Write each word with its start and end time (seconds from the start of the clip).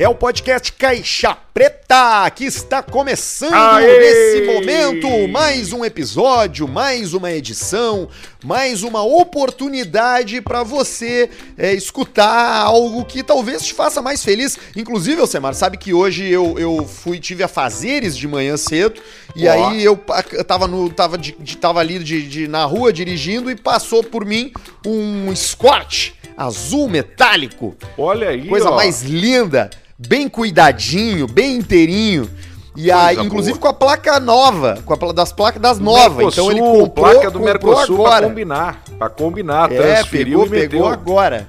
É 0.00 0.08
o 0.08 0.14
podcast 0.14 0.72
Caixa 0.74 1.36
Preta 1.52 2.30
que 2.30 2.44
está 2.44 2.80
começando 2.84 3.52
Aê! 3.52 3.98
nesse 3.98 4.46
momento. 4.46 5.26
Mais 5.28 5.72
um 5.72 5.84
episódio, 5.84 6.68
mais 6.68 7.14
uma 7.14 7.32
edição, 7.32 8.08
mais 8.44 8.84
uma 8.84 9.02
oportunidade 9.02 10.40
para 10.40 10.62
você 10.62 11.28
é, 11.56 11.72
escutar 11.74 12.62
algo 12.62 13.04
que 13.04 13.24
talvez 13.24 13.66
te 13.66 13.74
faça 13.74 14.00
mais 14.00 14.22
feliz. 14.22 14.56
Inclusive, 14.76 15.20
Alcemar, 15.20 15.52
sabe 15.54 15.76
que 15.76 15.92
hoje 15.92 16.28
eu, 16.30 16.56
eu 16.60 16.86
fui 16.86 17.18
tive 17.18 17.42
a 17.42 17.48
fazeres 17.48 18.16
de 18.16 18.28
manhã 18.28 18.56
cedo 18.56 19.00
e 19.34 19.48
Ó. 19.48 19.52
aí 19.52 19.82
eu, 19.84 19.98
eu 20.30 20.44
tava, 20.44 20.68
no, 20.68 20.88
tava, 20.90 21.18
de, 21.18 21.32
de- 21.40 21.56
tava 21.56 21.80
ali 21.80 21.98
de, 21.98 22.22
de- 22.28 22.46
na 22.46 22.64
rua 22.64 22.92
dirigindo 22.92 23.50
e 23.50 23.56
passou 23.56 24.04
por 24.04 24.24
mim 24.24 24.52
um 24.86 25.32
Escort 25.32 26.12
azul 26.36 26.88
metálico. 26.88 27.76
Olha 27.98 28.28
aí, 28.28 28.46
Coisa 28.46 28.70
ó. 28.70 28.76
mais 28.76 29.02
linda, 29.02 29.68
bem 29.98 30.28
cuidadinho, 30.28 31.26
bem 31.26 31.56
inteirinho. 31.56 32.30
E 32.76 32.92
aí, 32.92 33.16
Coisa 33.16 33.26
inclusive 33.26 33.58
boa. 33.58 33.62
com 33.62 33.68
a 33.68 33.72
placa 33.88 34.20
nova, 34.20 34.78
com 34.84 34.94
a 34.94 35.12
das 35.12 35.32
placas 35.32 35.60
das 35.60 35.78
novas. 35.80 36.16
Mercosul, 36.16 36.30
Então 36.30 36.50
ele 36.52 36.60
comprou, 36.60 36.90
placa 37.12 37.30
do 37.30 37.40
Mercosul 37.40 37.96
pra 37.96 38.06
agora. 38.06 38.28
combinar. 38.28 38.82
Pra 38.96 39.08
combinar, 39.10 39.72
É, 39.72 39.76
transferiu 39.76 40.40
pegou, 40.40 40.46
e 40.46 40.50
meteu. 40.50 40.70
pegou 40.70 40.88
agora. 40.88 41.48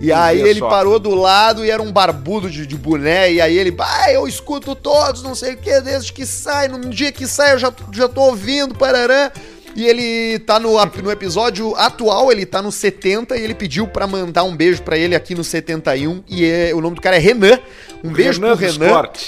E 0.00 0.06
E 0.06 0.12
aí 0.12 0.42
vê 0.42 0.48
ele 0.50 0.60
só. 0.60 0.68
parou 0.68 0.98
do 0.98 1.14
lado 1.14 1.64
e 1.64 1.70
era 1.70 1.82
um 1.82 1.92
barbudo 1.92 2.48
de, 2.50 2.66
de 2.66 2.76
boné. 2.76 3.30
E 3.32 3.40
aí 3.42 3.56
ele, 3.58 3.74
ah, 3.78 4.10
eu 4.10 4.26
escuto 4.26 4.74
todos, 4.74 5.22
não 5.22 5.34
sei 5.34 5.52
o 5.52 5.56
que, 5.58 5.80
desde 5.82 6.12
que 6.12 6.24
sai. 6.24 6.66
No 6.68 6.80
dia 6.88 7.12
que 7.12 7.26
sai 7.26 7.52
eu 7.52 7.58
já, 7.58 7.72
já 7.92 8.08
tô 8.08 8.22
ouvindo, 8.22 8.74
parará. 8.74 9.30
E 9.74 9.86
ele 9.86 10.38
tá 10.40 10.58
no, 10.60 10.72
no 11.02 11.10
episódio 11.10 11.74
atual, 11.76 12.30
ele 12.30 12.46
tá 12.46 12.62
no 12.62 12.70
70 12.70 13.36
e 13.36 13.42
ele 13.42 13.54
pediu 13.54 13.86
pra 13.88 14.06
mandar 14.06 14.44
um 14.44 14.54
beijo 14.56 14.82
pra 14.82 14.96
ele 14.96 15.14
aqui 15.16 15.34
no 15.34 15.42
71. 15.44 16.22
E 16.28 16.44
é- 16.44 16.74
o 16.74 16.80
nome 16.80 16.94
do 16.96 17.00
cara 17.02 17.16
é 17.16 17.18
Renan. 17.18 17.58
Um 18.02 18.12
beijo 18.12 18.40
Renan 18.40 18.56
pro 18.56 18.66
do 18.66 18.72
Renan. 18.72 18.86
Escort. 18.86 19.20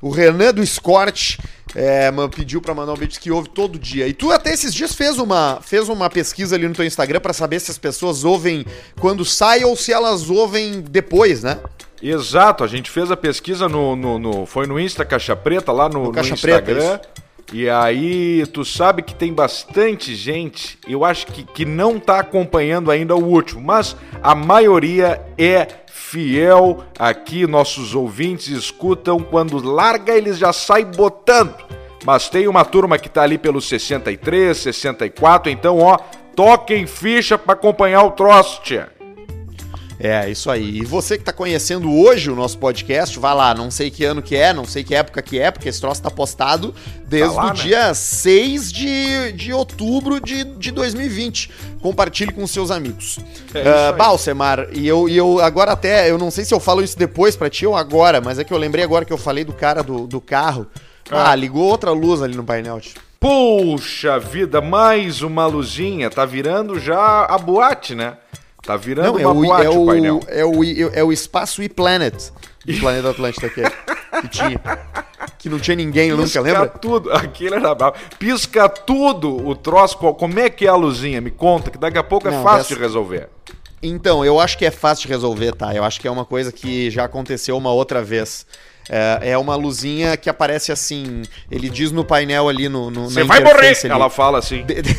O 0.00 0.10
Renan 0.10 0.54
do 0.54 0.62
Escort 0.62 1.38
é, 1.74 2.10
man- 2.10 2.28
pediu 2.30 2.60
pra 2.62 2.74
mandar 2.74 2.92
um 2.92 2.96
beijo 2.96 3.18
que 3.20 3.30
ouve 3.30 3.48
todo 3.50 3.78
dia. 3.78 4.06
E 4.08 4.12
tu 4.14 4.30
até 4.30 4.52
esses 4.52 4.72
dias 4.72 4.94
fez 4.94 5.18
uma, 5.18 5.58
fez 5.62 5.88
uma 5.88 6.08
pesquisa 6.08 6.54
ali 6.56 6.66
no 6.66 6.74
teu 6.74 6.84
Instagram 6.84 7.20
pra 7.20 7.32
saber 7.32 7.60
se 7.60 7.70
as 7.70 7.76
pessoas 7.78 8.24
ouvem 8.24 8.64
quando 9.00 9.24
sai 9.24 9.64
ou 9.64 9.76
se 9.76 9.92
elas 9.92 10.30
ouvem 10.30 10.80
depois, 10.80 11.42
né? 11.42 11.58
Exato, 12.02 12.62
a 12.62 12.66
gente 12.66 12.90
fez 12.90 13.10
a 13.10 13.16
pesquisa 13.16 13.68
no, 13.68 13.96
no, 13.96 14.18
no- 14.18 14.46
foi 14.46 14.66
no 14.66 14.78
Insta 14.78 15.04
Caixa 15.04 15.34
Preta, 15.34 15.72
lá 15.72 15.88
no, 15.88 16.04
no 16.04 16.12
Caixa 16.12 16.36
Preta, 16.36 16.70
Instagram. 16.72 17.00
E 17.52 17.70
aí, 17.70 18.44
tu 18.46 18.64
sabe 18.64 19.02
que 19.02 19.14
tem 19.14 19.32
bastante 19.32 20.14
gente, 20.16 20.78
eu 20.88 21.04
acho 21.04 21.28
que, 21.28 21.44
que 21.44 21.64
não 21.64 21.98
tá 21.98 22.18
acompanhando 22.18 22.90
ainda 22.90 23.14
o 23.14 23.24
último, 23.24 23.60
mas 23.60 23.96
a 24.20 24.34
maioria 24.34 25.24
é 25.38 25.66
fiel 25.86 26.84
aqui, 26.98 27.46
nossos 27.46 27.94
ouvintes 27.94 28.48
escutam, 28.48 29.20
quando 29.20 29.64
larga 29.64 30.12
eles 30.12 30.38
já 30.38 30.52
saem 30.52 30.86
botando. 30.86 31.54
Mas 32.04 32.28
tem 32.28 32.48
uma 32.48 32.64
turma 32.64 32.98
que 32.98 33.08
tá 33.08 33.22
ali 33.22 33.38
pelo 33.38 33.60
63, 33.60 34.56
64, 34.56 35.50
então 35.50 35.78
ó, 35.78 35.98
toquem 36.34 36.86
ficha 36.86 37.38
pra 37.38 37.54
acompanhar 37.54 38.02
o 38.02 38.10
troço, 38.10 38.60
tia. 38.62 38.95
É, 39.98 40.28
isso 40.30 40.50
aí. 40.50 40.78
E 40.80 40.84
você 40.84 41.16
que 41.16 41.24
tá 41.24 41.32
conhecendo 41.32 41.90
hoje 41.92 42.30
o 42.30 42.36
nosso 42.36 42.58
podcast, 42.58 43.18
vai 43.18 43.34
lá, 43.34 43.54
não 43.54 43.70
sei 43.70 43.90
que 43.90 44.04
ano 44.04 44.20
que 44.20 44.36
é, 44.36 44.52
não 44.52 44.64
sei 44.66 44.84
que 44.84 44.94
época 44.94 45.22
que 45.22 45.38
é, 45.38 45.50
porque 45.50 45.68
esse 45.70 45.80
troço 45.80 46.02
tá 46.02 46.10
postado 46.10 46.74
desde 47.06 47.34
Tá 47.34 47.42
lá, 47.42 47.50
o 47.50 47.54
né? 47.56 47.62
dia 47.62 47.94
6 47.94 48.70
de, 48.72 49.32
de 49.32 49.52
outubro 49.54 50.20
de, 50.20 50.44
de 50.44 50.70
2020. 50.70 51.50
Compartilhe 51.80 52.32
com 52.32 52.46
seus 52.46 52.70
amigos. 52.70 53.18
É 53.54 53.88
aí. 53.88 53.92
Balsemar, 53.96 54.68
e 54.72 54.86
eu, 54.86 55.08
e 55.08 55.16
eu 55.16 55.40
agora 55.40 55.72
até, 55.72 56.10
eu 56.10 56.18
não 56.18 56.30
sei 56.30 56.44
se 56.44 56.52
eu 56.52 56.60
falo 56.60 56.82
isso 56.82 56.98
depois 56.98 57.34
pra 57.34 57.48
ti 57.48 57.66
ou 57.66 57.74
agora, 57.74 58.20
mas 58.20 58.38
é 58.38 58.44
que 58.44 58.52
eu 58.52 58.58
lembrei 58.58 58.84
agora 58.84 59.04
que 59.04 59.12
eu 59.12 59.18
falei 59.18 59.44
do 59.44 59.52
cara 59.54 59.82
do, 59.82 60.06
do 60.06 60.20
carro. 60.20 60.66
Ah, 61.10 61.30
Ah. 61.30 61.34
ligou 61.34 61.62
outra 61.62 61.90
luz 61.92 62.20
ali 62.20 62.34
no 62.34 62.44
painel. 62.44 62.80
tio. 62.80 62.94
Puxa 63.18 64.18
vida, 64.18 64.60
mais 64.60 65.22
uma 65.22 65.46
luzinha. 65.46 66.10
Tá 66.10 66.24
virando 66.26 66.78
já 66.78 67.24
a 67.24 67.38
boate, 67.38 67.94
né? 67.94 68.18
Tá 68.66 68.76
virando 68.76 69.12
Não, 69.12 69.18
é 69.20 69.26
uma 69.26 69.34
o, 69.40 69.42
boate 69.44 69.66
é, 69.66 69.70
o, 69.70 69.86
painel. 69.86 70.16
o, 70.20 70.24
é, 70.28 70.44
o, 70.44 70.90
é 70.94 71.04
o 71.04 71.12
espaço 71.12 71.62
e-planet 71.62 72.30
do 72.64 72.78
planeta 72.80 73.10
Atlântida 73.10 73.48
que, 73.48 73.62
que 74.22 74.28
tinha. 74.28 74.60
Que 75.38 75.48
não 75.48 75.58
tinha 75.60 75.76
ninguém 75.76 76.10
nunca, 76.10 76.22
Pisca 76.24 76.40
lembra? 76.40 76.66
tudo. 76.66 77.12
Aquele 77.14 77.54
era 77.54 77.74
bravo. 77.74 77.94
Pisca 78.18 78.68
tudo 78.68 79.46
o 79.46 79.54
troço. 79.54 79.96
Como 79.98 80.38
é 80.40 80.50
que 80.50 80.66
é 80.66 80.68
a 80.68 80.74
luzinha? 80.74 81.20
Me 81.20 81.30
conta, 81.30 81.70
que 81.70 81.78
daqui 81.78 81.96
a 81.98 82.02
pouco 82.02 82.26
é 82.26 82.30
Não, 82.32 82.42
fácil 82.42 82.62
dessa- 82.62 82.74
de 82.74 82.80
resolver. 82.80 83.28
Então, 83.82 84.24
eu 84.24 84.40
acho 84.40 84.58
que 84.58 84.64
é 84.66 84.70
fácil 84.70 85.02
de 85.06 85.12
resolver, 85.12 85.52
tá? 85.54 85.72
Eu 85.74 85.84
acho 85.84 86.00
que 86.00 86.08
é 86.08 86.10
uma 86.10 86.24
coisa 86.24 86.50
que 86.50 86.90
já 86.90 87.04
aconteceu 87.04 87.56
uma 87.56 87.70
outra 87.70 88.02
vez. 88.02 88.44
É, 88.88 89.30
é 89.32 89.38
uma 89.38 89.54
luzinha 89.54 90.16
que 90.16 90.30
aparece 90.30 90.72
assim. 90.72 91.22
Ele 91.50 91.68
diz 91.68 91.92
no 91.92 92.04
painel 92.04 92.48
ali 92.48 92.68
no. 92.68 92.90
Você 92.90 93.22
vai 93.22 93.40
morrer! 93.44 93.76
ali. 93.84 93.90
Ela 93.92 94.08
fala 94.10 94.38
assim. 94.38 94.64
De- 94.64 94.80
de- 94.82 94.96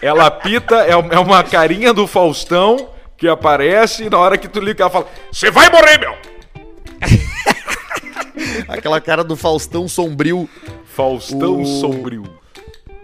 Ela 0.00 0.30
pita, 0.30 0.76
é 0.84 0.90
é 0.90 1.18
uma 1.18 1.42
carinha 1.42 1.92
do 1.92 2.06
Faustão 2.06 2.90
que 3.16 3.26
aparece 3.26 4.04
e 4.04 4.10
na 4.10 4.18
hora 4.18 4.38
que 4.38 4.46
tu 4.48 4.60
liga 4.60 4.84
ela 4.84 4.90
fala: 4.90 5.06
Você 5.32 5.50
vai 5.50 5.68
morrer, 5.70 5.98
meu! 5.98 6.14
aquela 8.68 9.00
cara 9.00 9.24
do 9.24 9.36
Faustão 9.36 9.88
sombrio. 9.88 10.48
Faustão 10.84 11.62
O- 11.62 11.66
sombrio. 11.66 12.24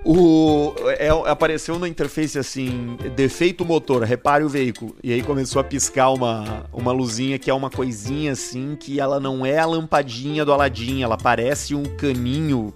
O, 0.06 0.74
é, 0.98 1.08
apareceu 1.30 1.78
na 1.78 1.88
interface 1.88 2.38
assim: 2.38 2.96
defeito 3.16 3.64
motor, 3.64 4.02
repare 4.02 4.44
o 4.44 4.48
veículo. 4.48 4.94
E 5.02 5.12
aí 5.12 5.22
começou 5.22 5.60
a 5.60 5.64
piscar 5.64 6.10
uma, 6.10 6.66
uma 6.72 6.92
luzinha 6.92 7.38
que 7.38 7.50
é 7.50 7.54
uma 7.54 7.70
coisinha 7.70 8.32
assim, 8.32 8.76
que 8.78 9.00
ela 9.00 9.18
não 9.18 9.46
é 9.46 9.58
a 9.58 9.64
lampadinha 9.64 10.44
do 10.44 10.52
Aladim, 10.52 11.02
ela 11.02 11.16
parece 11.16 11.74
um 11.74 11.84
caninho, 11.84 12.72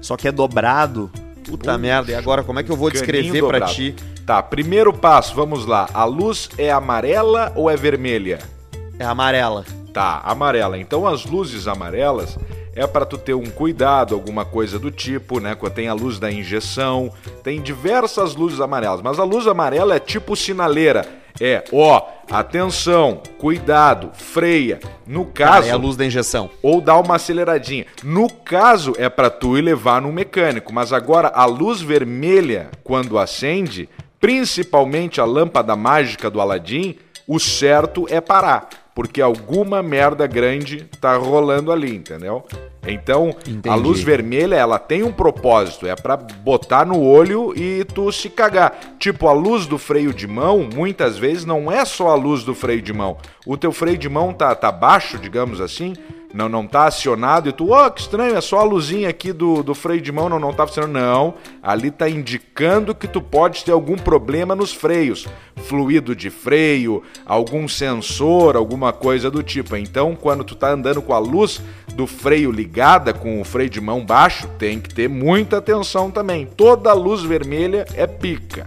só 0.00 0.16
que 0.16 0.26
é 0.26 0.32
dobrado. 0.32 1.08
Puta 1.50 1.76
merda, 1.76 2.12
e 2.12 2.14
agora 2.14 2.42
como 2.42 2.58
é 2.60 2.62
que 2.62 2.70
eu 2.70 2.76
vou 2.76 2.90
descrever 2.90 3.30
pra 3.40 3.58
dobrado. 3.58 3.72
ti? 3.72 3.94
Tá, 4.24 4.42
primeiro 4.42 4.92
passo, 4.92 5.34
vamos 5.34 5.66
lá. 5.66 5.88
A 5.92 6.04
luz 6.04 6.48
é 6.56 6.70
amarela 6.70 7.52
ou 7.56 7.68
é 7.68 7.76
vermelha? 7.76 8.38
É 8.98 9.04
amarela. 9.04 9.64
Tá, 9.92 10.20
amarela. 10.24 10.78
Então 10.78 11.06
as 11.06 11.26
luzes 11.26 11.66
amarelas 11.66 12.38
é 12.74 12.86
para 12.86 13.04
tu 13.04 13.18
ter 13.18 13.34
um 13.34 13.44
cuidado, 13.44 14.14
alguma 14.14 14.44
coisa 14.44 14.78
do 14.78 14.90
tipo, 14.90 15.40
né? 15.40 15.54
Quando 15.54 15.74
tem 15.74 15.88
a 15.88 15.92
luz 15.92 16.18
da 16.18 16.30
injeção, 16.32 17.12
tem 17.42 17.60
diversas 17.60 18.34
luzes 18.34 18.60
amarelas, 18.60 19.02
mas 19.02 19.18
a 19.18 19.24
luz 19.24 19.46
amarela 19.46 19.94
é 19.94 20.00
tipo 20.00 20.34
sinaleira. 20.34 21.21
É, 21.40 21.64
ó, 21.72 22.08
atenção, 22.30 23.22
cuidado, 23.38 24.10
freia. 24.12 24.80
No 25.06 25.26
caso, 25.26 25.68
é 25.68 25.70
a 25.70 25.76
luz 25.76 25.96
da 25.96 26.04
injeção. 26.04 26.50
ou 26.62 26.80
dá 26.80 26.96
uma 26.98 27.16
aceleradinha. 27.16 27.86
No 28.02 28.30
caso, 28.30 28.92
é 28.98 29.08
para 29.08 29.30
tu 29.30 29.56
ir 29.56 29.62
levar 29.62 30.02
no 30.02 30.12
mecânico, 30.12 30.72
mas 30.72 30.92
agora 30.92 31.28
a 31.28 31.44
luz 31.44 31.80
vermelha, 31.80 32.70
quando 32.84 33.18
acende, 33.18 33.88
principalmente 34.20 35.20
a 35.20 35.24
lâmpada 35.24 35.74
mágica 35.74 36.30
do 36.30 36.40
Aladim, 36.40 36.96
o 37.26 37.38
certo 37.38 38.06
é 38.08 38.20
parar, 38.20 38.68
porque 38.94 39.20
alguma 39.20 39.82
merda 39.82 40.26
grande 40.26 40.88
tá 41.00 41.16
rolando 41.16 41.72
ali, 41.72 41.96
entendeu? 41.96 42.44
Então, 42.86 43.34
a 43.46 43.50
Entendi. 43.50 43.78
luz 43.78 44.02
vermelha, 44.02 44.56
ela 44.56 44.78
tem 44.78 45.02
um 45.02 45.12
propósito, 45.12 45.86
é 45.86 45.94
pra 45.94 46.16
botar 46.16 46.84
no 46.84 47.00
olho 47.00 47.52
e 47.56 47.84
tu 47.84 48.10
se 48.10 48.28
cagar. 48.28 48.96
Tipo, 48.98 49.28
a 49.28 49.32
luz 49.32 49.66
do 49.66 49.78
freio 49.78 50.12
de 50.12 50.26
mão, 50.26 50.68
muitas 50.74 51.16
vezes 51.16 51.44
não 51.44 51.70
é 51.70 51.84
só 51.84 52.08
a 52.08 52.14
luz 52.14 52.42
do 52.42 52.54
freio 52.54 52.82
de 52.82 52.92
mão. 52.92 53.16
O 53.46 53.56
teu 53.56 53.70
freio 53.70 53.96
de 53.96 54.08
mão 54.08 54.32
tá, 54.32 54.54
tá 54.54 54.72
baixo, 54.72 55.16
digamos 55.18 55.60
assim, 55.60 55.94
não, 56.32 56.48
não 56.48 56.66
tá 56.66 56.86
acionado 56.86 57.48
e 57.48 57.52
tu, 57.52 57.70
ó, 57.70 57.90
que 57.90 58.00
estranho, 58.00 58.36
é 58.36 58.40
só 58.40 58.60
a 58.60 58.64
luzinha 58.64 59.08
aqui 59.08 59.32
do, 59.32 59.62
do 59.62 59.74
freio 59.74 60.00
de 60.00 60.10
mão, 60.10 60.28
não, 60.28 60.38
não 60.38 60.52
tá 60.52 60.66
funcionando. 60.66 60.92
Não, 60.92 61.34
ali 61.62 61.90
tá 61.90 62.08
indicando 62.08 62.94
que 62.94 63.06
tu 63.06 63.20
pode 63.20 63.64
ter 63.64 63.72
algum 63.72 63.96
problema 63.96 64.54
nos 64.54 64.72
freios. 64.72 65.26
Fluido 65.56 66.16
de 66.16 66.30
freio, 66.30 67.02
algum 67.26 67.68
sensor, 67.68 68.56
alguma 68.56 68.92
coisa 68.92 69.30
do 69.30 69.42
tipo. 69.42 69.76
Então, 69.76 70.16
quando 70.16 70.44
tu 70.44 70.54
tá 70.54 70.70
andando 70.70 71.02
com 71.02 71.12
a 71.12 71.18
luz 71.18 71.60
do 71.94 72.06
freio 72.06 72.50
ligada, 72.50 72.71
com 73.20 73.40
o 73.40 73.44
freio 73.44 73.68
de 73.68 73.80
mão 73.80 74.04
baixo, 74.04 74.48
tem 74.58 74.80
que 74.80 74.92
ter 74.94 75.08
muita 75.08 75.58
atenção 75.58 76.10
também. 76.10 76.46
Toda 76.46 76.92
luz 76.92 77.22
vermelha 77.22 77.84
é 77.94 78.06
pica. 78.06 78.66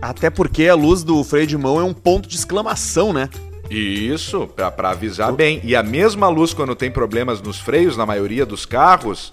Até 0.00 0.30
porque 0.30 0.66
a 0.68 0.74
luz 0.74 1.04
do 1.04 1.22
freio 1.22 1.46
de 1.46 1.56
mão 1.56 1.78
é 1.78 1.84
um 1.84 1.92
ponto 1.94 2.28
de 2.28 2.36
exclamação, 2.36 3.12
né? 3.12 3.28
Isso, 3.70 4.46
pra, 4.48 4.70
pra 4.70 4.90
avisar 4.90 5.32
bem. 5.32 5.60
E 5.62 5.76
a 5.76 5.82
mesma 5.82 6.28
luz, 6.28 6.52
quando 6.52 6.74
tem 6.74 6.90
problemas 6.90 7.40
nos 7.40 7.58
freios, 7.58 7.96
na 7.96 8.04
maioria 8.04 8.44
dos 8.44 8.66
carros, 8.66 9.30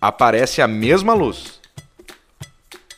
aparece 0.00 0.60
a 0.60 0.66
mesma 0.68 1.14
luz. 1.14 1.60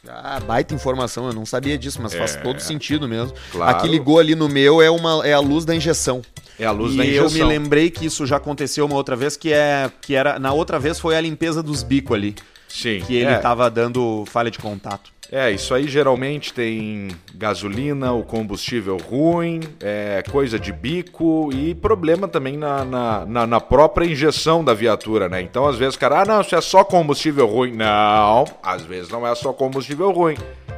Ah, 0.08 0.40
baita 0.40 0.72
informação, 0.74 1.26
eu 1.26 1.32
não 1.32 1.44
sabia 1.44 1.76
disso, 1.76 2.00
mas 2.00 2.14
faz 2.14 2.36
É. 2.36 2.40
todo 2.40 2.60
sentido 2.60 3.08
mesmo. 3.08 3.32
Claro. 3.50 3.76
A 3.76 3.80
que 3.80 3.88
ligou 3.88 4.18
ali 4.18 4.34
no 4.34 4.48
meu 4.48 4.80
é, 4.80 4.88
uma, 4.90 5.26
é 5.26 5.32
a 5.32 5.40
luz 5.40 5.64
da 5.64 5.74
injeção. 5.74 6.22
É 6.58 6.64
a 6.64 6.70
luz 6.70 6.94
e 6.94 6.98
da 6.98 7.04
eu 7.04 7.26
injeção. 7.26 7.30
me 7.30 7.44
lembrei 7.44 7.90
que 7.90 8.06
isso 8.06 8.26
já 8.26 8.36
aconteceu 8.36 8.86
uma 8.86 8.96
outra 8.96 9.14
vez, 9.16 9.36
que 9.36 9.52
é 9.52 9.90
que 10.00 10.14
era 10.14 10.38
na 10.38 10.52
outra 10.52 10.78
vez 10.78 10.98
foi 10.98 11.16
a 11.16 11.20
limpeza 11.20 11.62
dos 11.62 11.82
bicos 11.82 12.16
ali, 12.16 12.34
Sim. 12.68 13.02
que 13.06 13.14
ele 13.14 13.30
é. 13.30 13.38
tava 13.38 13.70
dando 13.70 14.24
falha 14.26 14.50
de 14.50 14.58
contato. 14.58 15.16
É, 15.30 15.50
isso 15.50 15.74
aí 15.74 15.88
geralmente 15.88 16.52
tem 16.52 17.08
gasolina, 17.34 18.12
o 18.12 18.22
combustível 18.22 18.96
ruim, 18.96 19.60
é, 19.80 20.22
coisa 20.30 20.58
de 20.58 20.72
bico 20.72 21.50
e 21.52 21.74
problema 21.74 22.28
também 22.28 22.56
na, 22.56 22.84
na, 22.84 23.26
na, 23.26 23.46
na 23.46 23.60
própria 23.60 24.06
injeção 24.06 24.64
da 24.64 24.72
viatura, 24.72 25.28
né? 25.28 25.42
Então, 25.42 25.66
às 25.66 25.76
vezes, 25.76 25.96
cara, 25.96 26.22
ah, 26.22 26.24
não, 26.24 26.40
isso 26.40 26.54
é 26.54 26.60
só 26.60 26.84
combustível 26.84 27.46
ruim. 27.46 27.72
Não, 27.72 28.44
às 28.62 28.82
vezes 28.82 29.08
não 29.10 29.26
é 29.26 29.34
só 29.34 29.52
combustível 29.52 30.12
ruim. 30.12 30.36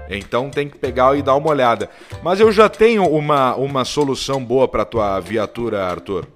Então 0.08 0.50
tem 0.50 0.68
que 0.68 0.78
pegar 0.78 1.16
e 1.16 1.22
dar 1.22 1.36
uma 1.36 1.50
olhada. 1.50 1.90
Mas 2.22 2.40
eu 2.40 2.50
já 2.50 2.68
tenho 2.68 3.04
uma, 3.04 3.54
uma 3.56 3.84
solução 3.84 4.42
boa 4.42 4.66
para 4.66 4.84
tua 4.84 5.20
viatura, 5.20 5.84
Arthur. 5.84 6.26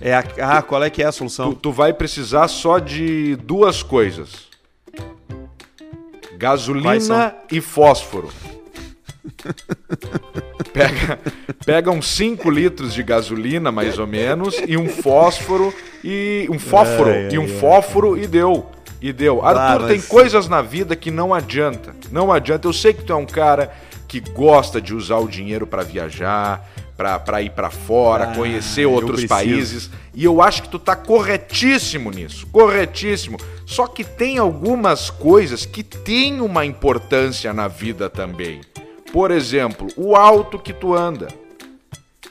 É 0.00 0.14
a, 0.14 0.24
ah, 0.40 0.62
qual 0.62 0.82
é 0.82 0.90
que 0.90 1.02
é 1.02 1.06
a 1.06 1.12
solução? 1.12 1.52
Tu, 1.52 1.60
tu 1.60 1.72
vai 1.72 1.92
precisar 1.92 2.48
só 2.48 2.78
de 2.78 3.36
duas 3.36 3.82
coisas 3.82 4.54
Gasolina 6.36 7.34
e 7.50 7.60
fósforo. 7.60 8.28
Pega, 10.72 11.18
pega 11.64 11.90
uns 11.90 12.08
5 12.08 12.50
litros 12.50 12.92
de 12.92 13.02
gasolina, 13.02 13.70
mais 13.70 13.98
ou 13.98 14.06
menos, 14.06 14.60
e 14.66 14.76
um 14.76 14.88
fósforo 14.88 15.72
e 16.02 16.46
um 16.50 16.58
fósforo 16.58 17.10
é, 17.10 17.28
é, 17.28 17.32
e 17.32 17.38
um 17.38 17.44
é, 17.44 17.48
fósforo 17.48 18.18
e 18.18 18.26
deu. 18.26 18.66
E 19.04 19.12
deu. 19.12 19.44
Arthur, 19.44 19.60
ah, 19.60 19.78
mas... 19.80 19.88
tem 19.88 20.00
coisas 20.00 20.48
na 20.48 20.62
vida 20.62 20.96
que 20.96 21.10
não 21.10 21.34
adianta. 21.34 21.94
Não 22.10 22.32
adianta. 22.32 22.66
Eu 22.66 22.72
sei 22.72 22.94
que 22.94 23.04
tu 23.04 23.12
é 23.12 23.16
um 23.16 23.26
cara 23.26 23.70
que 24.08 24.18
gosta 24.18 24.80
de 24.80 24.94
usar 24.94 25.18
o 25.18 25.28
dinheiro 25.28 25.66
para 25.66 25.82
viajar, 25.82 26.66
para 26.96 27.42
ir 27.42 27.50
para 27.50 27.68
fora, 27.68 28.30
ah, 28.30 28.34
conhecer 28.34 28.86
outros 28.86 29.26
países. 29.26 29.90
E 30.14 30.24
eu 30.24 30.40
acho 30.40 30.62
que 30.62 30.70
tu 30.70 30.78
tá 30.78 30.96
corretíssimo 30.96 32.10
nisso, 32.10 32.46
corretíssimo. 32.46 33.36
Só 33.66 33.86
que 33.86 34.04
tem 34.04 34.38
algumas 34.38 35.10
coisas 35.10 35.66
que 35.66 35.82
têm 35.82 36.40
uma 36.40 36.64
importância 36.64 37.52
na 37.52 37.68
vida 37.68 38.08
também. 38.08 38.62
Por 39.12 39.30
exemplo, 39.30 39.86
o 39.98 40.16
alto 40.16 40.58
que 40.58 40.72
tu 40.72 40.94
anda. 40.94 41.28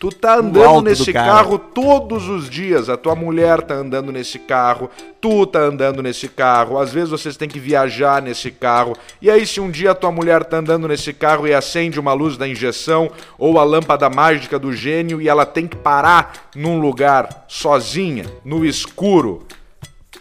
Tu 0.04 0.12
tá 0.12 0.36
andando 0.36 0.82
nesse 0.82 1.14
carro 1.14 1.58
todos 1.58 2.28
os 2.28 2.50
dias, 2.50 2.90
a 2.90 2.98
tua 2.98 3.16
mulher 3.16 3.62
tá 3.62 3.76
andando 3.76 4.12
nesse 4.12 4.38
carro, 4.38 4.90
tu 5.22 5.48
tá 5.48 5.60
andando 5.60 6.04
nesse 6.04 6.28
carro, 6.28 6.78
às 6.78 6.92
vezes 6.92 7.10
vocês 7.10 7.38
têm 7.38 7.48
que 7.48 7.58
viajar 7.58 8.22
nesse 8.22 8.52
carro. 8.52 8.98
E 9.22 9.32
aí 9.32 9.48
se 9.48 9.62
um 9.62 9.72
dia 9.72 9.92
a 9.92 9.96
tua 9.96 10.12
mulher 10.12 10.44
tá 10.44 10.58
andando 10.58 10.90
nesse 10.90 11.14
carro 11.14 11.48
e 11.48 11.54
acende 11.54 12.02
uma 12.02 12.12
luz 12.12 12.36
da 12.36 12.46
injeção 12.46 13.10
ou 13.38 13.58
a 13.58 13.64
lâmpada 13.64 14.10
mágica 14.10 14.60
do 14.60 14.74
gênio 14.74 15.22
e 15.22 15.30
ela 15.30 15.46
tem 15.46 15.66
que 15.66 15.78
parar 15.78 16.50
num 16.54 16.82
lugar 16.82 17.46
sozinha, 17.48 18.26
no 18.44 18.66
escuro, 18.66 19.48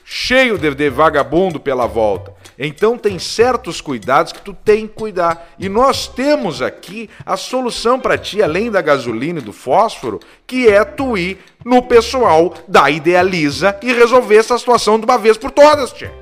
cheio 0.05 0.59
de, 0.59 0.73
de 0.77 0.91
vagabundo 0.91 1.59
pela 1.59 1.89
volta. 1.89 2.32
Então 2.59 2.99
tem 2.99 3.19
certos 3.19 3.81
cuidados 3.81 4.33
que 4.33 4.43
tu 4.43 4.53
tem 4.53 4.87
que 4.87 4.95
cuidar. 4.95 5.55
E 5.59 5.69
nós 5.69 6.07
temos 6.07 6.63
aqui 6.63 7.09
a 7.25 7.37
solução 7.37 7.99
para 7.99 8.19
ti, 8.19 8.43
além 8.43 8.71
da 8.71 8.81
gasolina 8.81 9.39
e 9.39 9.43
do 9.43 9.53
fósforo, 9.53 10.21
que 10.47 10.69
é 10.69 10.85
tu 10.85 11.17
ir 11.17 11.39
no 11.65 11.83
pessoal 11.83 12.55
da 12.69 12.91
Idealiza 12.91 13.77
e 13.83 13.93
resolver 13.93 14.37
essa 14.37 14.59
situação 14.59 14.99
de 14.99 15.05
uma 15.05 15.19
vez 15.19 15.37
por 15.37 15.51
todas, 15.51 15.93
tia. 15.93 16.13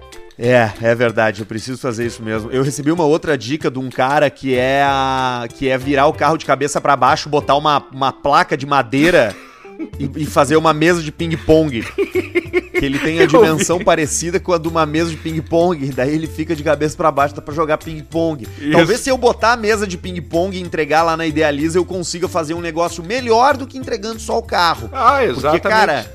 É, 0.43 0.71
é 0.81 0.95
verdade, 0.95 1.43
eu 1.43 1.47
preciso 1.47 1.79
fazer 1.79 2.07
isso 2.07 2.23
mesmo. 2.23 2.51
Eu 2.51 2.63
recebi 2.63 2.91
uma 2.91 3.05
outra 3.05 3.37
dica 3.37 3.71
de 3.71 3.79
um 3.79 3.91
cara 3.91 4.31
que 4.31 4.57
é 4.57 4.83
a, 4.83 5.47
que 5.55 5.69
é 5.69 5.77
virar 5.77 6.07
o 6.07 6.15
carro 6.15 6.39
de 6.39 6.47
cabeça 6.47 6.81
para 6.81 6.97
baixo, 6.97 7.29
botar 7.29 7.57
uma, 7.57 7.85
uma 7.93 8.11
placa 8.11 8.57
de 8.57 8.65
madeira 8.65 9.37
e, 9.99 10.23
e 10.23 10.25
fazer 10.25 10.57
uma 10.57 10.73
mesa 10.73 11.03
de 11.03 11.13
ping-pong. 11.13 11.85
Que 12.81 12.87
ele 12.87 12.99
tem 12.99 13.21
a 13.21 13.27
dimensão 13.27 13.79
parecida 13.79 14.41
com 14.41 14.55
a 14.55 14.59
de 14.59 14.67
uma 14.67 14.87
mesa 14.87 15.11
de 15.11 15.17
ping-pong. 15.19 15.93
Daí 15.93 16.15
ele 16.15 16.27
fica 16.27 16.57
de 16.57 16.63
cabeça 16.63 16.97
para 16.97 17.11
baixo, 17.11 17.35
dá 17.35 17.43
pra 17.43 17.53
jogar 17.53 17.77
ping-pong. 17.77 18.49
Talvez 18.73 19.01
se 19.01 19.11
eu 19.11 19.19
botar 19.19 19.53
a 19.53 19.57
mesa 19.57 19.87
de 19.87 19.99
ping-pong 19.99 20.57
e 20.57 20.63
entregar 20.63 21.03
lá 21.03 21.15
na 21.15 21.27
Idealiza, 21.27 21.79
eu 21.79 21.85
consiga 21.85 22.27
fazer 22.27 22.55
um 22.55 22.61
negócio 22.61 23.05
melhor 23.05 23.59
do 23.59 23.67
que 23.67 23.77
entregando 23.77 24.19
só 24.19 24.39
o 24.39 24.43
carro. 24.43 24.89
Ah, 24.95 25.23
exatamente. 25.23 25.61
Porque, 25.61 25.69
cara, 25.69 26.11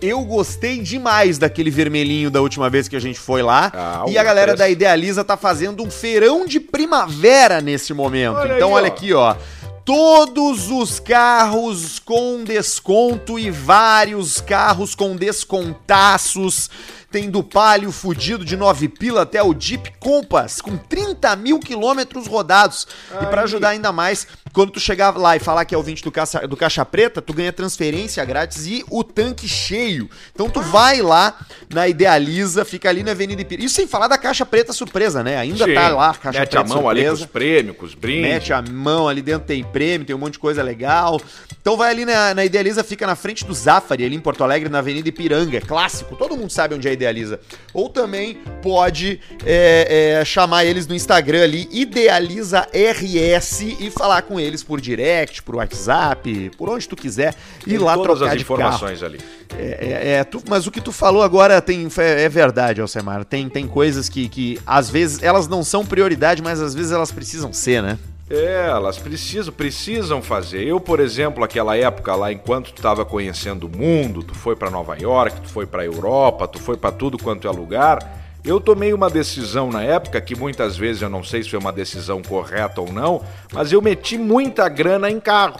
eu 0.00 0.20
gostei 0.22 0.80
demais 0.80 1.36
daquele 1.36 1.70
vermelhinho 1.70 2.30
da 2.30 2.40
última 2.40 2.70
vez 2.70 2.86
que 2.86 2.94
a 2.94 3.00
gente 3.00 3.18
foi 3.18 3.42
lá. 3.42 3.72
Ah, 3.74 4.04
e 4.06 4.16
a 4.16 4.22
galera 4.22 4.54
da 4.54 4.68
Idealiza 4.68 5.24
tá 5.24 5.36
fazendo 5.36 5.82
um 5.82 5.90
feirão 5.90 6.46
de 6.46 6.60
primavera 6.60 7.60
nesse 7.60 7.92
momento. 7.92 8.36
Olha 8.36 8.54
então, 8.54 8.68
aí, 8.68 8.74
olha 8.74 8.86
aqui, 8.86 9.12
ó 9.12 9.34
todos 9.88 10.70
os 10.70 11.00
carros 11.00 11.98
com 11.98 12.44
desconto 12.44 13.38
e 13.38 13.50
vários 13.50 14.38
carros 14.38 14.94
com 14.94 15.16
descontaços 15.16 16.68
tem 17.10 17.30
do 17.30 17.42
Palio 17.42 17.90
fudido 17.90 18.44
de 18.44 18.54
9 18.54 18.86
pila 18.90 19.22
até 19.22 19.42
o 19.42 19.58
Jeep 19.58 19.94
Compass 19.98 20.60
com 20.60 20.76
30 20.76 21.34
mil 21.36 21.58
quilômetros 21.58 22.26
rodados. 22.26 22.86
E 23.14 23.26
para 23.26 23.44
ajudar 23.44 23.70
ainda 23.70 23.90
mais, 23.90 24.26
quando 24.52 24.70
tu 24.70 24.80
chegar 24.80 25.16
lá 25.16 25.36
e 25.36 25.38
falar 25.38 25.64
que 25.64 25.74
é 25.74 25.78
ouvinte 25.78 26.02
do 26.02 26.10
Caixa, 26.10 26.46
do 26.46 26.56
Caixa 26.56 26.84
Preta, 26.84 27.20
tu 27.20 27.32
ganha 27.32 27.52
transferência 27.52 28.24
grátis 28.24 28.66
e 28.66 28.84
o 28.90 29.04
tanque 29.04 29.48
cheio. 29.48 30.08
Então 30.34 30.48
tu 30.48 30.60
vai 30.60 31.00
lá 31.00 31.38
na 31.72 31.88
Idealiza, 31.88 32.64
fica 32.64 32.88
ali 32.88 33.02
na 33.02 33.12
Avenida 33.12 33.42
Ipiranga. 33.42 33.66
Isso 33.66 33.74
sem 33.74 33.86
falar 33.86 34.08
da 34.08 34.18
Caixa 34.18 34.46
Preta 34.46 34.72
surpresa, 34.72 35.22
né? 35.22 35.36
Ainda 35.36 35.64
Sim. 35.64 35.74
tá 35.74 35.88
lá, 35.88 36.14
Caixa 36.14 36.40
Mete 36.40 36.50
Preta 36.50 36.60
a 36.60 36.68
mão 36.68 36.82
surpresa. 36.82 37.08
ali 37.08 37.08
com 37.08 37.24
os 37.24 37.26
prêmios, 37.26 37.76
com 37.76 37.86
os 37.86 37.94
brindes. 37.94 38.22
Mete 38.22 38.52
a 38.52 38.62
mão 38.62 39.08
ali 39.08 39.22
dentro, 39.22 39.46
tem 39.46 39.62
prêmio, 39.64 40.06
tem 40.06 40.14
um 40.14 40.18
monte 40.18 40.34
de 40.34 40.38
coisa 40.38 40.62
legal. 40.62 41.20
Então 41.60 41.76
vai 41.76 41.90
ali 41.90 42.04
na, 42.04 42.34
na 42.34 42.44
Idealiza, 42.44 42.82
fica 42.82 43.06
na 43.06 43.16
frente 43.16 43.44
do 43.44 43.52
Zafari, 43.52 44.04
ali 44.04 44.16
em 44.16 44.20
Porto 44.20 44.42
Alegre, 44.42 44.68
na 44.68 44.78
Avenida 44.78 45.08
Ipiranga. 45.08 45.58
É 45.58 45.60
clássico, 45.60 46.16
todo 46.16 46.36
mundo 46.36 46.50
sabe 46.50 46.74
onde 46.74 46.88
é 46.88 46.92
Idealiza. 46.92 47.40
Ou 47.74 47.88
também 47.88 48.38
pode 48.62 49.20
é, 49.44 50.18
é, 50.20 50.24
chamar 50.24 50.64
eles 50.64 50.86
no 50.86 50.94
Instagram 50.94 51.42
ali, 51.42 51.68
Idealiza 51.70 52.66
RS, 52.72 53.60
e 53.78 53.90
falar 53.90 54.22
com 54.22 54.37
eles 54.38 54.62
por 54.62 54.80
direct, 54.80 55.42
por 55.42 55.56
WhatsApp, 55.56 56.50
por 56.56 56.68
onde 56.68 56.88
tu 56.88 56.96
quiser, 56.96 57.34
e 57.66 57.78
lá 57.78 57.94
todas 57.94 58.18
trocar 58.18 58.34
as 58.34 58.40
informações 58.40 59.02
ali. 59.02 59.18
É, 59.56 59.62
é, 59.80 60.08
é, 60.12 60.24
tu, 60.24 60.42
mas 60.48 60.66
o 60.66 60.70
que 60.70 60.80
tu 60.80 60.92
falou 60.92 61.22
agora 61.22 61.60
tem, 61.60 61.88
é, 61.98 62.22
é 62.24 62.28
verdade, 62.28 62.80
Alcemar. 62.80 63.24
Tem, 63.24 63.48
tem 63.48 63.66
coisas 63.66 64.08
que, 64.08 64.28
que 64.28 64.60
às 64.66 64.90
vezes 64.90 65.22
elas 65.22 65.48
não 65.48 65.62
são 65.62 65.84
prioridade, 65.84 66.42
mas 66.42 66.60
às 66.60 66.74
vezes 66.74 66.92
elas 66.92 67.10
precisam 67.10 67.52
ser, 67.52 67.82
né? 67.82 67.98
É, 68.30 68.66
elas 68.68 68.98
precisam, 68.98 69.52
precisam 69.52 70.20
fazer. 70.20 70.62
Eu, 70.62 70.78
por 70.78 71.00
exemplo, 71.00 71.42
aquela 71.42 71.76
época 71.76 72.14
lá, 72.14 72.30
enquanto 72.30 72.72
tu 72.72 72.76
estava 72.76 73.04
conhecendo 73.04 73.66
o 73.66 73.70
mundo, 73.74 74.22
tu 74.22 74.34
foi 74.34 74.54
para 74.54 74.70
Nova 74.70 74.96
York, 74.98 75.40
tu 75.40 75.48
foi 75.48 75.66
para 75.66 75.84
Europa, 75.84 76.46
tu 76.46 76.58
foi 76.58 76.76
para 76.76 76.92
tudo 76.92 77.16
quanto 77.16 77.48
é 77.48 77.50
lugar, 77.50 77.98
eu 78.48 78.58
tomei 78.58 78.94
uma 78.94 79.10
decisão 79.10 79.70
na 79.70 79.82
época 79.82 80.18
que 80.22 80.34
muitas 80.34 80.74
vezes 80.74 81.02
eu 81.02 81.10
não 81.10 81.22
sei 81.22 81.42
se 81.42 81.50
foi 81.50 81.58
uma 81.58 81.70
decisão 81.70 82.22
correta 82.22 82.80
ou 82.80 82.90
não, 82.90 83.22
mas 83.52 83.70
eu 83.72 83.82
meti 83.82 84.16
muita 84.16 84.66
grana 84.70 85.10
em 85.10 85.20
carro. 85.20 85.58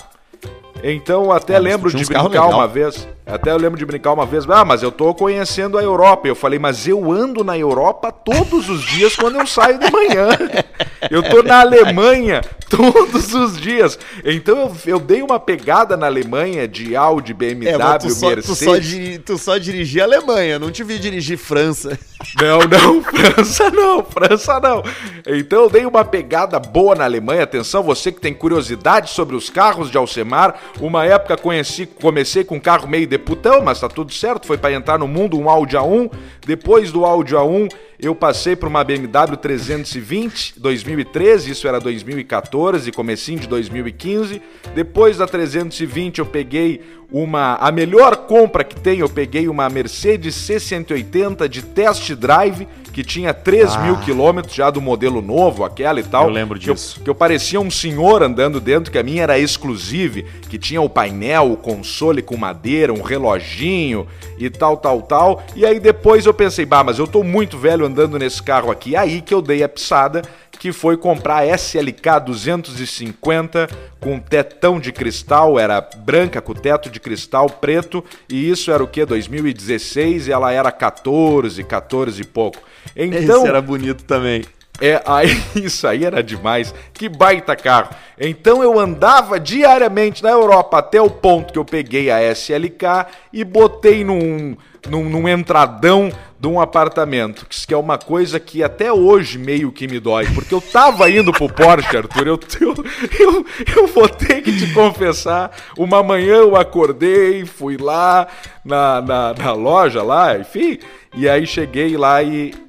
Então 0.82 1.30
até 1.30 1.54
é, 1.54 1.58
lembro 1.58 1.90
de 1.90 2.02
brincar 2.06 2.46
uma 2.46 2.66
vez. 2.66 3.06
Até 3.28 3.50
eu 3.50 3.58
lembro 3.58 3.78
de 3.78 3.84
brincar 3.84 4.12
uma 4.14 4.24
vez, 4.24 4.48
ah, 4.48 4.64
mas 4.64 4.82
eu 4.82 4.90
tô 4.90 5.14
conhecendo 5.14 5.76
a 5.76 5.82
Europa. 5.82 6.26
Eu 6.26 6.34
falei, 6.34 6.58
mas 6.58 6.88
eu 6.88 7.12
ando 7.12 7.44
na 7.44 7.58
Europa 7.58 8.10
todos 8.10 8.70
os 8.70 8.82
dias 8.82 9.14
quando 9.14 9.38
eu 9.38 9.46
saio 9.46 9.78
de 9.78 9.90
manhã. 9.90 10.28
Eu 11.10 11.22
tô 11.22 11.44
na 11.44 11.60
Alemanha 11.60 12.40
todos 12.68 13.32
os 13.32 13.58
dias. 13.58 13.98
Então 14.24 14.58
eu, 14.58 14.76
eu 14.94 15.00
dei 15.00 15.22
uma 15.22 15.38
pegada 15.38 15.96
na 15.96 16.06
Alemanha 16.06 16.66
de 16.66 16.94
Audi, 16.96 17.32
BMW, 17.32 17.68
é, 17.68 17.98
tu 17.98 18.10
só, 18.10 18.28
Mercedes. 18.28 18.46
Tu 18.46 18.64
só, 18.64 18.78
diri, 18.78 19.18
tu 19.18 19.38
só 19.38 19.58
dirigi 19.58 20.00
a 20.00 20.04
Alemanha, 20.04 20.58
não 20.58 20.70
te 20.70 20.82
vi 20.82 20.98
dirigir 20.98 21.38
França. 21.38 21.98
Não, 22.36 22.58
não, 22.58 23.02
França 23.02 23.70
não, 23.70 24.04
França 24.04 24.58
não. 24.58 24.82
Então 25.24 25.62
eu 25.62 25.70
dei 25.70 25.86
uma 25.86 26.04
pegada 26.04 26.58
boa 26.58 26.96
na 26.96 27.04
Alemanha. 27.04 27.44
Atenção, 27.44 27.80
você 27.80 28.10
que 28.10 28.20
tem 28.20 28.34
curiosidade 28.34 29.10
sobre 29.10 29.36
os 29.36 29.48
carros 29.48 29.88
de 29.88 29.96
Alcemar. 29.96 30.56
Uma 30.80 31.06
época 31.06 31.36
conheci, 31.36 31.86
comecei 31.86 32.42
com 32.42 32.56
um 32.56 32.60
carro 32.60 32.88
meio 32.88 33.06
de 33.06 33.17
putão, 33.18 33.60
mas 33.62 33.80
tá 33.80 33.88
tudo 33.88 34.12
certo. 34.12 34.46
Foi 34.46 34.56
para 34.56 34.72
entrar 34.72 34.98
no 34.98 35.08
mundo 35.08 35.38
um 35.38 35.50
Audi 35.50 35.76
A1. 35.76 36.10
Depois 36.46 36.90
do 36.92 37.04
Audi 37.04 37.34
A1, 37.34 37.68
eu 38.00 38.14
passei 38.14 38.54
para 38.54 38.68
uma 38.68 38.84
BMW 38.84 39.36
320 39.36 40.60
2013, 40.60 41.50
isso 41.50 41.66
era 41.66 41.80
2014, 41.80 42.92
comecinho 42.92 43.40
de 43.40 43.48
2015. 43.48 44.40
Depois 44.74 45.16
da 45.16 45.26
320 45.26 46.18
eu 46.18 46.26
peguei 46.26 46.80
uma 47.10 47.56
a 47.56 47.72
melhor 47.72 48.16
compra 48.26 48.62
que 48.62 48.78
tem, 48.78 49.00
eu 49.00 49.08
peguei 49.08 49.48
uma 49.48 49.68
Mercedes 49.68 50.34
C180 50.36 51.48
de 51.48 51.62
test 51.62 52.14
drive 52.14 52.68
que 52.92 53.04
tinha 53.04 53.32
3 53.32 53.74
ah. 53.74 53.78
mil 53.80 53.96
quilômetros 53.98 54.54
já 54.54 54.70
do 54.70 54.80
modelo 54.80 55.22
novo, 55.22 55.64
aquela 55.64 56.00
e 56.00 56.02
tal. 56.02 56.24
Eu 56.24 56.30
lembro 56.30 56.58
disso. 56.58 56.94
Que 56.94 57.00
eu, 57.00 57.04
que 57.04 57.10
eu, 57.10 57.14
parecia 57.14 57.60
um 57.60 57.70
senhor 57.70 58.22
andando 58.22 58.60
dentro, 58.60 58.90
que 58.90 58.98
a 58.98 59.02
minha 59.02 59.22
era 59.22 59.38
exclusive, 59.38 60.24
que 60.48 60.58
tinha 60.58 60.80
o 60.80 60.88
painel, 60.88 61.52
o 61.52 61.56
console 61.56 62.22
com 62.22 62.36
madeira, 62.36 62.92
um 62.92 63.02
reloginho 63.02 64.06
e 64.38 64.48
tal, 64.50 64.76
tal, 64.76 65.02
tal. 65.02 65.42
E 65.54 65.64
aí 65.64 65.80
depois 65.80 66.26
eu 66.26 66.34
pensei, 66.34 66.64
bah, 66.64 66.84
mas 66.84 66.98
eu 66.98 67.06
tô 67.06 67.22
muito 67.22 67.58
velho 67.58 67.86
andando 67.86 68.18
nesse 68.18 68.42
carro 68.42 68.70
aqui. 68.70 68.96
Aí 68.96 69.20
que 69.20 69.34
eu 69.34 69.42
dei 69.42 69.62
a 69.62 69.68
pisada 69.68 70.22
que 70.58 70.72
foi 70.72 70.96
comprar 70.96 71.38
a 71.38 71.56
SLK 71.56 72.20
250 72.26 73.68
com 74.00 74.18
tetão 74.18 74.80
de 74.80 74.92
cristal, 74.92 75.58
era 75.58 75.80
branca 75.80 76.40
com 76.40 76.54
teto 76.54 76.90
de 76.90 76.98
cristal 76.98 77.48
preto, 77.48 78.04
e 78.28 78.50
isso 78.50 78.70
era 78.70 78.82
o 78.82 78.88
que? 78.88 79.04
2016 79.04 80.28
e 80.28 80.32
ela 80.32 80.52
era 80.52 80.70
14, 80.72 81.62
14 81.64 82.20
e 82.20 82.24
pouco. 82.24 82.58
Então, 82.94 83.40
Esse 83.40 83.48
era 83.48 83.60
bonito 83.60 84.04
também. 84.04 84.44
É, 84.80 85.02
aí 85.04 85.30
isso 85.56 85.86
aí 85.86 86.04
era 86.04 86.22
demais. 86.22 86.74
Que 86.92 87.08
baita 87.08 87.56
carro. 87.56 87.90
Então 88.18 88.62
eu 88.62 88.78
andava 88.78 89.38
diariamente 89.38 90.22
na 90.22 90.30
Europa 90.30 90.78
até 90.78 91.00
o 91.00 91.10
ponto 91.10 91.52
que 91.52 91.58
eu 91.58 91.64
peguei 91.64 92.10
a 92.10 92.20
SLK 92.32 93.06
e 93.32 93.44
botei 93.44 94.04
num, 94.04 94.56
num, 94.88 95.08
num 95.08 95.28
entradão 95.28 96.10
de 96.38 96.46
um 96.46 96.60
apartamento. 96.60 97.46
Que 97.66 97.74
é 97.74 97.76
uma 97.76 97.98
coisa 97.98 98.38
que 98.38 98.62
até 98.62 98.92
hoje 98.92 99.38
meio 99.38 99.72
que 99.72 99.88
me 99.88 99.98
dói. 99.98 100.26
Porque 100.34 100.54
eu 100.54 100.60
tava 100.60 101.10
indo 101.10 101.32
pro 101.32 101.48
Porsche, 101.48 101.96
Arthur. 101.96 102.26
Eu, 102.26 102.40
eu, 102.60 102.74
eu, 103.18 103.46
eu 103.76 103.86
vou 103.88 104.08
ter 104.08 104.42
que 104.42 104.56
te 104.56 104.72
confessar. 104.72 105.50
Uma 105.76 106.02
manhã 106.02 106.36
eu 106.36 106.56
acordei, 106.56 107.44
fui 107.44 107.76
lá 107.76 108.26
na, 108.64 109.00
na, 109.00 109.34
na 109.34 109.52
loja 109.52 110.02
lá, 110.02 110.38
enfim. 110.38 110.78
E 111.16 111.28
aí 111.28 111.46
cheguei 111.46 111.96
lá 111.96 112.22
e 112.22 112.67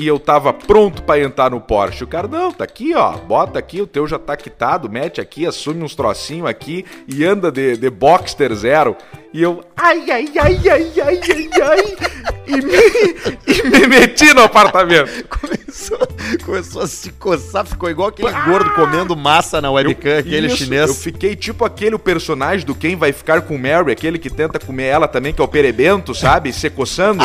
e 0.00 0.06
eu 0.06 0.18
tava 0.18 0.50
pronto 0.50 1.02
para 1.02 1.20
entrar 1.20 1.50
no 1.50 1.60
Porsche. 1.60 2.04
O 2.04 2.06
cara, 2.06 2.26
não, 2.26 2.50
tá 2.50 2.64
aqui, 2.64 2.94
ó, 2.94 3.18
bota 3.18 3.58
aqui, 3.58 3.82
o 3.82 3.86
teu 3.86 4.06
já 4.06 4.18
tá 4.18 4.34
quitado, 4.34 4.88
mete 4.88 5.20
aqui, 5.20 5.46
assume 5.46 5.84
uns 5.84 5.94
trocinhos 5.94 6.48
aqui 6.48 6.86
e 7.06 7.22
anda 7.22 7.52
de, 7.52 7.76
de 7.76 7.90
Boxster 7.90 8.54
zero. 8.54 8.96
E 9.30 9.42
eu, 9.42 9.62
ai, 9.76 10.10
ai, 10.10 10.32
ai, 10.38 10.60
ai, 10.70 10.90
ai, 11.00 11.20
ai, 11.28 11.50
ai, 11.62 12.09
e 12.50 12.60
me, 12.62 13.46
e 13.46 13.62
me 13.70 13.86
meti 13.86 14.34
no 14.34 14.42
apartamento. 14.42 15.10
Começou, 15.70 15.98
começou 16.44 16.82
a 16.82 16.86
se 16.86 17.10
coçar, 17.12 17.64
ficou 17.64 17.88
igual 17.88 18.08
aquele 18.08 18.28
ah! 18.28 18.44
gordo 18.44 18.70
comendo 18.72 19.16
massa 19.16 19.60
na 19.60 19.70
webcam, 19.70 20.18
aquele 20.18 20.48
isso, 20.48 20.56
chinês. 20.56 20.88
Eu 20.88 20.94
fiquei 20.94 21.36
tipo 21.36 21.64
aquele 21.64 21.96
personagem 21.96 22.66
do 22.66 22.74
Quem 22.74 22.96
Vai 22.96 23.12
Ficar 23.12 23.42
com 23.42 23.56
Mary, 23.56 23.92
aquele 23.92 24.18
que 24.18 24.28
tenta 24.28 24.58
comer 24.58 24.86
ela 24.86 25.06
também, 25.06 25.32
que 25.32 25.40
é 25.40 25.44
o 25.44 25.48
Perebento, 25.48 26.14
sabe? 26.14 26.52
Se 26.52 26.68
coçando. 26.68 27.22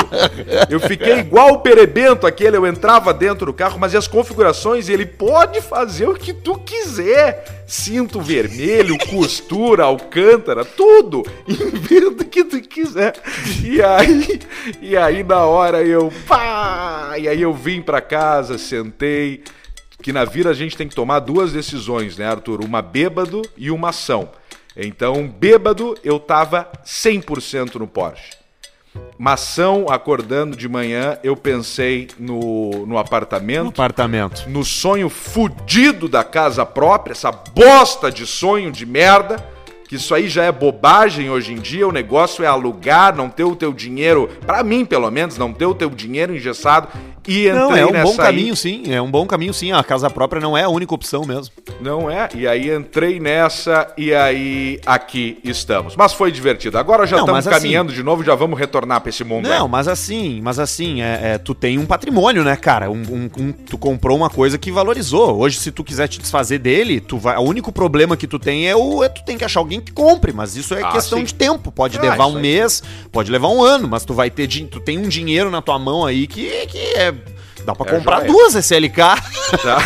Eu 0.70 0.80
fiquei 0.80 1.20
igual 1.20 1.54
o 1.54 1.60
Perebento, 1.60 2.28
aquele, 2.28 2.56
eu 2.56 2.68
entrava 2.68 3.14
dentro 3.14 3.48
do 3.48 3.54
carro, 3.54 3.80
mas 3.80 3.94
e 3.94 3.98
as 3.98 4.08
configurações, 4.08 4.90
ele 4.90 5.06
pode 5.06 5.62
fazer 5.62 6.08
o 6.08 6.14
que 6.14 6.34
tu 6.34 6.58
quiser. 6.60 7.65
Cinto 7.68 8.22
vermelho, 8.22 8.98
costura, 9.10 9.86
alcântara, 9.86 10.64
tudo. 10.64 11.24
Inventa 11.48 12.24
o 12.24 12.28
que 12.28 12.44
tu 12.44 12.62
quiser. 12.62 13.14
E 13.64 13.82
aí, 13.82 14.40
e 14.82 14.96
aí 14.96 15.24
na 15.24 15.46
hora 15.46 15.84
eu, 15.84 16.12
pá! 16.28 17.16
E 17.18 17.28
aí 17.28 17.42
eu 17.42 17.54
vim 17.54 17.82
pra 17.82 18.02
casa, 18.02 18.58
sentei. 18.58 19.44
Que 20.02 20.14
na 20.14 20.24
vida 20.26 20.50
a 20.50 20.54
gente 20.54 20.78
tem 20.78 20.88
que 20.88 20.96
tomar 20.96 21.20
duas 21.20 21.54
decisões, 21.54 22.18
né, 22.18 22.28
Arthur? 22.28 22.64
Uma 22.64 22.82
bêbado 22.82 23.42
e 23.58 23.72
uma 23.72 23.90
ação. 23.90 24.30
Então, 24.78 25.28
bêbado, 25.28 25.98
eu 26.04 26.20
tava 26.20 26.70
100% 26.86 27.76
no 27.76 27.88
Porsche. 27.88 28.45
Mação, 29.18 29.86
acordando 29.90 30.58
de 30.58 30.68
manhã, 30.68 31.18
eu 31.24 31.38
pensei 31.38 32.10
no, 32.20 32.86
no 32.86 32.98
apartamento. 32.98 33.64
No 33.64 33.70
apartamento. 33.70 34.50
No 34.50 34.64
sonho 34.66 35.10
fudido 35.10 36.10
da 36.10 36.24
casa 36.24 36.66
própria, 36.66 37.14
essa 37.14 37.32
bosta 37.32 38.12
de 38.12 38.26
sonho 38.26 38.72
de 38.72 38.86
merda 38.86 39.56
que 39.88 39.96
isso 39.96 40.16
aí 40.16 40.28
já 40.28 40.44
é 40.44 40.52
bobagem 40.52 41.30
hoje 41.30 41.54
em 41.54 41.58
dia, 41.58 41.88
o 41.88 41.92
negócio 41.92 42.44
é 42.44 42.48
alugar, 42.48 43.16
não 43.16 43.30
ter 43.30 43.44
o 43.44 43.56
teu 43.56 43.72
dinheiro, 43.72 44.30
para 44.46 44.64
mim 44.64 44.84
pelo 44.84 45.10
menos, 45.12 45.38
não 45.38 45.54
ter 45.54 45.66
o 45.66 45.76
teu 45.76 45.90
dinheiro 45.90 46.36
engessado 46.36 46.88
e 47.28 47.52
não, 47.52 47.76
é 47.76 47.86
um 47.86 48.04
bom 48.04 48.16
caminho 48.16 48.54
aí. 48.54 48.58
sim, 48.58 48.84
é 48.88 49.02
um 49.02 49.12
bom 49.12 49.26
caminho 49.28 49.54
sim, 49.54 49.72
a 49.72 49.84
casa 49.84 50.10
própria 50.10 50.42
não 50.42 50.58
é 50.58 50.64
a 50.64 50.70
única 50.70 50.96
opção 50.96 51.24
mesmo. 51.24 51.54
Não 51.80 52.10
é, 52.10 52.30
e 52.34 52.48
aí 52.48 52.74
entrei 52.74 53.20
nessa 53.20 53.94
e 53.98 54.14
aí 54.14 54.80
aqui 54.86 55.38
estamos. 55.44 55.96
Mas 55.96 56.14
foi 56.14 56.32
divertido, 56.32 56.78
agora 56.78 57.06
já 57.06 57.20
estamos 57.20 57.46
assim- 57.46 57.50
caminhando 57.50 57.90
assim, 57.90 57.98
de 57.98 58.04
novo, 58.04 58.24
já 58.24 58.34
vamos 58.34 58.58
retornar 58.60 59.02
pra 59.02 59.10
esse 59.10 59.24
mundo. 59.24 59.48
Não, 59.48 59.66
aí. 59.66 59.72
mas 59.72 59.88
assim, 59.88 60.42
mas 60.42 60.58
assim, 60.58 61.02
é, 61.02 61.34
é, 61.34 61.38
tu 61.38 61.54
tem 61.54 61.78
um 61.78 61.86
patrimônio, 61.86 62.44
né, 62.44 62.56
cara, 62.56 62.90
um, 62.90 63.02
um, 63.02 63.30
um, 63.38 63.52
tu 63.52 63.78
comprou 63.78 64.18
uma 64.18 64.30
coisa 64.30 64.58
que 64.58 64.72
valorizou, 64.72 65.38
hoje 65.38 65.60
se 65.60 65.72
tu 65.72 65.84
quiser 65.84 66.08
te 66.08 66.20
desfazer 66.20 66.60
dele, 66.60 67.00
tu 67.00 67.18
vai, 67.18 67.38
o 67.38 67.42
único 67.42 67.72
problema 67.72 68.18
que 68.18 68.28
tu 68.28 68.40
tem 68.40 68.68
é 68.68 68.76
o, 68.76 69.04
é 69.04 69.10
tu 69.10 69.24
tem 69.24 69.38
que 69.38 69.46
achar 69.46 69.60
alguém 69.60 69.76
alguém 69.76 69.82
que 69.82 69.92
compre, 69.92 70.32
mas 70.32 70.56
isso 70.56 70.74
é 70.74 70.84
ah, 70.84 70.92
questão 70.92 71.20
sim. 71.20 71.26
de 71.26 71.34
tempo. 71.34 71.72
Pode 71.72 71.98
ah, 71.98 72.02
levar 72.02 72.28
um 72.28 72.40
mês, 72.40 72.82
pode 73.12 73.32
levar 73.32 73.50
um 73.50 73.62
ano, 73.62 73.88
mas 73.88 74.06
tu 74.06 74.14
vai 74.14 74.30
ter, 74.30 74.48
tu 74.48 74.80
tem 74.80 74.98
um 74.98 75.08
dinheiro 75.08 75.52
na 75.52 75.62
tua 75.62 75.78
mão 75.78 76.06
aí 76.06 76.28
que, 76.28 76.50
que 76.68 76.78
é 76.96 77.12
Dá 77.66 77.74
pra 77.74 77.92
é 77.92 77.98
comprar 77.98 78.22
duas 78.22 78.54
SLK. 78.56 78.96
Dá, 79.64 79.78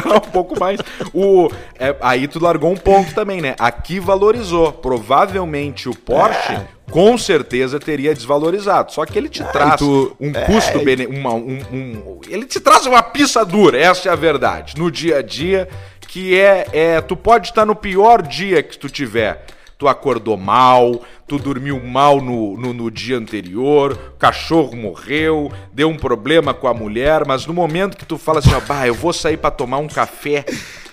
dá 0.00 0.16
um 0.16 0.20
pouco 0.20 0.58
mais. 0.58 0.80
O, 1.12 1.50
é, 1.78 1.96
aí 2.00 2.28
tu 2.28 2.42
largou 2.42 2.70
um 2.70 2.76
ponto 2.76 3.14
também, 3.14 3.40
né? 3.40 3.54
Aqui 3.58 3.98
valorizou. 3.98 4.72
Provavelmente 4.72 5.88
o 5.88 5.94
Porsche, 5.94 6.52
é. 6.52 6.66
com 6.90 7.16
certeza, 7.16 7.80
teria 7.80 8.14
desvalorizado. 8.14 8.92
Só 8.92 9.04
que 9.04 9.18
ele 9.18 9.28
te 9.28 9.42
é, 9.42 9.46
traz 9.46 9.76
tu, 9.76 10.16
um 10.20 10.30
é, 10.30 10.44
custo... 10.44 10.78
Bene, 10.80 11.06
uma, 11.06 11.34
um, 11.34 11.58
um, 11.72 12.20
ele 12.28 12.44
te 12.44 12.60
traz 12.60 12.86
uma 12.86 13.02
pista 13.02 13.44
dura, 13.44 13.78
essa 13.78 14.08
é 14.08 14.12
a 14.12 14.16
verdade. 14.16 14.74
No 14.76 14.90
dia 14.90 15.18
a 15.18 15.22
dia 15.22 15.68
que 16.06 16.38
é, 16.38 16.66
é 16.72 17.00
tu 17.00 17.16
pode 17.16 17.48
estar 17.48 17.66
no 17.66 17.74
pior 17.74 18.22
dia 18.22 18.62
que 18.62 18.78
tu 18.78 18.88
tiver. 18.88 19.44
Tu 19.78 19.86
acordou 19.86 20.36
mal, 20.36 21.02
tu 21.28 21.38
dormiu 21.38 21.82
mal 21.82 22.20
no, 22.20 22.56
no, 22.56 22.72
no, 22.72 22.90
dia 22.90 23.18
anterior, 23.18 23.92
o 24.14 24.18
cachorro 24.18 24.74
morreu, 24.74 25.52
deu 25.72 25.88
um 25.88 25.96
problema 25.96 26.54
com 26.54 26.66
a 26.66 26.72
mulher, 26.72 27.26
mas 27.26 27.46
no 27.46 27.52
momento 27.52 27.96
que 27.96 28.06
tu 28.06 28.16
fala 28.16 28.38
assim, 28.38 28.54
ó, 28.54 28.60
bah, 28.60 28.86
eu 28.86 28.94
vou 28.94 29.12
sair 29.12 29.36
para 29.36 29.50
tomar 29.50 29.78
um 29.78 29.88
café 29.88 30.46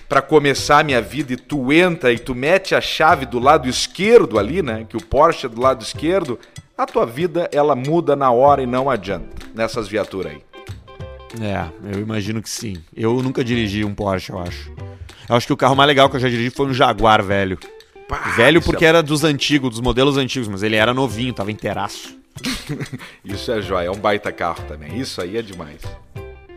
para 0.08 0.20
começar 0.20 0.80
a 0.80 0.84
minha 0.84 1.00
vida 1.00 1.32
e 1.32 1.36
tu 1.36 1.72
entra 1.72 2.12
e 2.12 2.18
tu 2.18 2.34
mete 2.34 2.74
a 2.74 2.80
chave 2.80 3.24
do 3.24 3.38
lado 3.38 3.68
esquerdo 3.68 4.38
ali, 4.38 4.60
né, 4.60 4.84
que 4.88 4.96
o 4.96 5.02
Porsche 5.02 5.46
é 5.46 5.48
do 5.48 5.60
lado 5.60 5.82
esquerdo, 5.82 6.38
a 6.76 6.84
tua 6.84 7.06
vida 7.06 7.48
ela 7.52 7.74
muda 7.74 8.14
na 8.14 8.30
hora 8.30 8.62
e 8.62 8.66
não 8.66 8.90
adianta 8.90 9.46
nessas 9.54 9.88
viaturas 9.88 10.32
aí. 10.32 10.42
É, 11.40 11.66
eu 11.92 12.00
imagino 12.00 12.40
que 12.42 12.50
sim. 12.50 12.76
Eu 12.94 13.22
nunca 13.22 13.42
dirigi 13.42 13.84
um 13.84 13.94
Porsche, 13.94 14.30
eu 14.30 14.38
acho. 14.38 14.70
Eu 15.28 15.34
acho 15.34 15.46
que 15.46 15.52
o 15.52 15.56
carro 15.56 15.74
mais 15.74 15.88
legal 15.88 16.08
que 16.08 16.16
eu 16.16 16.20
já 16.20 16.28
dirigi 16.28 16.50
foi 16.50 16.66
um 16.66 16.74
Jaguar 16.74 17.22
velho. 17.22 17.58
Pá, 18.08 18.18
velho 18.36 18.60
porque 18.60 18.84
é... 18.84 18.88
era 18.88 19.02
dos 19.02 19.24
antigos, 19.24 19.70
dos 19.70 19.80
modelos 19.80 20.16
antigos, 20.16 20.48
mas 20.48 20.62
ele 20.62 20.76
era 20.76 20.92
novinho, 20.92 21.32
tava 21.32 21.50
inteiraço. 21.50 22.16
Isso 23.24 23.50
é 23.52 23.62
jóia, 23.62 23.86
é 23.86 23.90
um 23.90 23.98
baita 23.98 24.32
carro 24.32 24.62
também. 24.66 24.98
Isso 24.98 25.20
aí 25.20 25.36
é 25.36 25.42
demais. 25.42 25.80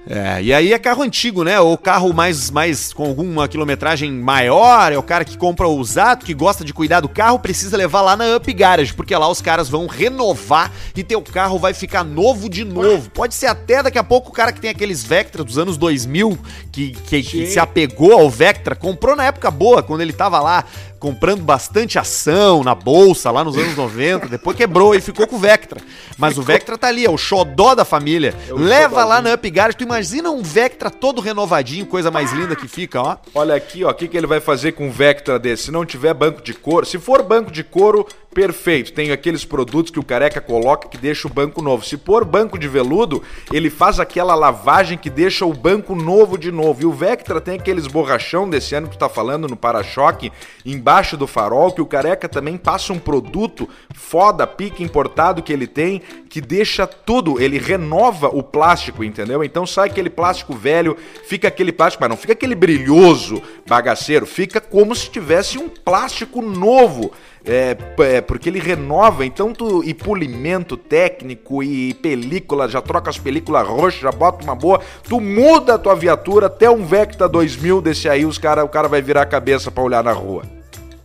É, 0.10 0.42
e 0.42 0.54
aí 0.54 0.72
é 0.72 0.80
carro 0.80 1.04
antigo, 1.04 1.44
né? 1.44 1.60
Ou 1.60 1.78
carro 1.78 2.14
mais, 2.14 2.50
mais 2.50 2.94
com 2.94 3.04
alguma 3.04 3.46
quilometragem 3.48 4.10
maior, 4.10 4.92
é 4.92 4.98
o 4.98 5.04
cara 5.04 5.26
que 5.26 5.38
compra 5.38 5.68
usado, 5.68 6.24
que 6.24 6.34
gosta 6.34 6.64
de 6.64 6.74
cuidar 6.74 7.02
do 7.02 7.10
carro, 7.10 7.40
precisa 7.40 7.76
levar 7.76 8.02
lá 8.02 8.16
na 8.16 8.38
Up 8.38 8.54
Garage, 8.54 8.94
porque 8.94 9.14
lá 9.14 9.28
os 9.28 9.42
caras 9.42 9.68
vão 9.68 9.86
renovar 9.86 10.72
e 10.96 11.04
teu 11.04 11.22
carro 11.22 11.60
vai 11.60 11.74
ficar 11.74 12.06
novo 12.06 12.50
de 12.50 12.64
novo. 12.64 13.10
Pode 13.10 13.36
ser 13.36 13.48
até 13.48 13.84
daqui 13.84 13.98
a 13.98 14.04
pouco 14.04 14.30
o 14.30 14.34
cara 14.34 14.54
que 14.54 14.62
tem 14.62 14.70
aqueles 14.70 15.04
Vectra 15.04 15.44
dos 15.44 15.58
anos 15.58 15.76
2000, 15.76 16.40
que, 16.72 16.92
que, 16.92 17.22
que 17.22 17.48
se 17.48 17.60
apegou 17.60 18.14
ao 18.14 18.30
Vectra, 18.30 18.76
comprou 18.76 19.14
na 19.14 19.26
época 19.26 19.52
boa, 19.52 19.84
quando 19.84 20.02
ele 20.02 20.14
tava 20.14 20.40
lá 20.40 20.64
comprando 21.00 21.42
bastante 21.42 22.00
ação 22.00 22.64
na 22.64 22.74
bolsa 22.76 23.32
lá 23.32 23.44
nos 23.44 23.58
anos 23.58 23.76
90, 23.78 24.28
depois 24.28 24.58
quebrou 24.58 24.96
e 24.96 25.02
ficou 25.02 25.28
com 25.28 25.36
o 25.36 25.40
Vectra. 25.40 25.80
Mas 26.18 26.38
o 26.38 26.42
Vectra 26.42 26.78
tá 26.78 26.88
ali, 26.88 27.06
é 27.06 27.10
o 27.10 27.18
xodó 27.18 27.76
da 27.76 27.86
família. 27.86 28.34
É 28.50 28.54
Leva 28.54 29.04
lá 29.06 29.22
na 29.22 29.34
Up 29.34 29.50
Garage, 29.50 29.78
tu 29.78 29.84
imagina 29.84 30.32
um 30.32 30.42
Vectra 30.42 30.90
todo 30.90 31.22
renovadinho, 31.22 31.86
coisa 31.86 32.10
mais 32.10 32.32
linda 32.32 32.56
que 32.56 32.68
fica, 32.68 33.02
ó. 33.02 33.18
Olha 33.34 33.56
aqui, 33.56 33.84
ó, 33.84 33.92
o 33.92 33.94
que, 33.94 34.08
que 34.08 34.18
ele 34.18 34.28
vai 34.28 34.40
fazer 34.40 34.74
com 34.74 34.88
um 34.88 34.92
Vectra 34.92 35.38
desse? 35.38 35.64
Se 35.64 35.72
não 35.72 35.86
tiver 35.86 36.14
banco 36.14 36.42
de 36.42 36.54
couro, 36.54 36.86
se 36.86 36.98
for 36.98 37.22
banco 37.24 37.52
de 37.52 37.64
couro, 37.64 38.08
perfeito. 38.38 38.94
Tem 38.94 39.10
aqueles 39.12 39.44
produtos 39.44 39.92
que 39.92 39.98
o 39.98 40.04
careca 40.04 40.40
coloca 40.40 40.88
que 40.88 40.96
deixa 40.96 41.28
o 41.28 41.32
banco 41.34 41.60
novo. 41.60 41.84
Se 41.84 41.98
for 41.98 42.24
banco 42.24 42.60
de 42.60 42.68
veludo, 42.68 43.24
ele 43.52 43.68
faz 43.68 44.00
aquela 44.00 44.36
lavagem 44.36 44.96
que 44.96 45.10
deixa 45.10 45.44
o 45.44 45.52
banco 45.52 45.96
novo 45.96 46.38
de 46.38 46.52
novo. 46.52 46.84
E 46.84 46.86
o 46.86 46.92
Vectra 46.92 47.42
tem 47.42 47.56
aqueles 47.56 47.88
borrachão 47.88 48.48
desse 48.48 48.76
ano 48.76 48.90
que 48.90 48.96
tu 48.96 49.00
tá 49.00 49.10
falando 49.10 49.48
no 49.48 49.58
para-choque, 49.58 50.32
embaixo 50.64 51.18
do 51.18 51.26
farol, 51.26 51.72
que 51.72 51.82
o 51.82 51.86
careca 51.88 52.30
também 52.30 52.58
passa 52.58 52.94
um 52.94 53.00
produto 53.00 53.68
foda, 53.96 54.46
pique 54.46 54.84
importado 54.84 55.42
que 55.42 55.52
ele 55.52 55.66
tem, 55.66 56.04
que 56.30 56.40
deixa 56.40 56.86
tudo, 56.86 57.42
ele 57.42 57.58
renova 57.58 58.28
o 58.28 58.44
plástico, 58.44 59.04
entendeu? 59.04 59.44
Então 59.44 59.66
sai 59.66 59.90
aquele 59.90 60.12
plástico 60.12 60.54
velho, 60.54 60.96
fica 61.26 61.48
aquele 61.48 61.72
plástico, 61.72 62.04
mas 62.04 62.10
não 62.12 62.18
fica 62.18 62.34
aquele 62.34 62.54
brilhoso 62.54 63.42
bagaceiro, 63.68 64.28
fica 64.28 64.62
como 64.62 64.94
se 64.94 65.10
tivesse 65.10 65.58
um 65.58 65.68
plástico 65.68 66.40
novo. 66.40 67.12
É, 67.48 67.78
é, 68.00 68.20
porque 68.20 68.50
ele 68.50 68.60
renova, 68.60 69.26
então 69.26 69.54
tu. 69.54 69.82
E 69.84 69.94
polimento 69.94 70.76
técnico 70.76 71.64
e 71.64 71.94
película, 71.94 72.68
já 72.68 72.82
troca 72.82 73.10
as 73.10 73.18
películas 73.18 73.66
roxas, 73.66 74.02
já 74.02 74.12
bota 74.12 74.44
uma 74.44 74.54
boa. 74.54 74.82
Tu 75.08 75.22
muda 75.22 75.76
a 75.76 75.80
tua 75.80 75.96
viatura 75.96 76.48
até 76.48 76.70
um 76.70 76.86
Vecta 76.86 77.28
2000 77.28 77.82
desse 77.82 78.10
aí, 78.10 78.26
os 78.26 78.38
cara, 78.38 78.66
o 78.66 78.70
cara 78.70 78.90
vai 78.90 79.02
virar 79.02 79.22
a 79.22 79.26
cabeça 79.26 79.72
para 79.72 79.84
olhar 79.84 80.04
na 80.04 80.12
rua. 80.12 80.44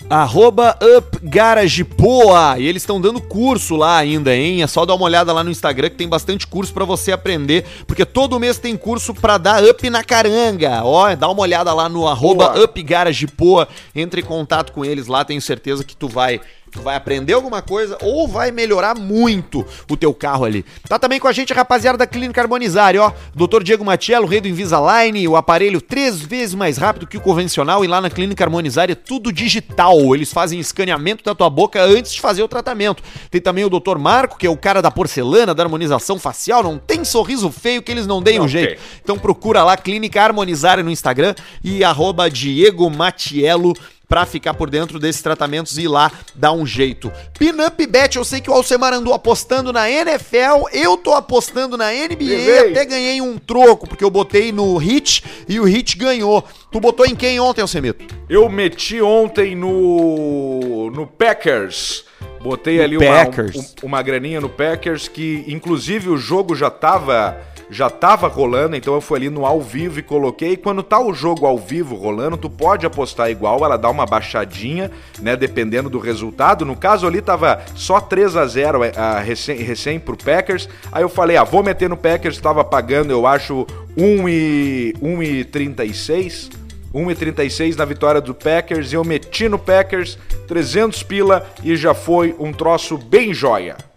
Arroba 0.09 0.77
UpGaragePoa. 0.99 2.59
E 2.59 2.67
eles 2.67 2.83
estão 2.83 3.01
dando 3.01 3.21
curso 3.21 3.77
lá 3.77 3.97
ainda, 3.97 4.35
hein? 4.35 4.63
É 4.63 4.67
só 4.67 4.85
dar 4.85 4.95
uma 4.95 5.05
olhada 5.05 5.33
lá 5.33 5.43
no 5.43 5.51
Instagram 5.51 5.91
que 5.91 5.97
tem 5.97 6.09
bastante 6.09 6.47
curso 6.47 6.73
para 6.73 6.85
você 6.85 7.13
aprender, 7.13 7.65
porque 7.87 8.05
todo 8.05 8.39
mês 8.39 8.59
tem 8.59 8.77
curso 8.77 9.15
para 9.15 9.39
dar 9.39 9.65
up 9.65 9.89
na 9.89 10.05
caranga. 10.05 10.83
Ó, 10.85 11.15
dá 11.15 11.29
uma 11.29 11.43
olhada 11.43 11.73
lá 11.73 11.89
no 11.89 12.07
arroba 12.07 12.61
UpGaragePoa. 12.63 13.69
Entre 13.95 14.21
em 14.21 14.25
contato 14.25 14.73
com 14.73 14.85
eles 14.85 15.07
lá, 15.07 15.25
tenho 15.25 15.41
certeza 15.41 15.85
que 15.85 15.97
tu 15.97 16.09
vai 16.09 16.41
Tu 16.73 16.81
vai 16.81 16.97
aprender 16.97 17.35
alguma 17.35 17.61
coisa 17.61 17.99
ou 18.01 18.27
vai 18.27 18.51
melhorar 18.51 18.99
muito 18.99 19.63
o 19.91 19.95
teu 19.95 20.15
carro 20.15 20.47
ali. 20.47 20.65
Tá 20.89 20.99
também 20.99 21.21
com 21.21 21.29
a 21.29 21.33
gente 21.33 21.53
a 21.53 21.57
rapaziada 21.57 21.99
da 21.99 22.07
Clínica 22.07 22.41
Harmonizare, 22.41 22.97
ó. 22.97 23.13
Dr. 23.35 23.63
Diego 23.63 23.85
Matiello, 23.85 24.27
rei 24.27 24.41
do 24.41 24.49
Invisalign, 24.49 25.29
o 25.29 25.37
aparelho 25.37 25.83
três 25.83 26.19
vezes 26.23 26.55
mais 26.55 26.79
rápido 26.79 27.07
que 27.07 27.19
o 27.19 27.21
convencional 27.21 27.85
e 27.85 27.87
lá 27.87 28.01
na 28.01 28.09
Clínica 28.09 28.43
Harmonizare 28.43 28.93
é 28.93 28.95
tudo 28.95 29.31
digital. 29.31 30.15
Eles 30.15 30.33
fazem 30.33 30.59
escaneamento 30.59 31.23
da 31.23 31.35
tua 31.35 31.51
boca 31.51 31.83
antes 31.85 32.15
de 32.15 32.23
fazer 32.23 32.43
o 32.43 32.49
tratamento. 32.49 33.03
Tem 33.31 33.39
também 33.39 33.67
o 33.67 33.71
Dr. 33.71 33.99
Marco, 33.99 34.39
que 34.39 34.47
é 34.47 34.51
o 34.51 34.57
cara 34.57 34.81
da 34.81 34.91
porcelana, 34.91 35.55
da 35.55 35.63
harmonização 35.63 36.19
facial. 36.19 36.63
Não 36.63 36.79
tem 36.79 37.05
sorriso 37.05 37.53
feio 37.53 37.83
que 37.83 37.93
eles 37.93 38.07
não 38.07 38.23
deem 38.23 38.41
um 38.41 38.49
jeito. 38.49 38.81
Então 39.05 39.19
procura 39.19 39.63
lá 39.63 39.77
Clínica 39.77 40.23
Harmonizare 40.23 40.83
no 40.83 40.91
Instagram 40.91 41.35
e 41.63 41.85
arroba 41.85 42.31
Diego 42.31 42.89
Matiello 42.89 43.75
pra 44.13 44.27
ficar 44.27 44.53
por 44.53 44.69
dentro 44.69 44.99
desses 44.99 45.23
tratamentos 45.23 45.79
e 45.79 45.85
ir 45.85 45.89
lá 45.89 46.13
dar 46.35 46.53
um 46.53 46.67
jeito. 46.67 47.11
Pinup 47.39 47.87
Bet, 47.87 48.19
eu 48.19 48.25
sei 48.27 48.43
que 48.43 48.51
o 48.51 48.53
Alcemar 48.53 48.93
andou 48.93 49.15
apostando 49.15 49.73
na 49.73 49.89
NFL, 49.91 50.69
eu 50.71 50.99
tô 50.99 51.15
apostando 51.15 51.79
na 51.79 51.87
NBA, 51.91 52.17
Levei. 52.19 52.71
até 52.73 52.85
ganhei 52.85 53.23
um 53.23 53.39
troco, 53.39 53.89
porque 53.89 54.05
eu 54.05 54.11
botei 54.11 54.53
no 54.53 54.77
Hit 54.77 55.25
e 55.49 55.59
o 55.59 55.65
Hit 55.65 55.97
ganhou. 55.97 56.45
Tu 56.71 56.79
botou 56.79 57.07
em 57.07 57.15
quem 57.17 57.41
ontem, 57.41 57.63
Alcemito? 57.63 58.05
Eu 58.29 58.51
meti 58.51 59.01
ontem 59.01 59.55
no, 59.57 60.91
no 60.91 61.07
Packers. 61.07 62.05
Botei 62.43 62.77
No 62.77 62.83
ali. 62.85 62.97
Uma, 62.99 63.23
um- 63.23 63.87
uma 63.87 64.03
graninha 64.03 64.43
no 64.43 64.49
Packers, 64.51 65.09
que 65.09 65.43
inclusive 65.49 66.11
o 66.11 66.19
jogo 66.19 66.55
já 66.55 66.69
tava, 66.71 67.41
já 67.73 67.89
tava 67.89 68.29
rolando, 68.29 68.77
então 68.77 68.93
eu 68.93 69.01
fui 69.01 69.19
ali 69.19 69.31
no 69.31 69.47
ao 69.47 69.59
vivo 69.63 69.99
e 69.99 70.03
coloquei. 70.03 70.59
Quando 70.59 70.83
tá 70.83 71.01
o 71.01 71.15
jogo 71.15 71.47
ao 71.47 71.59
vivo 71.59 71.97
rolando, 71.97 72.37
tu 72.37 72.51
pode 72.51 72.85
apostar 72.85 73.31
igual, 73.31 73.65
ela 73.65 73.79
dá 73.79 73.89
uma 73.89 74.05
baixadinha, 74.05 74.91
né, 75.19 75.35
dependendo 75.35 75.89
do 75.89 75.99
resultado. 75.99 76.67
No 76.67 76.77
caso 76.77 77.07
ali 77.07 77.23
tava 77.23 77.63
só 77.75 77.99
3 77.99 78.37
a 78.37 78.47
0 78.47 78.81
a, 78.95 79.21
recém, 79.21 79.57
recém 79.57 79.99
pro 79.99 80.19
Packers. 80.19 80.69
Aí 80.93 81.03
eu 81.03 81.09
falei, 81.09 81.39
ah, 81.39 81.45
vou 81.45 81.63
meter 81.63 81.89
no 81.89 81.97
Packers, 81.97 82.39
tava 82.39 82.63
pagando, 82.63 83.11
eu 83.11 83.27
acho, 83.27 83.67
1 83.97 84.29
e 84.29 84.95
1,36. 85.03 86.51
1,36 86.93 87.75
na 87.75 87.87
vitória 87.87 88.21
do 88.21 88.35
Packers. 88.35 88.93
Eu 88.93 89.03
meti 89.03 89.49
no 89.49 89.59
Packers 89.59 90.19
300 90.47 91.03
pila 91.05 91.51
e 91.65 91.75
já 91.75 91.95
foi 91.95 92.37
um 92.39 92.53
troço 92.53 92.99
bem 92.99 93.33
joia. 93.33 93.92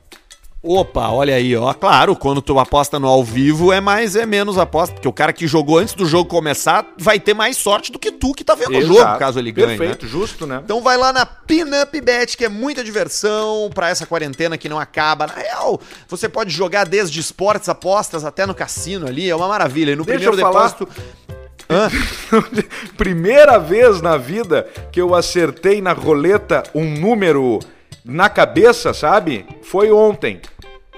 Opa, 0.67 1.09
olha 1.09 1.35
aí, 1.35 1.55
ó. 1.55 1.71
Claro, 1.75 2.15
quando 2.15 2.41
tu 2.41 2.57
aposta 2.57 2.99
no 2.99 3.07
ao 3.07 3.23
vivo 3.23 3.71
é 3.71 3.79
mais 3.79 4.15
é 4.15 4.25
menos 4.25 4.57
aposta, 4.57 4.95
porque 4.95 5.07
o 5.07 5.13
cara 5.13 5.31
que 5.31 5.45
jogou 5.45 5.77
antes 5.77 5.93
do 5.93 6.07
jogo 6.07 6.27
começar 6.27 6.83
vai 6.97 7.19
ter 7.19 7.35
mais 7.35 7.55
sorte 7.55 7.91
do 7.91 7.99
que 7.99 8.11
tu 8.11 8.33
que 8.33 8.43
tá 8.43 8.55
vendo 8.55 8.75
o 8.75 8.81
jogo, 8.81 8.99
Exato. 8.99 9.19
caso 9.19 9.37
ele 9.37 9.51
ganhe, 9.51 9.67
né? 9.67 9.77
Perfeito, 9.77 10.07
justo, 10.07 10.47
né? 10.47 10.61
Então 10.65 10.81
vai 10.81 10.97
lá 10.97 11.13
na 11.13 11.23
Pinup 11.23 12.01
Bet, 12.01 12.35
que 12.35 12.45
é 12.45 12.49
muita 12.49 12.83
diversão 12.83 13.69
pra 13.75 13.89
essa 13.89 14.07
quarentena 14.07 14.57
que 14.57 14.67
não 14.67 14.79
acaba. 14.79 15.27
Na 15.27 15.33
real, 15.35 15.79
você 16.07 16.27
pode 16.27 16.49
jogar 16.51 16.85
desde 16.85 17.19
esportes, 17.19 17.69
apostas 17.69 18.25
até 18.25 18.47
no 18.47 18.55
cassino 18.55 19.07
ali, 19.07 19.29
é 19.29 19.35
uma 19.35 19.47
maravilha. 19.47 19.91
E 19.91 19.95
no 19.95 20.03
Deixa 20.03 20.31
primeiro 20.31 20.41
eu 20.41 20.51
falar. 20.51 20.69
depósito. 20.69 20.89
Hã? 21.69 21.89
Primeira 22.97 23.59
vez 23.59 24.01
na 24.01 24.17
vida 24.17 24.67
que 24.91 24.99
eu 24.99 25.13
acertei 25.13 25.79
na 25.79 25.93
roleta 25.93 26.63
um 26.73 26.85
número 26.99 27.59
na 28.03 28.29
cabeça, 28.29 28.93
sabe? 28.93 29.45
Foi 29.63 29.91
ontem. 29.91 30.39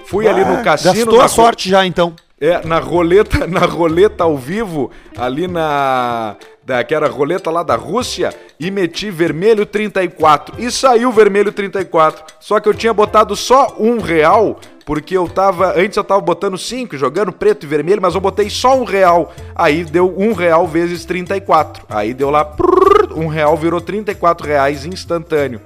Fui 0.06 0.26
ali 0.26 0.44
no 0.44 0.54
Ah, 0.54 0.62
cassino. 0.62 0.94
Gastou 0.94 1.20
a 1.20 1.28
sorte 1.28 1.68
já, 1.68 1.84
então. 1.86 2.14
É, 2.40 2.64
na 2.64 2.78
roleta, 2.78 3.46
na 3.48 3.60
roleta 3.66 4.24
ao 4.24 4.36
vivo, 4.36 4.90
ali 5.16 5.46
na. 5.48 6.36
Daquela 6.64 7.08
roleta 7.08 7.50
lá 7.50 7.62
da 7.62 7.76
Rússia, 7.76 8.28
e 8.60 8.70
meti 8.70 9.10
vermelho 9.10 9.64
34. 9.64 10.54
E 10.62 10.70
saiu 10.70 11.10
vermelho 11.10 11.50
34. 11.50 12.22
Só 12.38 12.60
que 12.60 12.68
eu 12.68 12.74
tinha 12.74 12.92
botado 12.92 13.34
só 13.34 13.74
um 13.78 13.98
real, 14.00 14.60
porque 14.84 15.16
eu 15.16 15.26
tava. 15.26 15.72
Antes 15.80 15.96
eu 15.96 16.04
tava 16.04 16.20
botando 16.20 16.58
cinco, 16.58 16.94
jogando 16.98 17.32
preto 17.32 17.64
e 17.64 17.66
vermelho, 17.66 18.02
mas 18.02 18.14
eu 18.14 18.20
botei 18.20 18.50
só 18.50 18.76
um 18.78 18.84
real. 18.84 19.32
Aí 19.56 19.82
deu 19.82 20.14
um 20.18 20.34
real 20.34 20.66
vezes 20.68 21.06
34. 21.06 21.84
Aí 21.88 22.12
deu 22.12 22.28
lá. 22.28 22.44
prrr, 22.44 23.14
Um 23.16 23.28
real 23.28 23.56
virou 23.56 23.80
34 23.80 24.46
reais 24.46 24.84
instantâneo. 24.84 25.62